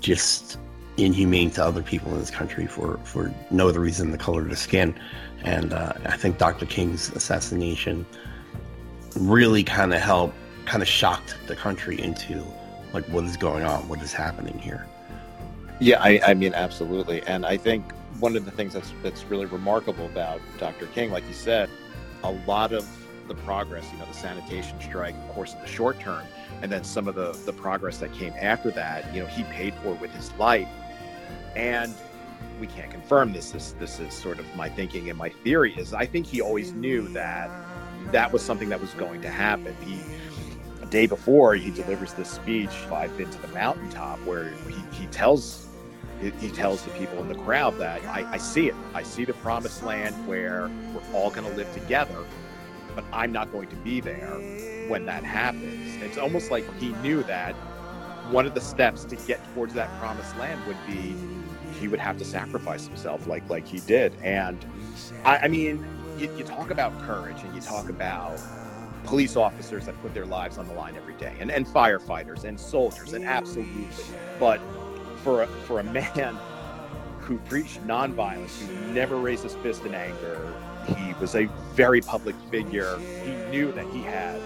just 0.00 0.58
inhumane 0.96 1.50
to 1.52 1.64
other 1.64 1.82
people 1.82 2.12
in 2.12 2.18
this 2.18 2.30
country 2.30 2.66
for, 2.66 2.98
for 3.04 3.32
no 3.50 3.68
other 3.68 3.80
reason 3.80 4.06
than 4.10 4.18
the 4.18 4.24
color 4.24 4.40
of 4.42 4.48
their 4.48 4.56
skin. 4.56 4.98
And 5.42 5.72
uh, 5.72 5.92
I 6.06 6.16
think 6.16 6.38
Dr. 6.38 6.66
King's 6.66 7.10
assassination 7.10 8.04
really 9.16 9.62
kind 9.62 9.94
of 9.94 10.00
helped, 10.00 10.34
kind 10.66 10.82
of 10.82 10.88
shocked 10.88 11.36
the 11.46 11.54
country 11.54 12.00
into 12.00 12.44
like 12.94 13.04
what 13.06 13.24
is 13.24 13.36
going 13.36 13.64
on, 13.64 13.86
what 13.88 14.00
is 14.00 14.12
happening 14.12 14.58
here. 14.58 14.86
Yeah, 15.80 16.00
I, 16.00 16.20
I 16.28 16.34
mean, 16.34 16.54
absolutely. 16.54 17.20
And 17.22 17.44
I 17.44 17.56
think 17.56 17.92
one 18.20 18.36
of 18.36 18.44
the 18.44 18.52
things 18.52 18.72
that's 18.72 18.92
that's 19.02 19.24
really 19.24 19.46
remarkable 19.46 20.06
about 20.06 20.40
Dr. 20.58 20.86
King, 20.86 21.10
like 21.10 21.26
you 21.26 21.34
said, 21.34 21.68
a 22.22 22.30
lot 22.30 22.72
of 22.72 22.88
the 23.26 23.34
progress, 23.34 23.84
you 23.92 23.98
know, 23.98 24.06
the 24.06 24.14
sanitation 24.14 24.80
strike, 24.80 25.14
of 25.14 25.28
course, 25.34 25.54
in 25.54 25.60
the 25.60 25.66
short 25.66 25.98
term, 25.98 26.24
and 26.62 26.70
then 26.70 26.84
some 26.84 27.08
of 27.08 27.16
the 27.16 27.32
the 27.44 27.52
progress 27.52 27.98
that 27.98 28.12
came 28.12 28.32
after 28.40 28.70
that, 28.70 29.12
you 29.12 29.20
know, 29.20 29.26
he 29.26 29.42
paid 29.44 29.74
for 29.82 29.94
with 29.94 30.12
his 30.12 30.32
life. 30.34 30.68
And 31.56 31.92
we 32.60 32.66
can't 32.68 32.90
confirm 32.90 33.32
this. 33.32 33.50
This 33.50 33.72
this 33.72 33.98
is 33.98 34.14
sort 34.14 34.38
of 34.38 34.46
my 34.54 34.68
thinking 34.68 35.10
and 35.10 35.18
my 35.18 35.28
theory 35.28 35.74
is 35.74 35.92
I 35.92 36.06
think 36.06 36.26
he 36.26 36.40
always 36.40 36.72
knew 36.72 37.08
that 37.08 37.50
that 38.12 38.32
was 38.32 38.42
something 38.42 38.68
that 38.68 38.80
was 38.80 38.92
going 38.94 39.20
to 39.22 39.30
happen. 39.30 39.74
He 39.84 39.98
a 40.84 40.90
day 40.90 41.06
before 41.06 41.54
he 41.54 41.70
delivers 41.70 42.12
this 42.12 42.28
speech, 42.28 42.70
I've 42.92 43.16
been 43.16 43.30
to 43.30 43.40
the 43.40 43.48
mountaintop, 43.48 44.18
where 44.20 44.50
he, 44.68 44.82
he 44.92 45.06
tells 45.06 45.66
he 46.40 46.48
tells 46.50 46.82
the 46.82 46.90
people 46.92 47.18
in 47.18 47.28
the 47.28 47.34
crowd 47.34 47.76
that 47.78 48.02
I, 48.04 48.24
I 48.32 48.36
see 48.38 48.68
it. 48.68 48.74
I 48.94 49.02
see 49.02 49.24
the 49.24 49.34
promised 49.34 49.82
land 49.82 50.14
where 50.26 50.70
we're 50.94 51.18
all 51.18 51.30
going 51.30 51.46
to 51.46 51.54
live 51.54 51.70
together, 51.74 52.24
but 52.94 53.04
I'm 53.12 53.30
not 53.30 53.52
going 53.52 53.68
to 53.68 53.76
be 53.76 54.00
there 54.00 54.30
when 54.88 55.04
that 55.06 55.22
happens. 55.24 56.02
It's 56.02 56.16
almost 56.16 56.50
like 56.50 56.64
he 56.78 56.92
knew 57.02 57.22
that 57.24 57.54
one 58.30 58.46
of 58.46 58.54
the 58.54 58.60
steps 58.60 59.04
to 59.06 59.16
get 59.16 59.40
towards 59.54 59.74
that 59.74 59.90
promised 59.98 60.36
land 60.38 60.64
would 60.66 60.78
be 60.86 61.14
he 61.78 61.88
would 61.88 62.00
have 62.00 62.16
to 62.18 62.24
sacrifice 62.24 62.86
himself 62.86 63.26
like 63.26 63.48
like 63.50 63.66
he 63.66 63.80
did. 63.80 64.14
And 64.22 64.64
I, 65.24 65.38
I 65.38 65.48
mean, 65.48 65.84
you, 66.16 66.34
you 66.36 66.44
talk 66.44 66.70
about 66.70 66.98
courage 67.02 67.42
and 67.42 67.54
you 67.54 67.60
talk 67.60 67.88
about 67.88 68.38
police 69.04 69.36
officers 69.36 69.86
that 69.86 70.00
put 70.02 70.14
their 70.14 70.26
lives 70.26 70.58
on 70.58 70.66
the 70.66 70.74
line 70.74 70.96
every 70.96 71.14
day 71.14 71.34
and, 71.38 71.50
and 71.50 71.66
firefighters 71.66 72.44
and 72.44 72.58
soldiers 72.58 73.12
and 73.12 73.24
absolutely 73.24 73.86
but 74.38 74.60
for 75.22 75.42
a, 75.42 75.46
for 75.46 75.80
a 75.80 75.84
man 76.16 76.38
who 77.20 77.38
preached 77.38 77.84
nonviolence, 77.86 78.60
who 78.60 78.92
never 78.92 79.16
raised 79.16 79.42
his 79.42 79.54
fist 79.56 79.84
in 79.84 79.94
anger, 79.94 80.52
he 80.86 81.14
was 81.14 81.34
a 81.34 81.46
very 81.72 82.02
public 82.02 82.36
figure. 82.50 82.98
He 82.98 83.32
knew 83.50 83.72
that 83.72 83.86
he 83.86 84.02
had 84.02 84.40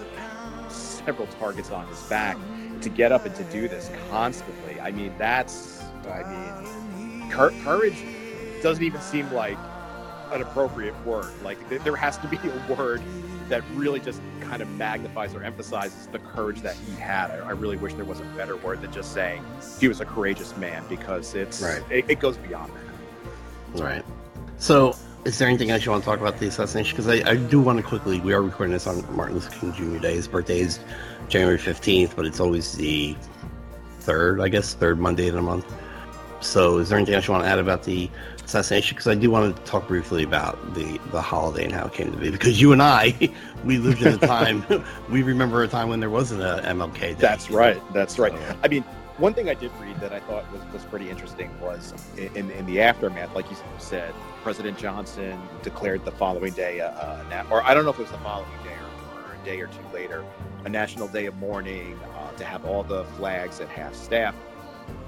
several 0.69 1.27
targets 1.27 1.71
on 1.71 1.85
his 1.87 2.01
back. 2.03 2.37
To 2.81 2.89
get 2.89 3.11
up 3.11 3.25
and 3.25 3.35
to 3.35 3.43
do 3.45 3.67
this 3.67 3.91
constantly, 4.09 4.79
I 4.79 4.91
mean, 4.91 5.13
that's, 5.17 5.83
I 6.09 6.23
mean, 6.23 7.29
courage 7.29 8.05
doesn't 8.63 8.83
even 8.83 9.01
seem 9.01 9.29
like 9.33 9.57
an 10.31 10.41
appropriate 10.41 10.95
word. 11.05 11.31
Like, 11.43 11.67
th- 11.69 11.81
there 11.81 11.95
has 11.95 12.17
to 12.19 12.27
be 12.27 12.37
a 12.37 12.73
word 12.73 13.01
that 13.49 13.63
really 13.73 13.99
just 13.99 14.21
kind 14.41 14.61
of 14.61 14.69
magnifies 14.71 15.33
or 15.33 15.43
emphasizes 15.43 16.07
the 16.07 16.19
courage 16.19 16.61
that 16.61 16.75
he 16.75 16.95
had. 16.95 17.31
I, 17.31 17.37
I, 17.47 17.51
really 17.51 17.77
wish 17.77 17.93
there 17.95 18.05
was 18.05 18.19
a 18.19 18.25
better 18.37 18.55
word 18.57 18.81
than 18.81 18.91
just 18.91 19.13
saying 19.13 19.43
he 19.79 19.87
was 19.87 20.01
a 20.01 20.05
courageous 20.05 20.55
man 20.57 20.83
because 20.87 21.33
it's 21.33 21.61
right. 21.61 21.83
it, 21.89 22.05
it 22.07 22.19
goes 22.19 22.37
beyond 22.37 22.71
that. 22.73 23.83
Right. 23.83 24.05
So, 24.57 24.95
is 25.25 25.37
there 25.37 25.47
anything 25.47 25.71
else 25.71 25.85
you 25.85 25.91
want 25.91 26.03
to 26.03 26.09
talk 26.09 26.19
about 26.19 26.37
the 26.39 26.47
assassination? 26.47 26.95
Because 26.95 27.07
I, 27.07 27.29
I, 27.29 27.35
do 27.35 27.59
want 27.59 27.77
to 27.77 27.83
quickly. 27.83 28.19
We 28.19 28.33
are 28.33 28.41
recording 28.41 28.73
this 28.73 28.87
on 28.87 29.03
Martin 29.15 29.35
Luther 29.35 29.51
King 29.51 29.73
Jr. 29.73 29.99
Day. 29.99 30.15
His 30.15 30.27
birthday 30.27 30.59
is 30.59 30.79
January 31.27 31.57
fifteenth, 31.57 32.15
but 32.15 32.25
it's 32.25 32.39
always 32.39 32.73
the 32.73 33.15
third, 33.99 34.41
I 34.41 34.49
guess, 34.49 34.73
third 34.73 34.99
Monday 34.99 35.27
of 35.27 35.35
the 35.35 35.41
month. 35.41 35.65
So, 36.41 36.77
is 36.77 36.89
there 36.89 36.97
anything 36.97 37.15
else 37.15 37.27
you 37.27 37.33
want 37.33 37.43
to 37.43 37.49
add 37.49 37.59
about 37.59 37.83
the 37.83 38.09
assassination 38.49 38.95
because 38.95 39.07
I 39.07 39.15
do 39.15 39.29
want 39.29 39.55
to 39.55 39.63
talk 39.63 39.87
briefly 39.87 40.23
about 40.23 40.73
the 40.73 40.99
the 41.11 41.21
holiday 41.21 41.65
and 41.65 41.73
how 41.73 41.85
it 41.85 41.93
came 41.93 42.11
to 42.11 42.17
be 42.17 42.31
because 42.31 42.59
you 42.59 42.73
and 42.73 42.81
I 42.81 43.15
we 43.63 43.77
lived 43.77 44.01
in 44.01 44.13
a 44.13 44.17
time 44.17 44.65
we 45.09 45.21
remember 45.21 45.63
a 45.63 45.67
time 45.67 45.89
when 45.89 45.99
there 45.99 46.09
wasn't 46.09 46.41
a 46.41 46.61
MLK 46.65 46.99
Day. 46.99 47.13
That's 47.13 47.49
right. 47.51 47.81
That's 47.93 48.17
right. 48.17 48.33
So, 48.33 48.57
I 48.63 48.67
mean, 48.67 48.83
one 49.17 49.33
thing 49.33 49.49
I 49.49 49.53
did 49.53 49.71
read 49.79 49.99
that 49.99 50.13
I 50.13 50.19
thought 50.21 50.51
was, 50.51 50.61
was 50.73 50.83
pretty 50.85 51.09
interesting 51.09 51.51
was 51.59 51.93
in, 52.17 52.49
in 52.49 52.65
the 52.65 52.81
aftermath, 52.81 53.35
like 53.35 53.49
you 53.51 53.57
said, 53.77 54.13
President 54.43 54.77
Johnson 54.77 55.39
declared 55.61 56.05
the 56.05 56.11
following 56.11 56.53
day, 56.53 56.79
uh, 56.79 57.43
or 57.51 57.61
I 57.63 57.73
don't 57.73 57.83
know 57.83 57.91
if 57.91 57.99
it 57.99 58.03
was 58.03 58.11
the 58.11 58.17
following 58.19 58.49
day 58.63 58.75
or, 58.75 59.29
or 59.29 59.35
a 59.35 59.45
day 59.45 59.59
or 59.59 59.67
two 59.67 59.93
later, 59.93 60.23
a 60.63 60.69
national 60.69 61.09
day 61.09 61.25
of 61.25 61.35
mourning 61.35 61.99
uh, 62.15 62.31
to 62.31 62.45
have 62.45 62.65
all 62.65 62.81
the 62.81 63.03
flags 63.17 63.59
at 63.59 63.67
half 63.67 63.93
staff. 63.93 64.33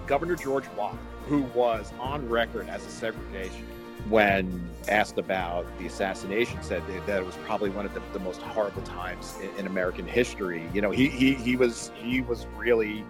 Governor 0.07 0.35
George 0.35 0.67
Watt 0.75 0.97
who 1.27 1.43
was 1.55 1.91
on 1.99 2.27
record 2.27 2.69
as 2.69 2.85
a 2.85 2.89
segregation 2.89 3.65
when 4.09 4.67
asked 4.87 5.17
about 5.17 5.65
the 5.77 5.85
assassination 5.85 6.61
said 6.63 6.81
that 7.05 7.19
it 7.19 7.25
was 7.25 7.35
probably 7.45 7.69
one 7.69 7.85
of 7.85 7.93
the, 7.93 8.01
the 8.13 8.19
most 8.19 8.41
horrible 8.41 8.81
times 8.81 9.37
in, 9.41 9.59
in, 9.59 9.67
American 9.67 10.07
history. 10.07 10.67
You 10.73 10.81
know, 10.81 10.89
he, 10.89 11.07
he 11.07 11.35
he 11.35 11.55
was 11.55 11.91
he 11.95 12.21
was 12.21 12.47
really 12.57 13.05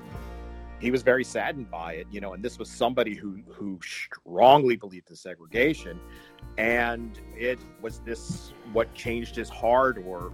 he 0.79 0.91
was 0.91 1.01
very 1.01 1.23
saddened 1.23 1.71
by 1.71 1.93
it, 1.93 2.07
you 2.11 2.19
know, 2.19 2.33
and 2.33 2.43
this 2.43 2.59
was 2.59 2.69
somebody 2.69 3.15
who 3.15 3.39
who 3.47 3.79
strongly 3.81 4.75
believed 4.75 5.09
in 5.09 5.15
segregation 5.15 5.99
and 6.57 7.19
it 7.35 7.59
was 7.81 7.99
this 7.99 8.53
what 8.73 8.93
changed 8.93 9.35
his 9.35 9.49
heart 9.49 9.97
or 10.05 10.31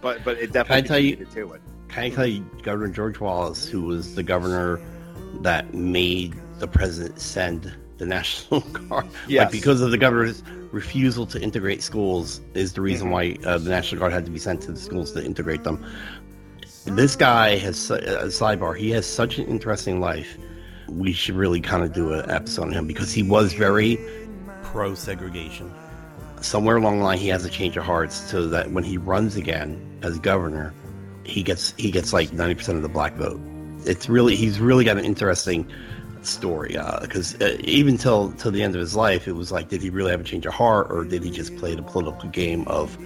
but 0.00 0.24
but 0.24 0.38
it 0.38 0.52
definitely 0.52 0.82
can 0.82 0.84
I 0.84 0.88
tell 0.88 0.98
you, 0.98 1.16
to 1.16 1.52
it. 1.52 1.62
Can 1.88 2.04
I 2.04 2.10
tell 2.10 2.26
you 2.26 2.44
Governor 2.62 2.92
George 2.92 3.20
Wallace, 3.20 3.66
who 3.66 3.82
was 3.82 4.14
the 4.14 4.22
governor 4.22 4.80
that 5.40 5.72
made 5.74 6.34
the 6.58 6.68
president 6.68 7.20
send 7.20 7.72
the 7.98 8.06
National 8.06 8.60
Guard. 8.60 9.06
Yes. 9.28 9.44
Like 9.44 9.52
because 9.52 9.80
of 9.80 9.90
the 9.90 9.98
governor's 9.98 10.42
refusal 10.72 11.26
to 11.26 11.40
integrate 11.40 11.82
schools 11.82 12.40
is 12.54 12.72
the 12.72 12.80
reason 12.80 13.08
mm-hmm. 13.08 13.44
why 13.44 13.50
uh, 13.50 13.58
the 13.58 13.70
National 13.70 14.00
Guard 14.00 14.12
had 14.12 14.24
to 14.24 14.30
be 14.30 14.38
sent 14.38 14.62
to 14.62 14.72
the 14.72 14.80
schools 14.80 15.12
to 15.12 15.24
integrate 15.24 15.64
them. 15.64 15.84
This 16.84 17.14
guy 17.14 17.56
has 17.58 17.90
a 17.90 18.20
uh, 18.20 18.24
sidebar. 18.26 18.76
He 18.76 18.90
has 18.90 19.06
such 19.06 19.38
an 19.38 19.46
interesting 19.46 20.00
life. 20.00 20.36
We 20.88 21.12
should 21.12 21.36
really 21.36 21.60
kind 21.60 21.84
of 21.84 21.92
do 21.92 22.12
an 22.12 22.28
episode 22.28 22.62
on 22.62 22.72
him 22.72 22.86
because 22.86 23.12
he 23.12 23.22
was 23.22 23.52
very 23.52 23.98
pro 24.62 24.94
segregation. 24.94 25.72
Somewhere 26.40 26.76
along 26.76 26.98
the 26.98 27.04
line, 27.04 27.18
he 27.18 27.28
has 27.28 27.44
a 27.44 27.50
change 27.50 27.76
of 27.76 27.84
hearts 27.84 28.16
so 28.16 28.48
that 28.48 28.72
when 28.72 28.82
he 28.82 28.98
runs 28.98 29.36
again 29.36 30.00
as 30.02 30.18
governor, 30.18 30.74
he 31.24 31.44
gets 31.44 31.72
he 31.76 31.92
gets 31.92 32.12
like 32.12 32.32
ninety 32.32 32.56
percent 32.56 32.76
of 32.76 32.82
the 32.82 32.88
black 32.88 33.14
vote. 33.14 33.40
It's 33.84 34.08
really 34.08 34.36
he's 34.36 34.60
really 34.60 34.84
got 34.84 34.98
an 34.98 35.04
interesting 35.04 35.70
story 36.22 36.76
because 37.00 37.34
uh, 37.40 37.46
uh, 37.46 37.56
even 37.60 37.98
till 37.98 38.32
till 38.32 38.50
the 38.50 38.62
end 38.62 38.74
of 38.74 38.80
his 38.80 38.94
life, 38.94 39.26
it 39.26 39.32
was 39.32 39.52
like, 39.52 39.68
did 39.68 39.82
he 39.82 39.90
really 39.90 40.10
have 40.10 40.20
a 40.20 40.24
change 40.24 40.46
of 40.46 40.54
heart, 40.54 40.86
or 40.90 41.04
did 41.04 41.22
he 41.22 41.30
just 41.30 41.56
play 41.56 41.74
the 41.74 41.82
political 41.82 42.28
game 42.28 42.66
of, 42.68 42.96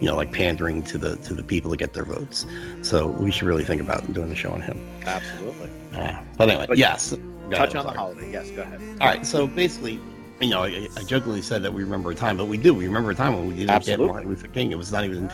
you 0.00 0.06
know, 0.06 0.16
like 0.16 0.32
pandering 0.32 0.82
to 0.84 0.98
the 0.98 1.16
to 1.16 1.34
the 1.34 1.42
people 1.42 1.70
to 1.70 1.76
get 1.76 1.92
their 1.92 2.04
votes? 2.04 2.46
So 2.82 3.08
we 3.08 3.30
should 3.30 3.46
really 3.46 3.64
think 3.64 3.80
about 3.80 4.12
doing 4.12 4.30
a 4.30 4.34
show 4.34 4.50
on 4.50 4.60
him. 4.60 4.78
Absolutely. 5.06 5.70
Uh, 5.94 6.20
but 6.36 6.48
anyway, 6.48 6.66
but 6.68 6.78
yes. 6.78 7.14
Touch 7.50 7.74
ahead, 7.74 7.76
on 7.76 7.92
the 7.92 7.98
holiday. 7.98 8.32
Yes, 8.32 8.50
go 8.50 8.62
ahead. 8.62 8.80
All 9.00 9.06
right. 9.06 9.26
So 9.26 9.46
basically, 9.46 10.00
you 10.40 10.48
know, 10.48 10.62
I, 10.62 10.88
I, 10.96 11.02
jokingly 11.04 11.42
said 11.42 11.62
that 11.62 11.72
we 11.72 11.84
remember 11.84 12.10
a 12.10 12.14
time, 12.14 12.38
but 12.38 12.46
we 12.46 12.56
do. 12.56 12.72
We 12.72 12.86
remember 12.86 13.10
a 13.10 13.14
time 13.14 13.34
when 13.34 13.48
we 13.48 13.54
didn't 13.54 13.70
Absolutely. 13.70 14.06
get 14.06 14.12
Martin 14.12 14.28
Luther 14.30 14.48
King. 14.48 14.72
It 14.72 14.78
was 14.78 14.90
not 14.90 15.04
even, 15.04 15.30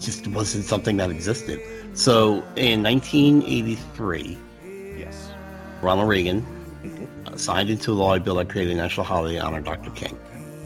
it 0.00 0.04
just 0.04 0.26
wasn't 0.28 0.64
something 0.64 0.96
that 0.96 1.10
existed. 1.10 1.60
So 1.92 2.42
in 2.56 2.82
1983, 2.82 4.38
yes, 4.96 5.30
Ronald 5.82 6.08
Reagan 6.08 6.46
signed 7.36 7.68
into 7.68 7.92
law 7.92 8.14
a 8.14 8.20
bill 8.20 8.36
that 8.36 8.48
created 8.48 8.72
a 8.72 8.76
national 8.76 9.04
holiday 9.04 9.38
to 9.38 9.44
honor 9.44 9.60
Dr. 9.60 9.90
King. 9.90 10.18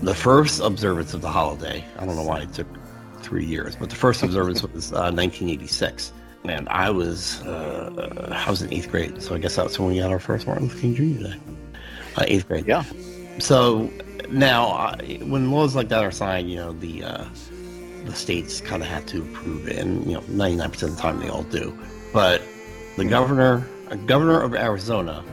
The 0.03 0.15
first 0.15 0.61
observance 0.61 1.15
of 1.15 1.21
the 1.21 1.31
holiday, 1.31 1.85
I 1.99 2.07
don't 2.07 2.15
know 2.15 2.23
why 2.23 2.43
it 2.43 2.53
took 2.53 2.69
three 3.23 3.45
years, 3.45 3.75
but 3.75 3.91
the 3.91 3.97
first 3.97 4.23
observance 4.23 4.63
was 4.73 4.93
uh, 4.93 5.11
1986. 5.11 6.13
and 6.45 6.69
I 6.69 6.91
was 6.91 7.43
uh, 7.43 8.31
I 8.47 8.49
was 8.49 8.63
in 8.63 8.73
eighth 8.73 8.91
grade, 8.91 9.21
so 9.21 9.35
I 9.35 9.39
guess 9.39 9.57
that's 9.57 9.79
when 9.81 9.89
we 9.89 9.99
got 9.99 10.11
our 10.11 10.21
first 10.21 10.47
Martin 10.47 10.69
Luther 10.69 10.81
King 10.81 10.95
Jr. 10.95 11.25
Day. 11.25 11.41
Uh, 12.17 12.25
eighth 12.29 12.47
grade. 12.47 12.67
Yeah. 12.67 12.85
So 13.41 13.91
now, 14.31 14.69
uh, 14.69 14.97
when 15.23 15.51
laws 15.51 15.75
like 15.75 15.89
that 15.89 16.05
are 16.05 16.13
signed, 16.13 16.49
you 16.51 16.57
know 16.57 16.73
the 16.73 17.03
uh, 17.03 17.25
the 18.05 18.15
states 18.15 18.61
kind 18.61 18.83
of 18.83 18.89
have 18.89 19.07
to 19.07 19.23
approve 19.23 19.69
it, 19.69 19.79
and 19.79 20.07
you 20.07 20.15
know, 20.15 20.25
ninety 20.29 20.57
nine 20.57 20.71
percent 20.71 20.93
of 20.93 20.97
the 20.97 21.03
time 21.03 21.21
they 21.21 21.29
all 21.29 21.45
do. 21.45 21.77
But 22.13 22.43
the 22.97 23.05
governor, 23.05 23.67
governor 24.07 24.41
of 24.41 24.55
Arizona, 24.55 25.25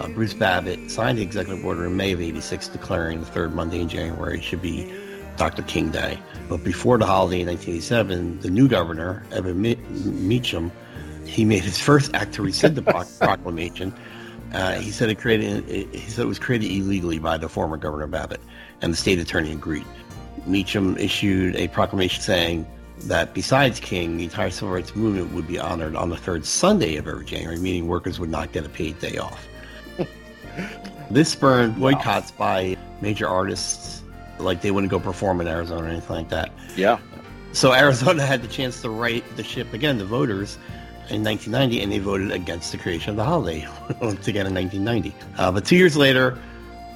uh, 0.00 0.08
Bruce 0.08 0.34
Babbitt, 0.34 0.90
signed 0.90 1.18
the 1.18 1.22
executive 1.22 1.64
order 1.64 1.86
in 1.86 1.96
May 1.96 2.12
of 2.12 2.20
'86 2.20 2.68
declaring 2.68 3.20
the 3.20 3.26
third 3.26 3.54
Monday 3.54 3.80
in 3.80 3.88
January 3.88 4.40
should 4.40 4.62
be 4.62 4.92
Dr. 5.36 5.62
King 5.62 5.90
Day. 5.90 6.18
But 6.48 6.64
before 6.64 6.98
the 6.98 7.06
holiday 7.06 7.40
in 7.40 7.48
1987, 7.48 8.40
the 8.40 8.50
new 8.50 8.68
governor, 8.68 9.24
Evan 9.32 9.60
Mecham, 10.28 10.70
he 11.26 11.44
made 11.44 11.62
his 11.62 11.78
first 11.78 12.14
act 12.14 12.34
to 12.34 12.42
rescind 12.42 12.76
the 12.76 12.82
proclamation. 13.20 13.94
Uh, 14.52 14.74
he 14.74 14.90
said 14.90 15.10
it 15.10 15.18
created. 15.18 15.64
He 15.68 16.10
said 16.10 16.24
it 16.24 16.28
was 16.28 16.38
created 16.38 16.70
illegally 16.70 17.18
by 17.18 17.36
the 17.36 17.48
former 17.48 17.76
governor 17.76 18.06
Babbitt, 18.06 18.40
and 18.82 18.92
the 18.92 18.96
state 18.96 19.18
attorney 19.18 19.52
agreed. 19.52 19.86
Mecham 20.46 20.96
issued 20.98 21.56
a 21.56 21.68
proclamation 21.68 22.22
saying 22.22 22.66
that 23.02 23.34
besides 23.34 23.80
King, 23.80 24.16
the 24.16 24.24
entire 24.24 24.50
civil 24.50 24.74
rights 24.74 24.94
movement 24.94 25.32
would 25.32 25.46
be 25.46 25.58
honored 25.58 25.96
on 25.96 26.10
the 26.10 26.16
third 26.16 26.44
Sunday 26.44 26.96
of 26.96 27.08
every 27.08 27.24
January, 27.24 27.58
meaning 27.58 27.86
workers 27.86 28.20
would 28.20 28.30
not 28.30 28.52
get 28.52 28.64
a 28.64 28.68
paid 28.68 28.98
day 28.98 29.16
off. 29.18 29.46
this 31.10 31.30
spurred 31.30 31.78
boycotts 31.78 32.30
by 32.30 32.76
major 33.00 33.28
artists, 33.28 34.02
like 34.38 34.62
they 34.62 34.70
wouldn't 34.70 34.90
go 34.90 35.00
perform 35.00 35.40
in 35.40 35.48
Arizona 35.48 35.86
or 35.86 35.88
anything 35.88 36.16
like 36.16 36.28
that. 36.28 36.52
Yeah. 36.76 36.98
So 37.52 37.72
Arizona 37.72 38.24
had 38.24 38.42
the 38.42 38.48
chance 38.48 38.80
to 38.82 38.90
right 38.90 39.24
the 39.36 39.44
ship 39.44 39.72
again, 39.72 39.98
the 39.98 40.04
voters, 40.04 40.58
in 41.10 41.22
1990, 41.22 41.82
and 41.82 41.92
they 41.92 41.98
voted 41.98 42.30
against 42.32 42.72
the 42.72 42.78
creation 42.78 43.10
of 43.10 43.16
the 43.16 43.24
holiday 43.24 43.66
once 44.00 44.26
again 44.26 44.46
in 44.46 44.54
1990. 44.54 45.14
Uh, 45.36 45.52
but 45.52 45.64
two 45.64 45.76
years 45.76 45.96
later, 45.96 46.38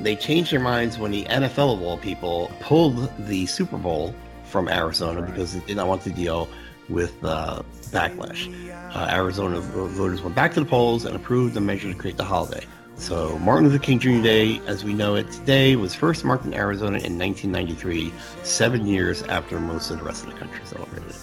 they 0.01 0.17
changed 0.17 0.53
their 0.53 0.61
minds 0.61 0.99
when 0.99 1.11
the 1.11 1.25
NFL, 1.25 1.75
of 1.75 1.83
all 1.83 1.99
people, 1.99 2.51
pulled 2.61 3.11
the 3.27 3.47
Super 3.47 3.77
Bowl 3.77 4.15
from 4.45 4.69
Arizona 4.69 5.23
because 5.23 5.55
they 5.55 5.61
did 5.67 5.77
not 5.77 5.89
want 5.89 6.03
to 6.03 6.11
deal 6.11 6.49
with 6.89 7.23
uh, 7.25 7.63
backlash. 7.91 8.49
Uh, 8.95 9.09
Arizona 9.11 9.61
voters 9.61 10.23
went 10.23 10.35
back 10.35 10.55
to 10.55 10.61
the 10.61 10.67
polls 10.67 11.05
and 11.05 11.15
approved 11.15 11.55
the 11.55 11.61
measure 11.61 11.93
to 11.93 11.99
create 11.99 12.17
the 12.17 12.25
holiday. 12.25 12.65
So 12.97 13.39
Martin 13.39 13.69
Luther 13.69 13.83
King 13.83 13.99
Jr. 13.99 14.23
Day, 14.23 14.61
as 14.67 14.85
we 14.85 14.93
know 14.93 15.15
it 15.15 15.31
today, 15.31 15.77
was 15.77 15.95
first 15.95 16.25
marked 16.25 16.45
in 16.45 16.55
Arizona 16.55 16.99
in 16.99 17.19
1993, 17.19 18.13
seven 18.43 18.87
years 18.87 19.23
after 19.25 19.61
most 19.61 19.91
of 19.91 19.99
the 19.99 20.05
rest 20.05 20.25
of 20.25 20.33
the 20.33 20.39
country 20.39 20.61
celebrated 20.65 21.11
it. 21.11 21.17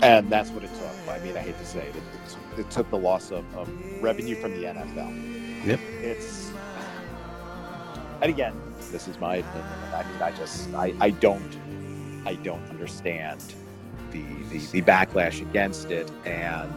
And 0.00 0.30
that's 0.30 0.50
what 0.50 0.64
it 0.64 0.70
took. 0.74 1.08
I 1.08 1.18
mean, 1.20 1.36
I 1.36 1.40
hate 1.40 1.58
to 1.58 1.66
say 1.66 1.86
it, 1.88 1.96
it, 1.96 2.60
it 2.60 2.70
took 2.70 2.88
the 2.90 2.98
loss 2.98 3.30
of, 3.30 3.44
of 3.56 3.68
revenue 4.02 4.34
from 4.36 4.52
the 4.52 4.64
NFL. 4.64 5.66
Yep. 5.66 5.80
It's 6.00 6.50
and 8.22 8.30
again, 8.30 8.54
this 8.92 9.08
is 9.08 9.18
my 9.18 9.36
opinion. 9.36 9.66
I 9.92 10.04
mean, 10.04 10.22
I 10.22 10.30
just 10.30 10.72
I, 10.74 10.94
I 11.00 11.10
don't 11.10 11.58
I 12.24 12.34
don't 12.36 12.64
understand 12.70 13.42
the, 14.12 14.22
the 14.50 14.58
the 14.70 14.82
backlash 14.82 15.42
against 15.42 15.90
it 15.90 16.10
and 16.24 16.72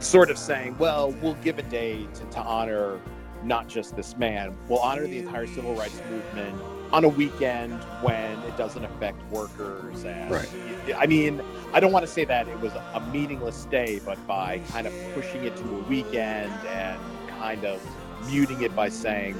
sort 0.00 0.30
of 0.30 0.36
saying, 0.36 0.76
well, 0.78 1.12
we'll 1.22 1.34
give 1.36 1.58
a 1.58 1.62
day 1.62 2.06
to, 2.14 2.24
to 2.26 2.40
honor 2.40 3.00
not 3.42 3.68
just 3.68 3.96
this 3.96 4.16
man, 4.16 4.56
we'll 4.68 4.78
honor 4.78 5.06
the 5.06 5.18
entire 5.18 5.46
civil 5.46 5.74
rights 5.74 6.00
movement 6.10 6.60
on 6.92 7.04
a 7.04 7.08
weekend 7.08 7.82
when 8.02 8.38
it 8.40 8.56
doesn't 8.56 8.84
affect 8.84 9.22
workers 9.30 10.04
and 10.04 10.30
right. 10.30 10.48
I 10.96 11.06
mean, 11.06 11.42
I 11.72 11.80
don't 11.80 11.92
want 11.92 12.04
to 12.06 12.10
say 12.10 12.24
that 12.26 12.48
it 12.48 12.60
was 12.60 12.72
a 12.72 13.00
meaningless 13.12 13.64
day, 13.66 14.00
but 14.04 14.24
by 14.26 14.58
kind 14.70 14.86
of 14.86 14.92
pushing 15.14 15.44
it 15.44 15.56
to 15.56 15.64
a 15.64 15.82
weekend 15.84 16.52
and 16.68 17.00
kind 17.30 17.64
of 17.64 17.82
muting 18.26 18.62
it 18.62 18.74
by 18.76 18.88
saying 18.90 19.36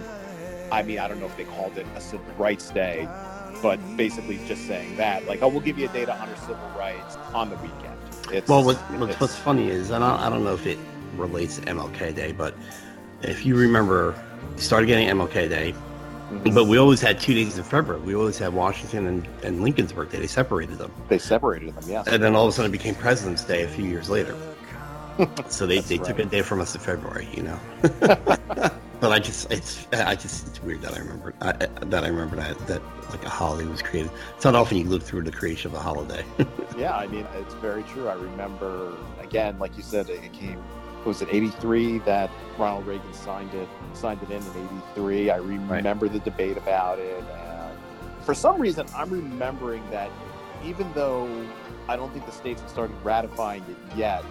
I 0.70 0.82
mean, 0.82 0.98
I 0.98 1.08
don't 1.08 1.20
know 1.20 1.26
if 1.26 1.36
they 1.36 1.44
called 1.44 1.78
it 1.78 1.86
a 1.94 2.00
civil 2.00 2.26
rights 2.36 2.70
day, 2.70 3.08
but 3.62 3.78
basically 3.96 4.38
just 4.46 4.66
saying 4.66 4.96
that, 4.96 5.26
like, 5.26 5.42
oh, 5.42 5.48
we'll 5.48 5.60
give 5.60 5.78
you 5.78 5.88
a 5.88 5.92
day 5.92 6.04
to 6.04 6.14
honor 6.14 6.36
civil 6.36 6.70
rights 6.76 7.16
on 7.32 7.50
the 7.50 7.56
weekend. 7.56 7.98
It's, 8.32 8.48
well, 8.48 8.64
what, 8.64 8.76
what's, 8.98 9.20
what's 9.20 9.36
funny 9.36 9.68
is, 9.68 9.90
and 9.90 10.02
I, 10.02 10.26
I 10.26 10.30
don't 10.30 10.44
know 10.44 10.54
if 10.54 10.66
it 10.66 10.78
relates 11.16 11.56
to 11.56 11.62
MLK 11.62 12.14
Day, 12.14 12.32
but 12.32 12.54
if 13.22 13.46
you 13.46 13.56
remember, 13.56 14.14
we 14.54 14.60
started 14.60 14.86
getting 14.86 15.08
MLK 15.08 15.48
Day, 15.48 15.72
mm-hmm. 15.72 16.54
but 16.54 16.66
we 16.66 16.78
always 16.78 17.00
had 17.00 17.20
two 17.20 17.34
days 17.34 17.58
in 17.58 17.64
February. 17.64 18.02
We 18.02 18.14
always 18.14 18.38
had 18.38 18.52
Washington 18.52 19.06
and, 19.06 19.28
and 19.42 19.62
Lincoln's 19.62 19.92
birthday. 19.92 20.20
They 20.20 20.26
separated 20.26 20.78
them. 20.78 20.92
They 21.08 21.18
separated 21.18 21.74
them, 21.74 21.84
yes. 21.86 22.06
And 22.06 22.22
then 22.22 22.34
all 22.34 22.44
of 22.44 22.48
a 22.48 22.52
sudden 22.52 22.70
it 22.70 22.72
became 22.72 22.94
President's 22.94 23.44
Day 23.44 23.62
a 23.62 23.68
few 23.68 23.84
years 23.84 24.10
later. 24.10 24.36
so 25.48 25.66
they, 25.66 25.80
they 25.80 25.98
right. 25.98 26.06
took 26.06 26.18
a 26.18 26.24
day 26.24 26.42
from 26.42 26.60
us 26.60 26.74
in 26.74 26.80
February, 26.80 27.28
you 27.34 27.42
know. 27.44 28.70
but 29.04 29.12
I 29.12 29.18
just 29.18 29.52
it's 29.52 29.86
I 29.92 30.14
just 30.14 30.46
it's 30.46 30.62
weird 30.62 30.80
that 30.80 30.94
I 30.94 31.00
remember 31.00 31.34
I, 31.42 31.52
that 31.52 32.04
I 32.04 32.08
remember 32.08 32.36
that 32.36 32.58
that 32.66 32.80
like 33.10 33.22
a 33.22 33.28
holiday 33.28 33.68
was 33.68 33.82
created. 33.82 34.10
It's 34.34 34.46
not 34.46 34.54
often 34.54 34.78
you 34.78 34.84
look 34.84 35.02
through 35.02 35.24
the 35.24 35.30
creation 35.30 35.70
of 35.70 35.76
a 35.76 35.80
holiday. 35.80 36.24
yeah, 36.78 36.96
I 36.96 37.06
mean 37.06 37.26
it's 37.34 37.52
very 37.52 37.82
true. 37.82 38.08
I 38.08 38.14
remember 38.14 38.96
again, 39.20 39.58
like 39.58 39.76
you 39.76 39.82
said, 39.82 40.08
it 40.08 40.32
came. 40.32 40.58
Was 41.04 41.20
it 41.20 41.28
'83 41.30 41.98
that 41.98 42.30
Ronald 42.56 42.86
Reagan 42.86 43.12
signed 43.12 43.52
it 43.52 43.68
signed 43.92 44.22
it 44.22 44.30
in 44.30 44.42
in 44.42 44.68
'83? 44.96 45.28
I 45.28 45.36
remember 45.36 46.06
right. 46.06 46.12
the 46.14 46.20
debate 46.20 46.56
about 46.56 46.98
it, 46.98 47.22
and 47.22 47.78
for 48.22 48.32
some 48.32 48.58
reason, 48.58 48.86
I'm 48.96 49.10
remembering 49.10 49.82
that 49.90 50.10
even 50.64 50.90
though 50.94 51.28
I 51.90 51.96
don't 51.96 52.10
think 52.14 52.24
the 52.24 52.32
states 52.32 52.62
have 52.62 52.70
started 52.70 52.96
ratifying 53.04 53.64
it 53.64 53.98
yet, 53.98 54.24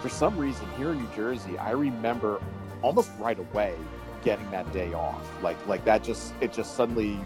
for 0.00 0.08
some 0.08 0.38
reason 0.38 0.66
here 0.78 0.92
in 0.92 1.00
New 1.00 1.10
Jersey, 1.14 1.58
I 1.58 1.72
remember 1.72 2.40
almost 2.80 3.10
right 3.18 3.38
away 3.38 3.74
getting 4.22 4.50
that 4.50 4.70
day 4.72 4.92
off. 4.92 5.22
Like 5.42 5.56
like 5.66 5.84
that 5.84 6.02
just 6.02 6.34
it 6.40 6.52
just 6.52 6.76
suddenly 6.76 7.18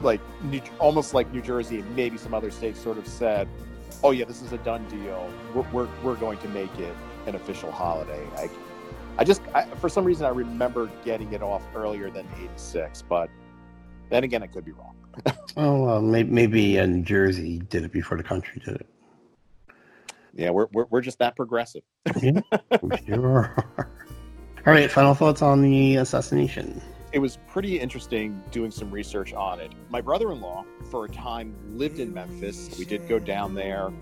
like 0.00 0.20
New, 0.42 0.60
almost 0.78 1.14
like 1.14 1.32
New 1.32 1.42
Jersey 1.42 1.80
and 1.80 1.96
maybe 1.96 2.16
some 2.16 2.34
other 2.34 2.50
states 2.50 2.80
sort 2.80 2.98
of 2.98 3.06
said, 3.06 3.48
"Oh 4.02 4.10
yeah, 4.10 4.24
this 4.24 4.42
is 4.42 4.52
a 4.52 4.58
done 4.58 4.86
deal. 4.88 5.30
We're 5.54 5.66
we're, 5.72 5.88
we're 6.02 6.16
going 6.16 6.38
to 6.38 6.48
make 6.48 6.76
it 6.78 6.94
an 7.26 7.34
official 7.34 7.70
holiday." 7.70 8.26
I 8.36 8.50
I 9.18 9.24
just 9.24 9.42
I, 9.54 9.64
for 9.64 9.88
some 9.88 10.04
reason 10.04 10.26
I 10.26 10.30
remember 10.30 10.90
getting 11.04 11.32
it 11.32 11.42
off 11.42 11.62
earlier 11.74 12.10
than 12.10 12.26
'86, 12.38 13.02
but 13.02 13.30
then 14.10 14.24
again, 14.24 14.42
I 14.42 14.46
could 14.46 14.64
be 14.64 14.72
wrong. 14.72 14.94
oh, 15.56 15.84
well, 15.84 16.02
maybe, 16.02 16.30
maybe 16.30 16.78
uh, 16.78 16.86
New 16.86 17.02
Jersey 17.02 17.58
did 17.58 17.84
it 17.84 17.92
before 17.92 18.16
the 18.16 18.24
country 18.24 18.60
did 18.64 18.76
it. 18.76 18.86
Yeah, 20.34 20.50
we're 20.50 20.66
we're, 20.72 20.86
we're 20.90 21.00
just 21.00 21.20
that 21.20 21.36
progressive. 21.36 21.82
yeah, 22.20 22.40
we 22.82 22.96
sure 23.06 23.26
are. 23.76 23.90
All 24.66 24.72
right, 24.72 24.90
final 24.90 25.12
thoughts 25.12 25.42
on 25.42 25.60
the 25.60 25.96
assassination. 25.96 26.80
It 27.12 27.18
was 27.18 27.36
pretty 27.46 27.78
interesting 27.78 28.42
doing 28.50 28.70
some 28.70 28.90
research 28.90 29.34
on 29.34 29.60
it. 29.60 29.70
My 29.90 30.00
brother 30.00 30.32
in 30.32 30.40
law, 30.40 30.64
for 30.90 31.04
a 31.04 31.08
time, 31.10 31.54
lived 31.68 31.98
in 31.98 32.14
Memphis. 32.14 32.74
We 32.78 32.86
did 32.86 33.06
go 33.06 33.18
down 33.18 33.54
there 33.54 33.92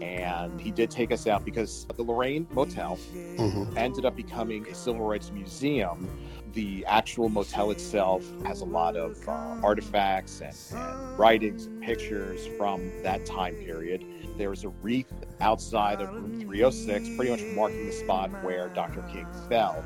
and 0.00 0.60
he 0.60 0.70
did 0.70 0.92
take 0.92 1.10
us 1.10 1.26
out 1.26 1.44
because 1.44 1.86
the 1.96 2.04
Lorraine 2.04 2.46
Motel 2.52 2.98
mm-hmm. 3.12 3.76
ended 3.76 4.04
up 4.04 4.14
becoming 4.14 4.64
a 4.68 4.74
civil 4.76 5.04
rights 5.04 5.32
museum. 5.32 6.08
The 6.52 6.84
actual 6.86 7.28
motel 7.28 7.72
itself 7.72 8.24
has 8.44 8.60
a 8.60 8.64
lot 8.64 8.94
of 8.94 9.16
uh, 9.26 9.32
artifacts 9.62 10.40
and, 10.40 10.54
and 10.78 11.18
writings 11.18 11.66
and 11.66 11.82
pictures 11.82 12.46
from 12.56 12.92
that 13.02 13.26
time 13.26 13.54
period. 13.54 14.04
There's 14.38 14.62
a 14.62 14.68
wreath 14.68 15.12
outside 15.40 16.00
of 16.00 16.12
room 16.12 16.40
306, 16.40 17.16
pretty 17.16 17.30
much 17.30 17.56
marking 17.56 17.86
the 17.86 17.92
spot 17.92 18.30
where 18.44 18.68
Dr. 18.68 19.02
King 19.12 19.26
fell. 19.48 19.84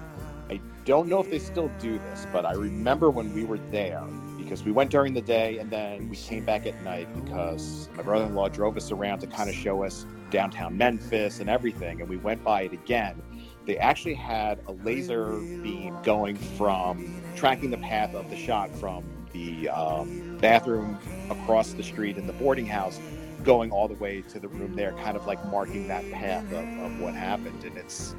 Don't 0.87 1.09
know 1.09 1.18
if 1.18 1.28
they 1.28 1.41
still 1.41 1.68
do 1.80 1.99
this, 1.99 2.28
but 2.32 2.47
I 2.47 2.53
remember 2.53 3.11
when 3.11 3.34
we 3.34 3.43
were 3.43 3.59
there 3.72 4.05
because 4.39 4.62
we 4.62 4.70
went 4.70 4.89
during 4.89 5.14
the 5.14 5.20
day 5.20 5.59
and 5.59 5.68
then 5.68 6.09
we 6.09 6.14
came 6.14 6.45
back 6.45 6.64
at 6.64 6.80
night 6.84 7.09
because 7.24 7.89
my 7.97 8.05
brother 8.05 8.24
in 8.24 8.37
law 8.37 8.49
drove 8.49 8.76
us 8.76 8.93
around 8.93 9.18
to 9.18 9.26
kind 9.26 9.51
of 9.51 9.57
show 9.57 9.82
us 9.82 10.07
downtown 10.30 10.78
Memphis 10.78 11.41
and 11.41 11.51
everything. 11.51 12.01
And 12.01 12.09
we 12.09 12.18
went 12.18 12.45
by 12.45 12.62
it 12.62 12.72
again. 12.72 13.20
They 13.64 13.76
actually 13.78 14.14
had 14.14 14.61
a 14.68 14.72
laser 14.84 15.32
beam 15.41 15.97
going 16.05 16.37
from 16.37 17.20
tracking 17.34 17.72
the 17.72 17.78
path 17.78 18.14
of 18.14 18.30
the 18.30 18.37
shot 18.37 18.70
from 18.76 19.03
the 19.32 19.68
um, 19.68 20.39
bathroom 20.41 21.01
across 21.30 21.72
the 21.72 21.82
street 21.82 22.16
in 22.16 22.28
the 22.28 22.32
boarding 22.34 22.66
house 22.66 23.01
going 23.47 23.70
all 23.70 23.88
the 23.88 23.94
way 23.94 24.20
to 24.22 24.40
the 24.40 24.49
room 24.49 24.74
there, 24.74 24.92
kind 24.92 25.16
of 25.16 25.26
like 25.26 25.42
marking 25.47 25.88
that 25.88 26.11
path 26.11 26.44
of, 26.53 26.64
of 26.80 27.01
what 27.01 27.14
happened. 27.14 27.64
And 27.64 27.78
it's 27.78 28.14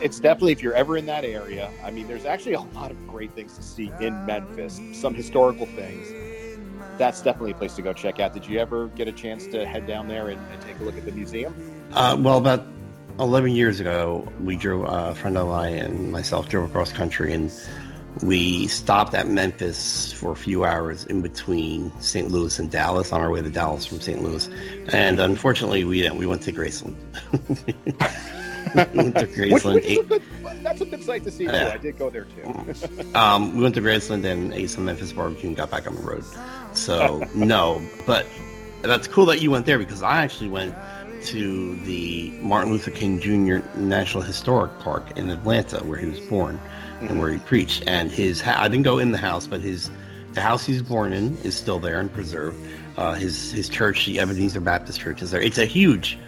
it's 0.00 0.20
definitely 0.20 0.52
if 0.52 0.62
you're 0.62 0.74
ever 0.74 0.96
in 0.96 1.06
that 1.06 1.24
area. 1.24 1.72
I 1.82 1.90
mean, 1.90 2.06
there's 2.06 2.26
actually 2.26 2.52
a 2.52 2.60
lot 2.60 2.90
of 2.90 3.08
great 3.08 3.32
things 3.32 3.56
to 3.56 3.62
see 3.62 3.90
in 4.00 4.26
Memphis. 4.26 4.80
Some 4.92 5.14
historical 5.14 5.66
things. 5.66 6.06
That's 6.98 7.22
definitely 7.22 7.52
a 7.52 7.54
place 7.54 7.74
to 7.76 7.82
go 7.82 7.92
check 7.92 8.20
out. 8.20 8.34
Did 8.34 8.46
you 8.46 8.58
ever 8.58 8.88
get 8.88 9.08
a 9.08 9.12
chance 9.12 9.46
to 9.48 9.66
head 9.66 9.86
down 9.86 10.06
there 10.06 10.28
and, 10.28 10.40
and 10.52 10.60
take 10.60 10.78
a 10.80 10.84
look 10.84 10.96
at 10.96 11.04
the 11.04 11.12
museum? 11.12 11.54
Uh, 11.92 12.16
well, 12.18 12.38
about 12.38 12.66
11 13.18 13.52
years 13.52 13.80
ago, 13.80 14.30
we 14.42 14.56
drove, 14.56 14.84
uh, 14.84 15.10
a 15.10 15.14
friend 15.14 15.38
of 15.38 15.48
mine 15.48 15.74
and 15.74 16.12
myself 16.12 16.48
drove 16.48 16.68
across 16.68 16.92
country 16.92 17.32
and 17.32 17.50
we 18.22 18.66
stopped 18.66 19.14
at 19.14 19.28
Memphis 19.28 20.12
for 20.12 20.32
a 20.32 20.36
few 20.36 20.64
hours 20.64 21.04
in 21.06 21.22
between 21.22 21.92
St. 22.00 22.30
Louis 22.30 22.58
and 22.58 22.70
Dallas 22.70 23.12
on 23.12 23.20
our 23.20 23.30
way 23.30 23.42
to 23.42 23.50
Dallas 23.50 23.86
from 23.86 24.00
St. 24.00 24.22
Louis. 24.22 24.48
And 24.92 25.20
unfortunately, 25.20 25.84
we, 25.84 26.08
we 26.10 26.26
went 26.26 26.42
to 26.42 26.52
Graceland. 26.52 26.96
went 28.94 29.16
to 29.16 29.26
Graceland. 29.26 29.74
which 29.74 29.84
a 29.84 30.02
good, 30.02 30.22
that's 30.62 30.80
a 30.80 30.86
good 30.86 31.02
sight 31.02 31.24
to 31.24 31.30
see. 31.30 31.46
Too. 31.46 31.52
I 31.52 31.76
did 31.78 31.98
go 31.98 32.10
there 32.10 32.24
too. 32.24 33.14
um, 33.14 33.56
we 33.56 33.62
went 33.62 33.74
to 33.76 33.80
Graceland 33.80 34.24
and 34.24 34.52
ate 34.52 34.70
some 34.70 34.84
Memphis 34.84 35.12
barbecue 35.12 35.48
and 35.48 35.56
got 35.56 35.70
back 35.70 35.86
on 35.86 35.94
the 35.94 36.02
road. 36.02 36.24
So 36.74 37.24
no, 37.34 37.82
but 38.06 38.26
that's 38.82 39.08
cool 39.08 39.26
that 39.26 39.40
you 39.40 39.50
went 39.50 39.66
there 39.66 39.78
because 39.78 40.02
I 40.02 40.22
actually 40.22 40.50
went 40.50 40.74
to 41.24 41.76
the 41.80 42.30
Martin 42.40 42.72
Luther 42.72 42.90
King 42.90 43.20
Jr. 43.20 43.58
National 43.76 44.22
Historic 44.22 44.78
Park 44.78 45.16
in 45.18 45.30
Atlanta 45.30 45.78
where 45.84 45.98
he 45.98 46.06
was 46.06 46.20
born 46.20 46.60
and 47.00 47.18
where 47.20 47.30
he 47.30 47.38
preached. 47.38 47.84
And 47.86 48.10
his 48.10 48.40
ha- 48.40 48.58
I 48.60 48.68
didn't 48.68 48.84
go 48.84 48.98
in 48.98 49.12
the 49.12 49.18
house, 49.18 49.46
but 49.46 49.60
his 49.60 49.90
the 50.34 50.40
house 50.40 50.64
he's 50.64 50.82
born 50.82 51.12
in 51.12 51.36
is 51.38 51.54
still 51.56 51.78
there 51.78 51.98
and 52.00 52.12
preserved. 52.12 52.56
Uh, 52.96 53.14
his 53.14 53.52
his 53.52 53.68
church, 53.68 54.06
the 54.06 54.18
Ebenezer 54.20 54.60
Baptist 54.60 55.00
Church, 55.00 55.22
is 55.22 55.30
there. 55.30 55.40
It's 55.40 55.58
a 55.58 55.64
huge, 55.66 56.18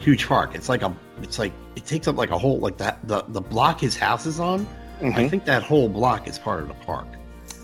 huge 0.00 0.26
park. 0.26 0.54
It's 0.54 0.68
like 0.68 0.82
a 0.82 0.94
it's 1.22 1.38
like 1.38 1.52
it 1.76 1.86
takes 1.86 2.08
up 2.08 2.16
like 2.16 2.30
a 2.30 2.38
whole 2.38 2.58
like 2.58 2.78
that 2.78 2.98
the 3.06 3.24
the 3.28 3.40
block 3.40 3.80
his 3.80 3.96
house 3.96 4.26
is 4.26 4.40
on. 4.40 4.66
I 5.00 5.04
Mhm. 5.04 5.30
think 5.30 5.44
that 5.44 5.62
whole 5.62 5.88
block 5.88 6.26
is 6.26 6.38
part 6.38 6.60
of 6.62 6.68
the 6.68 6.74
park 6.74 7.06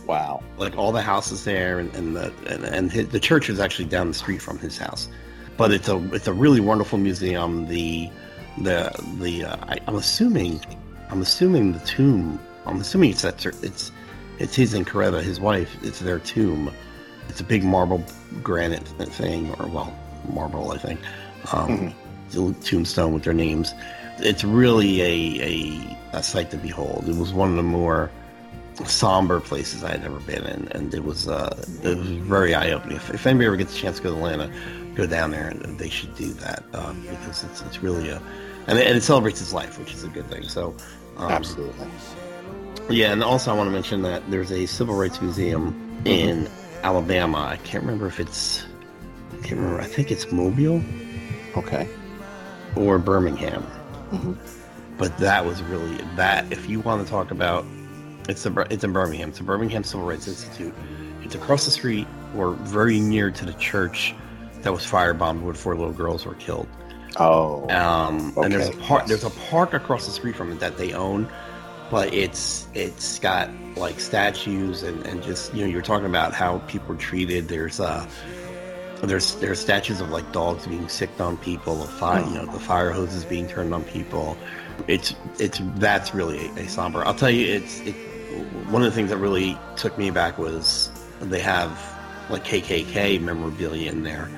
Wow. 0.06 0.42
like 0.58 0.76
all 0.76 0.92
the 0.92 1.00
houses 1.00 1.44
there 1.44 1.78
and, 1.78 1.94
and 1.96 2.14
the 2.14 2.30
and, 2.46 2.64
and 2.64 2.92
his, 2.92 3.08
the 3.08 3.18
church 3.20 3.48
is 3.48 3.58
actually 3.58 3.86
down 3.86 4.08
the 4.08 4.14
street 4.14 4.42
from 4.42 4.58
his 4.58 4.76
house 4.76 5.08
but 5.56 5.72
it's 5.72 5.88
a 5.88 5.96
it's 6.14 6.26
a 6.26 6.32
really 6.34 6.60
wonderful 6.60 6.98
museum 6.98 7.66
the 7.68 8.10
the 8.58 8.90
the 9.18 9.44
uh, 9.46 9.56
I, 9.62 9.78
i'm 9.86 9.94
assuming 9.94 10.60
i'm 11.08 11.22
assuming 11.22 11.72
the 11.72 11.78
tomb 11.80 12.38
i'm 12.66 12.80
assuming 12.80 13.10
it's 13.10 13.22
that 13.22 13.44
it's 13.62 13.92
it's 14.38 14.56
his 14.56 14.74
and 14.74 14.86
Coretta, 14.86 15.22
his 15.22 15.40
wife 15.40 15.76
it's 15.82 16.00
their 16.00 16.18
tomb 16.18 16.70
it's 17.28 17.40
a 17.40 17.44
big 17.44 17.64
marble 17.64 18.04
granite 18.42 18.86
thing 18.88 19.54
or 19.54 19.66
well 19.68 19.96
marble 20.32 20.72
i 20.72 20.78
think 20.78 21.00
um 21.52 21.94
tombstone 22.62 23.12
with 23.12 23.24
their 23.24 23.34
names 23.34 23.74
it's 24.18 24.44
really 24.44 25.00
a, 25.02 25.42
a 25.42 25.98
a 26.18 26.22
sight 26.22 26.50
to 26.50 26.56
behold 26.56 27.08
it 27.08 27.16
was 27.16 27.32
one 27.32 27.50
of 27.50 27.56
the 27.56 27.62
more 27.62 28.10
somber 28.86 29.40
places 29.40 29.84
I 29.84 29.90
had 29.90 30.04
ever 30.04 30.18
been 30.20 30.44
in, 30.44 30.68
and 30.68 30.94
it 30.94 31.04
was 31.04 31.28
uh, 31.28 31.54
it 31.82 31.96
was 31.96 32.06
very 32.08 32.54
eye 32.54 32.70
opening. 32.70 32.96
If, 32.96 33.10
if 33.10 33.26
anybody 33.26 33.46
ever 33.46 33.56
gets 33.56 33.74
a 33.76 33.78
chance 33.78 33.98
to 33.98 34.02
go 34.02 34.10
to 34.10 34.16
Atlanta, 34.16 34.50
go 34.94 35.06
down 35.06 35.30
there, 35.30 35.48
and 35.48 35.78
they 35.78 35.88
should 35.88 36.14
do 36.16 36.32
that 36.34 36.62
um, 36.72 37.02
because 37.02 37.44
it's 37.44 37.62
it's 37.62 37.82
really 37.82 38.08
a 38.08 38.20
and 38.66 38.78
it, 38.78 38.86
and 38.86 38.96
it 38.96 39.02
celebrates 39.02 39.38
his 39.38 39.52
life, 39.52 39.78
which 39.78 39.92
is 39.92 40.04
a 40.04 40.08
good 40.08 40.26
thing. 40.28 40.44
So, 40.44 40.74
um, 41.16 41.30
Absolutely. 41.30 41.86
Yeah, 42.90 43.12
and 43.12 43.22
also 43.22 43.52
I 43.52 43.56
want 43.56 43.68
to 43.68 43.72
mention 43.72 44.02
that 44.02 44.28
there's 44.30 44.52
a 44.52 44.66
civil 44.66 44.94
rights 44.94 45.20
museum 45.20 46.00
in 46.04 46.48
Alabama. 46.82 47.38
I 47.38 47.56
can't 47.58 47.82
remember 47.84 48.06
if 48.06 48.20
it's 48.20 48.64
I 49.32 49.36
can't 49.46 49.60
remember. 49.60 49.80
I 49.80 49.84
think 49.86 50.10
it's 50.10 50.30
Mobile 50.32 50.82
Okay. 51.56 51.88
or 52.76 52.98
Birmingham. 52.98 53.64
Mhm. 54.12 54.36
But 54.98 55.16
that 55.18 55.44
was 55.46 55.62
really 55.62 55.96
that. 56.16 56.50
If 56.52 56.68
you 56.68 56.80
want 56.80 57.04
to 57.04 57.10
talk 57.10 57.30
about, 57.30 57.64
it's 58.28 58.44
a, 58.46 58.60
it's 58.70 58.84
in 58.84 58.92
Birmingham. 58.92 59.30
It's 59.30 59.38
the 59.38 59.44
Birmingham 59.44 59.84
Civil 59.84 60.06
Rights 60.06 60.28
Institute. 60.28 60.74
It's 61.22 61.34
across 61.34 61.64
the 61.64 61.70
street 61.70 62.06
or 62.36 62.52
very 62.52 63.00
near 63.00 63.30
to 63.30 63.44
the 63.44 63.52
church 63.54 64.14
that 64.62 64.72
was 64.72 64.82
firebombed 64.84 65.40
where 65.42 65.54
four 65.54 65.74
little 65.76 65.92
girls 65.92 66.24
were 66.26 66.34
killed. 66.34 66.68
Oh. 67.16 67.62
Um, 67.70 68.32
and 68.36 68.52
there's 68.52 68.68
a 68.68 68.72
Okay, 68.72 68.80
park. 68.86 69.06
There's 69.06 69.24
a 69.24 69.30
park 69.30 69.74
across 69.74 70.06
the 70.06 70.12
street 70.12 70.36
from 70.36 70.52
it 70.52 70.60
that 70.60 70.76
they 70.78 70.92
own, 70.92 71.28
but 71.92 72.12
it's 72.14 72.66
it's 72.72 73.18
got 73.18 73.50
like 73.76 74.00
statues 74.00 74.82
and, 74.82 75.06
and 75.06 75.22
just 75.22 75.52
you 75.52 75.60
know 75.60 75.70
you're 75.70 75.82
talking 75.82 76.06
about 76.06 76.32
how 76.32 76.56
people 76.60 76.94
are 76.94 76.98
treated. 76.98 77.48
There's 77.48 77.80
uh 77.80 78.08
there's 79.02 79.34
there's 79.36 79.60
statues 79.60 80.00
of 80.00 80.08
like 80.08 80.32
dogs 80.32 80.66
being 80.66 80.88
sicked 80.88 81.20
on 81.20 81.36
people, 81.36 81.82
of 81.82 81.90
fire 81.90 82.24
you 82.24 82.34
know 82.34 82.46
the 82.46 82.58
fire 82.58 82.92
hoses 82.92 83.26
being 83.26 83.46
turned 83.46 83.74
on 83.74 83.84
people. 83.84 84.38
It's 84.88 85.14
it's 85.38 85.60
that's 85.76 86.14
really 86.14 86.46
a, 86.46 86.60
a 86.60 86.68
somber. 86.68 87.04
I'll 87.04 87.14
tell 87.14 87.30
you, 87.30 87.46
it's 87.46 87.80
it. 87.80 87.94
One 88.70 88.82
of 88.82 88.90
the 88.90 88.94
things 88.94 89.10
that 89.10 89.18
really 89.18 89.58
took 89.76 89.98
me 89.98 90.10
back 90.10 90.38
was 90.38 90.90
they 91.20 91.40
have 91.40 91.78
like 92.30 92.42
KKK 92.42 93.20
memorabilia 93.20 93.90
in 93.90 94.02
there, 94.02 94.30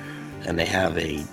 and 0.45 0.59
they 0.59 0.65
have 0.65 0.97
a 0.97 1.23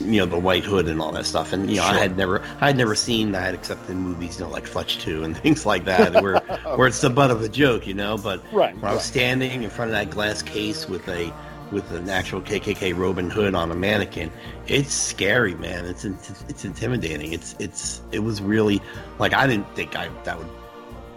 you 0.00 0.20
know 0.20 0.26
the 0.26 0.38
white 0.38 0.64
hood 0.64 0.88
and 0.88 1.00
all 1.00 1.12
that 1.12 1.26
stuff. 1.26 1.52
And 1.52 1.70
you 1.70 1.76
know 1.76 1.84
i 1.84 1.98
had 1.98 2.16
never 2.16 2.42
i 2.60 2.66
had 2.66 2.76
never 2.76 2.94
seen 2.94 3.32
that 3.32 3.54
except 3.54 3.88
in 3.88 3.98
movies 3.98 4.38
you 4.38 4.44
know 4.44 4.50
like 4.50 4.66
fletch 4.66 4.98
2 4.98 5.24
and 5.24 5.36
things 5.44 5.66
like 5.66 5.84
that 5.84 6.22
where 6.22 6.38
where 6.76 6.88
it's 6.88 7.00
the 7.00 7.10
butt 7.10 7.30
of 7.30 7.42
a 7.42 7.48
joke 7.48 7.86
you 7.86 7.94
know? 7.94 8.16
But 8.18 8.42
Right, 8.52 8.74
when 8.74 8.84
i 8.84 8.94
was 8.94 9.04
standing 9.04 9.62
in 9.62 9.70
front 9.70 9.90
of 9.90 9.96
that 9.96 10.10
glass 10.10 10.42
case 10.42 10.88
with 10.88 11.08
a 11.08 11.32
with 11.72 11.90
an 11.92 12.08
actual 12.08 12.40
kkk 12.40 12.96
robe 12.96 13.18
and 13.18 13.32
hood 13.32 13.54
on 13.54 13.70
a 13.70 13.74
mannequin 13.74 14.30
it's 14.66 14.92
scary 14.92 15.54
man. 15.54 15.84
It's 15.84 16.04
it's, 16.04 16.44
it's 16.48 16.64
intimidating. 16.64 17.32
It's 17.32 17.54
it's 17.58 18.00
it 18.12 18.20
was 18.20 18.40
really 18.40 18.80
like 19.18 19.34
i 19.34 19.46
didn't 19.46 19.68
think 19.76 19.96
i 19.96 20.08
that 20.24 20.38
would 20.38 20.48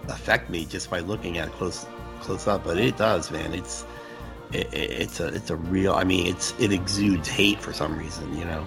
affect 0.10 0.50
me 0.50 0.66
just 0.66 0.90
by 0.90 1.00
looking 1.00 1.38
at 1.38 1.48
it 1.48 1.54
close 1.54 1.86
close 2.22 2.48
up 2.48 2.64
but 2.64 2.78
it 2.78 2.98
does 2.98 3.32
man. 3.32 3.54
It's 3.54 3.86
it, 4.54 4.74
it- 4.74 4.92
it's 5.02 5.20
a 5.20 5.28
it's 5.28 5.50
a 5.50 5.56
real 5.56 5.94
i 5.94 6.04
mean 6.04 6.28
it's 6.28 6.54
it 6.60 6.72
exudes 6.72 7.28
hate 7.28 7.60
for 7.60 7.74
some 7.74 7.98
reason 7.98 8.36
you 8.38 8.46
know 8.46 8.66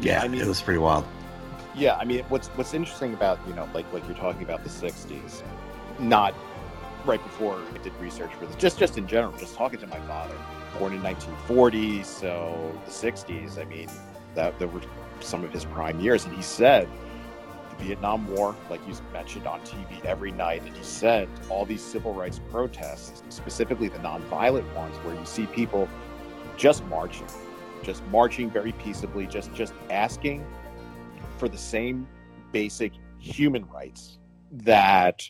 yeah 0.00 0.22
I 0.22 0.28
mean- 0.28 0.40
it 0.40 0.46
was 0.46 0.60
pretty 0.60 0.78
wild 0.80 1.04
Yeah, 1.74 1.94
I 1.96 2.04
mean, 2.04 2.24
what's 2.28 2.48
what's 2.56 2.74
interesting 2.74 3.14
about 3.14 3.38
you 3.46 3.54
know, 3.54 3.66
like 3.72 3.86
like 3.92 4.04
you're 4.08 4.16
talking 4.16 4.42
about 4.42 4.64
the 4.64 4.68
'60s, 4.70 5.42
not 6.00 6.34
right 7.06 7.22
before 7.22 7.62
I 7.74 7.78
did 7.78 7.92
research 8.00 8.32
for 8.34 8.46
this, 8.46 8.56
just 8.56 8.76
just 8.78 8.98
in 8.98 9.06
general, 9.06 9.32
just 9.38 9.54
talking 9.54 9.78
to 9.80 9.86
my 9.86 10.00
father, 10.00 10.34
born 10.78 10.92
in 10.92 11.02
1940, 11.02 12.02
so 12.02 12.72
the 12.84 12.90
'60s. 12.90 13.56
I 13.58 13.64
mean, 13.66 13.88
that 14.34 14.58
there 14.58 14.66
were 14.68 14.82
some 15.20 15.44
of 15.44 15.52
his 15.52 15.64
prime 15.64 16.00
years, 16.00 16.24
and 16.26 16.34
he 16.34 16.42
said 16.42 16.88
Vietnam 17.80 18.26
War, 18.34 18.54
like 18.68 18.80
you 18.86 18.94
mentioned 19.12 19.46
on 19.46 19.60
TV 19.60 20.04
every 20.04 20.32
night, 20.32 20.62
and 20.62 20.76
he 20.76 20.84
said 20.84 21.28
all 21.48 21.64
these 21.64 21.82
civil 21.82 22.14
rights 22.14 22.40
protests, 22.50 23.22
specifically 23.28 23.88
the 23.88 23.98
nonviolent 23.98 24.72
ones, 24.74 24.96
where 24.98 25.14
you 25.14 25.24
see 25.24 25.46
people 25.46 25.88
just 26.56 26.84
marching, 26.86 27.26
just 27.82 28.04
marching 28.06 28.50
very 28.50 28.72
peaceably, 28.72 29.26
just 29.26 29.52
just 29.54 29.74
asking 29.90 30.46
for 31.38 31.48
the 31.48 31.58
same 31.58 32.06
basic 32.52 32.92
human 33.18 33.66
rights 33.68 34.18
that 34.52 35.22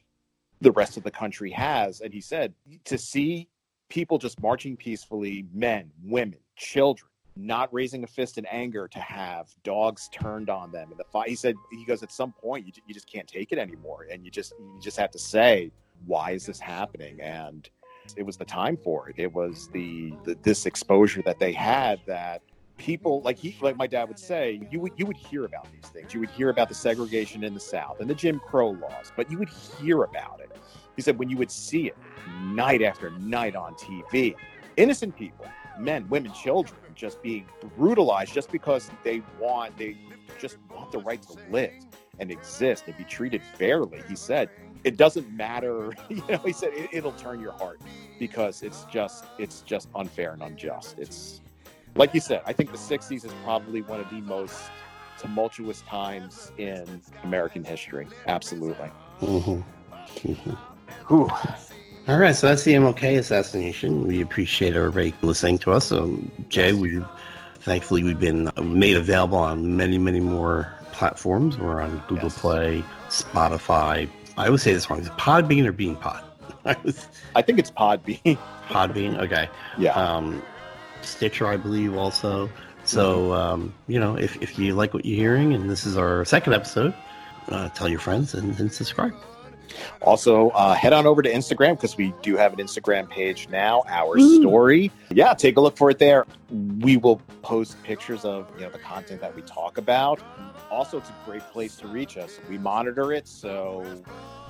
the 0.60 0.72
rest 0.72 0.96
of 0.96 1.02
the 1.02 1.10
country 1.10 1.50
has. 1.50 2.00
And 2.00 2.12
he 2.12 2.20
said 2.20 2.54
to 2.84 2.98
see 2.98 3.48
people 3.88 4.18
just 4.18 4.40
marching 4.40 4.76
peacefully, 4.76 5.46
men, 5.52 5.90
women, 6.02 6.38
children, 6.56 7.09
not 7.36 7.72
raising 7.72 8.04
a 8.04 8.06
fist 8.06 8.38
in 8.38 8.46
anger 8.46 8.88
to 8.88 8.98
have 8.98 9.48
dogs 9.64 10.08
turned 10.12 10.50
on 10.50 10.72
them. 10.72 10.90
And 10.90 10.98
the 10.98 11.04
fight, 11.04 11.28
he 11.28 11.34
said, 11.34 11.54
he 11.70 11.84
goes, 11.84 12.02
at 12.02 12.12
some 12.12 12.32
point, 12.32 12.66
you, 12.66 12.72
you 12.86 12.94
just 12.94 13.10
can't 13.10 13.26
take 13.26 13.52
it 13.52 13.58
anymore. 13.58 14.06
And 14.10 14.24
you 14.24 14.30
just, 14.30 14.52
you 14.58 14.80
just 14.80 14.96
have 14.98 15.10
to 15.12 15.18
say, 15.18 15.70
why 16.06 16.32
is 16.32 16.46
this 16.46 16.60
happening? 16.60 17.20
And 17.20 17.68
it 18.16 18.24
was 18.24 18.36
the 18.36 18.44
time 18.44 18.76
for 18.76 19.08
it. 19.08 19.16
It 19.18 19.32
was 19.32 19.68
the, 19.72 20.12
the 20.24 20.36
this 20.42 20.66
exposure 20.66 21.22
that 21.22 21.38
they 21.38 21.52
had 21.52 22.00
that 22.06 22.42
people 22.80 23.20
like 23.20 23.36
he 23.36 23.54
like 23.60 23.76
my 23.76 23.86
dad 23.86 24.08
would 24.08 24.18
say 24.18 24.58
you 24.70 24.80
would 24.80 24.92
you 24.96 25.04
would 25.04 25.16
hear 25.16 25.44
about 25.44 25.70
these 25.70 25.90
things 25.90 26.14
you 26.14 26.20
would 26.20 26.30
hear 26.30 26.48
about 26.48 26.66
the 26.66 26.74
segregation 26.74 27.44
in 27.44 27.52
the 27.52 27.60
south 27.60 28.00
and 28.00 28.08
the 28.08 28.14
jim 28.14 28.40
crow 28.40 28.70
laws 28.70 29.12
but 29.18 29.30
you 29.30 29.36
would 29.36 29.50
hear 29.50 30.04
about 30.04 30.40
it 30.40 30.50
he 30.96 31.02
said 31.02 31.18
when 31.18 31.28
you 31.28 31.36
would 31.36 31.50
see 31.50 31.88
it 31.88 31.96
night 32.40 32.80
after 32.80 33.10
night 33.18 33.54
on 33.54 33.74
tv 33.74 34.34
innocent 34.78 35.14
people 35.14 35.44
men 35.80 36.06
women 36.08 36.32
children 36.32 36.78
just 36.94 37.20
being 37.22 37.46
brutalized 37.76 38.32
just 38.32 38.50
because 38.50 38.90
they 39.04 39.22
want 39.38 39.76
they 39.76 39.96
just 40.38 40.58
want 40.74 40.90
the 40.92 40.98
right 40.98 41.22
to 41.22 41.34
live 41.50 41.72
and 42.18 42.30
exist 42.30 42.84
and 42.86 42.96
be 42.96 43.04
treated 43.04 43.42
fairly 43.42 44.02
he 44.08 44.14
said 44.14 44.48
it 44.84 44.96
doesn't 44.96 45.30
matter 45.34 45.92
you 46.08 46.22
know 46.28 46.38
he 46.44 46.52
said 46.52 46.70
it, 46.74 46.88
it'll 46.92 47.12
turn 47.12 47.40
your 47.40 47.52
heart 47.52 47.80
because 48.18 48.62
it's 48.62 48.84
just 48.92 49.24
it's 49.38 49.62
just 49.62 49.88
unfair 49.94 50.32
and 50.32 50.42
unjust 50.42 50.96
it's 50.98 51.40
like 51.96 52.14
you 52.14 52.20
said, 52.20 52.42
I 52.46 52.52
think 52.52 52.70
the 52.70 52.78
60s 52.78 53.24
is 53.24 53.32
probably 53.44 53.82
one 53.82 54.00
of 54.00 54.08
the 54.10 54.20
most 54.22 54.70
tumultuous 55.18 55.82
times 55.82 56.52
in 56.56 57.02
American 57.24 57.64
history. 57.64 58.06
Absolutely. 58.26 58.90
Mhm. 59.20 59.64
Mhm. 60.22 60.56
Whew. 61.08 61.28
All 62.08 62.18
right 62.18 62.34
so 62.34 62.48
that's 62.48 62.64
the 62.64 62.72
mlk 62.74 63.18
assassination 63.18 64.06
we 64.06 64.20
appreciate 64.20 64.74
everybody 64.74 65.14
listening 65.22 65.58
to 65.58 65.70
us 65.72 65.92
um, 65.92 66.30
jay 66.48 66.72
we 66.72 67.00
thankfully 67.56 68.02
we've 68.02 68.20
been 68.20 68.50
made 68.62 68.96
available 68.96 69.38
on 69.38 69.76
many 69.76 69.98
many 69.98 70.20
more 70.20 70.72
platforms 70.92 71.56
we're 71.58 71.80
on 71.80 72.02
google 72.08 72.24
Yes. 72.24 72.38
play 72.38 72.84
spotify 73.08 74.08
i 74.36 74.46
always 74.46 74.62
say 74.62 74.72
this 74.72 74.88
wrong 74.90 75.00
is 75.00 75.06
it 75.06 75.12
podbean 75.12 75.66
or 75.66 75.72
bean 75.72 75.96
pod 75.96 76.24
I 76.64 76.76
was 76.84 77.06
I 77.34 77.42
think 77.42 77.58
it's 77.58 77.70
Podbean. 77.70 78.36
podbean 78.68 79.18
okay 79.20 79.48
yeah. 79.78 79.92
um, 79.94 80.42
Stitcher, 81.02 81.46
I 81.46 81.56
believe, 81.56 81.96
also. 81.96 82.50
So, 82.84 83.32
um, 83.32 83.72
you 83.88 83.98
know, 83.98 84.18
if, 84.18 84.36
if 84.42 84.58
you 84.58 84.74
like 84.74 84.92
what 84.92 85.06
you're 85.06 85.16
hearing, 85.16 85.54
and 85.54 85.70
this 85.70 85.86
is 85.86 85.96
our 85.96 86.26
second 86.26 86.52
episode, 86.52 86.92
uh, 87.48 87.70
tell 87.70 87.88
your 87.88 88.00
friends 88.00 88.34
and, 88.34 88.60
and 88.60 88.70
subscribe. 88.70 89.14
Also, 90.02 90.50
uh, 90.50 90.74
head 90.74 90.92
on 90.92 91.06
over 91.06 91.22
to 91.22 91.32
Instagram 91.32 91.76
because 91.76 91.96
we 91.96 92.12
do 92.22 92.36
have 92.36 92.52
an 92.52 92.58
Instagram 92.58 93.08
page 93.08 93.48
now, 93.50 93.82
Our 93.88 94.18
Ooh. 94.18 94.40
Story. 94.42 94.90
Yeah, 95.10 95.34
take 95.34 95.56
a 95.56 95.60
look 95.60 95.76
for 95.76 95.90
it 95.90 95.98
there. 95.98 96.26
We 96.80 96.96
will 96.96 97.20
post 97.42 97.82
pictures 97.82 98.24
of 98.24 98.50
you 98.56 98.62
know 98.64 98.70
the 98.70 98.78
content 98.78 99.20
that 99.20 99.34
we 99.34 99.42
talk 99.42 99.78
about. 99.78 100.20
Also, 100.70 100.98
it's 100.98 101.08
a 101.08 101.14
great 101.24 101.42
place 101.52 101.76
to 101.76 101.88
reach 101.88 102.16
us. 102.16 102.38
We 102.48 102.56
monitor 102.58 103.12
it, 103.12 103.26
so 103.26 103.84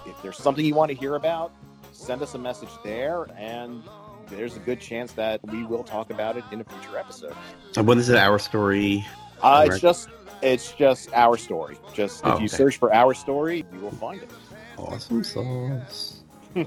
if 0.06 0.20
there's 0.22 0.36
something 0.36 0.64
you 0.64 0.74
want 0.74 0.90
to 0.90 0.96
hear 0.96 1.14
about, 1.14 1.52
send 1.92 2.22
us 2.22 2.34
a 2.34 2.38
message 2.38 2.68
there, 2.84 3.26
and 3.38 3.82
there's 4.28 4.56
a 4.56 4.60
good 4.60 4.80
chance 4.80 5.12
that 5.12 5.40
we 5.50 5.64
will 5.64 5.82
talk 5.82 6.10
about 6.10 6.36
it 6.36 6.44
in 6.52 6.60
a 6.60 6.64
future 6.64 6.98
episode. 6.98 7.34
And 7.76 7.86
what 7.86 7.98
is 7.98 8.08
it? 8.08 8.16
Our 8.16 8.38
story. 8.38 9.04
Uh, 9.42 9.64
it's 9.66 9.80
just 9.80 10.08
it's 10.42 10.72
just 10.72 11.12
our 11.14 11.36
story. 11.36 11.76
Just 11.94 12.20
if 12.20 12.26
Oh, 12.26 12.30
you 12.38 12.44
okay. 12.44 12.46
search 12.48 12.76
for 12.76 12.92
our 12.94 13.14
story, 13.14 13.64
you 13.72 13.80
will 13.80 13.90
find 13.92 14.22
it. 14.22 14.30
Awesome 14.88 15.22
sauce. 15.24 16.22
All 16.56 16.64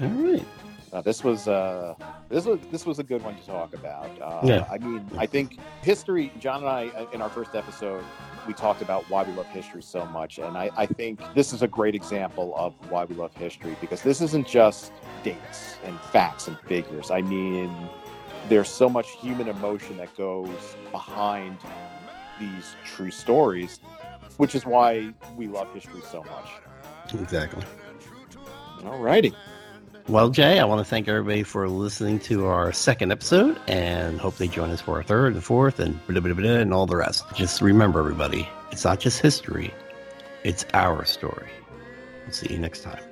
right. 0.00 0.46
Uh, 0.92 1.00
this 1.00 1.22
was 1.22 1.46
uh, 1.46 1.94
this 2.28 2.44
was 2.44 2.58
this 2.72 2.84
was 2.84 2.98
a 2.98 3.04
good 3.04 3.22
one 3.22 3.36
to 3.36 3.46
talk 3.46 3.72
about. 3.74 4.10
Uh, 4.20 4.40
Yeah. 4.44 4.66
I 4.70 4.78
mean, 4.78 5.08
I 5.18 5.26
think 5.26 5.58
history. 5.82 6.32
John 6.40 6.62
and 6.62 6.68
I, 6.68 6.88
uh, 6.88 7.06
in 7.12 7.22
our 7.22 7.28
first 7.28 7.54
episode, 7.54 8.02
we 8.48 8.54
talked 8.54 8.82
about 8.82 9.08
why 9.08 9.22
we 9.22 9.32
love 9.34 9.46
history 9.46 9.82
so 9.82 10.04
much, 10.06 10.38
and 10.38 10.56
I, 10.58 10.70
I 10.76 10.86
think 10.86 11.20
this 11.34 11.52
is 11.52 11.62
a 11.62 11.68
great 11.68 11.94
example 11.94 12.54
of 12.56 12.74
why 12.90 13.04
we 13.04 13.14
love 13.14 13.32
history 13.34 13.76
because 13.80 14.02
this 14.02 14.20
isn't 14.20 14.48
just 14.48 14.92
dates 15.22 15.76
and 15.84 15.98
facts 16.12 16.48
and 16.48 16.58
figures. 16.60 17.12
I 17.12 17.20
mean, 17.22 17.72
there's 18.48 18.68
so 18.68 18.88
much 18.88 19.10
human 19.10 19.46
emotion 19.46 19.96
that 19.98 20.16
goes 20.16 20.74
behind 20.90 21.56
these 22.40 22.74
true 22.84 23.12
stories, 23.12 23.78
which 24.38 24.56
is 24.56 24.66
why 24.66 25.12
we 25.36 25.46
love 25.46 25.72
history 25.72 26.00
so 26.10 26.24
much. 26.24 26.50
Exactly. 27.14 27.64
Alrighty. 28.80 29.34
Well, 30.08 30.30
Jay, 30.30 30.58
I 30.58 30.64
want 30.64 30.80
to 30.80 30.84
thank 30.84 31.06
everybody 31.06 31.42
for 31.42 31.68
listening 31.68 32.18
to 32.20 32.46
our 32.46 32.72
second 32.72 33.12
episode 33.12 33.60
and 33.68 34.18
hope 34.18 34.36
they 34.38 34.48
join 34.48 34.70
us 34.70 34.80
for 34.80 34.96
our 34.96 35.02
third 35.02 35.34
and 35.34 35.44
fourth 35.44 35.78
and 35.78 35.94
blah, 36.06 36.20
blah, 36.20 36.32
blah, 36.32 36.42
blah, 36.42 36.50
and 36.56 36.74
all 36.74 36.86
the 36.86 36.96
rest. 36.96 37.24
Just 37.34 37.60
remember, 37.60 38.00
everybody, 38.00 38.48
it's 38.72 38.84
not 38.84 38.98
just 38.98 39.20
history, 39.20 39.72
it's 40.42 40.64
our 40.74 41.04
story. 41.04 41.48
We'll 42.24 42.32
see 42.32 42.52
you 42.52 42.58
next 42.58 42.82
time. 42.82 43.09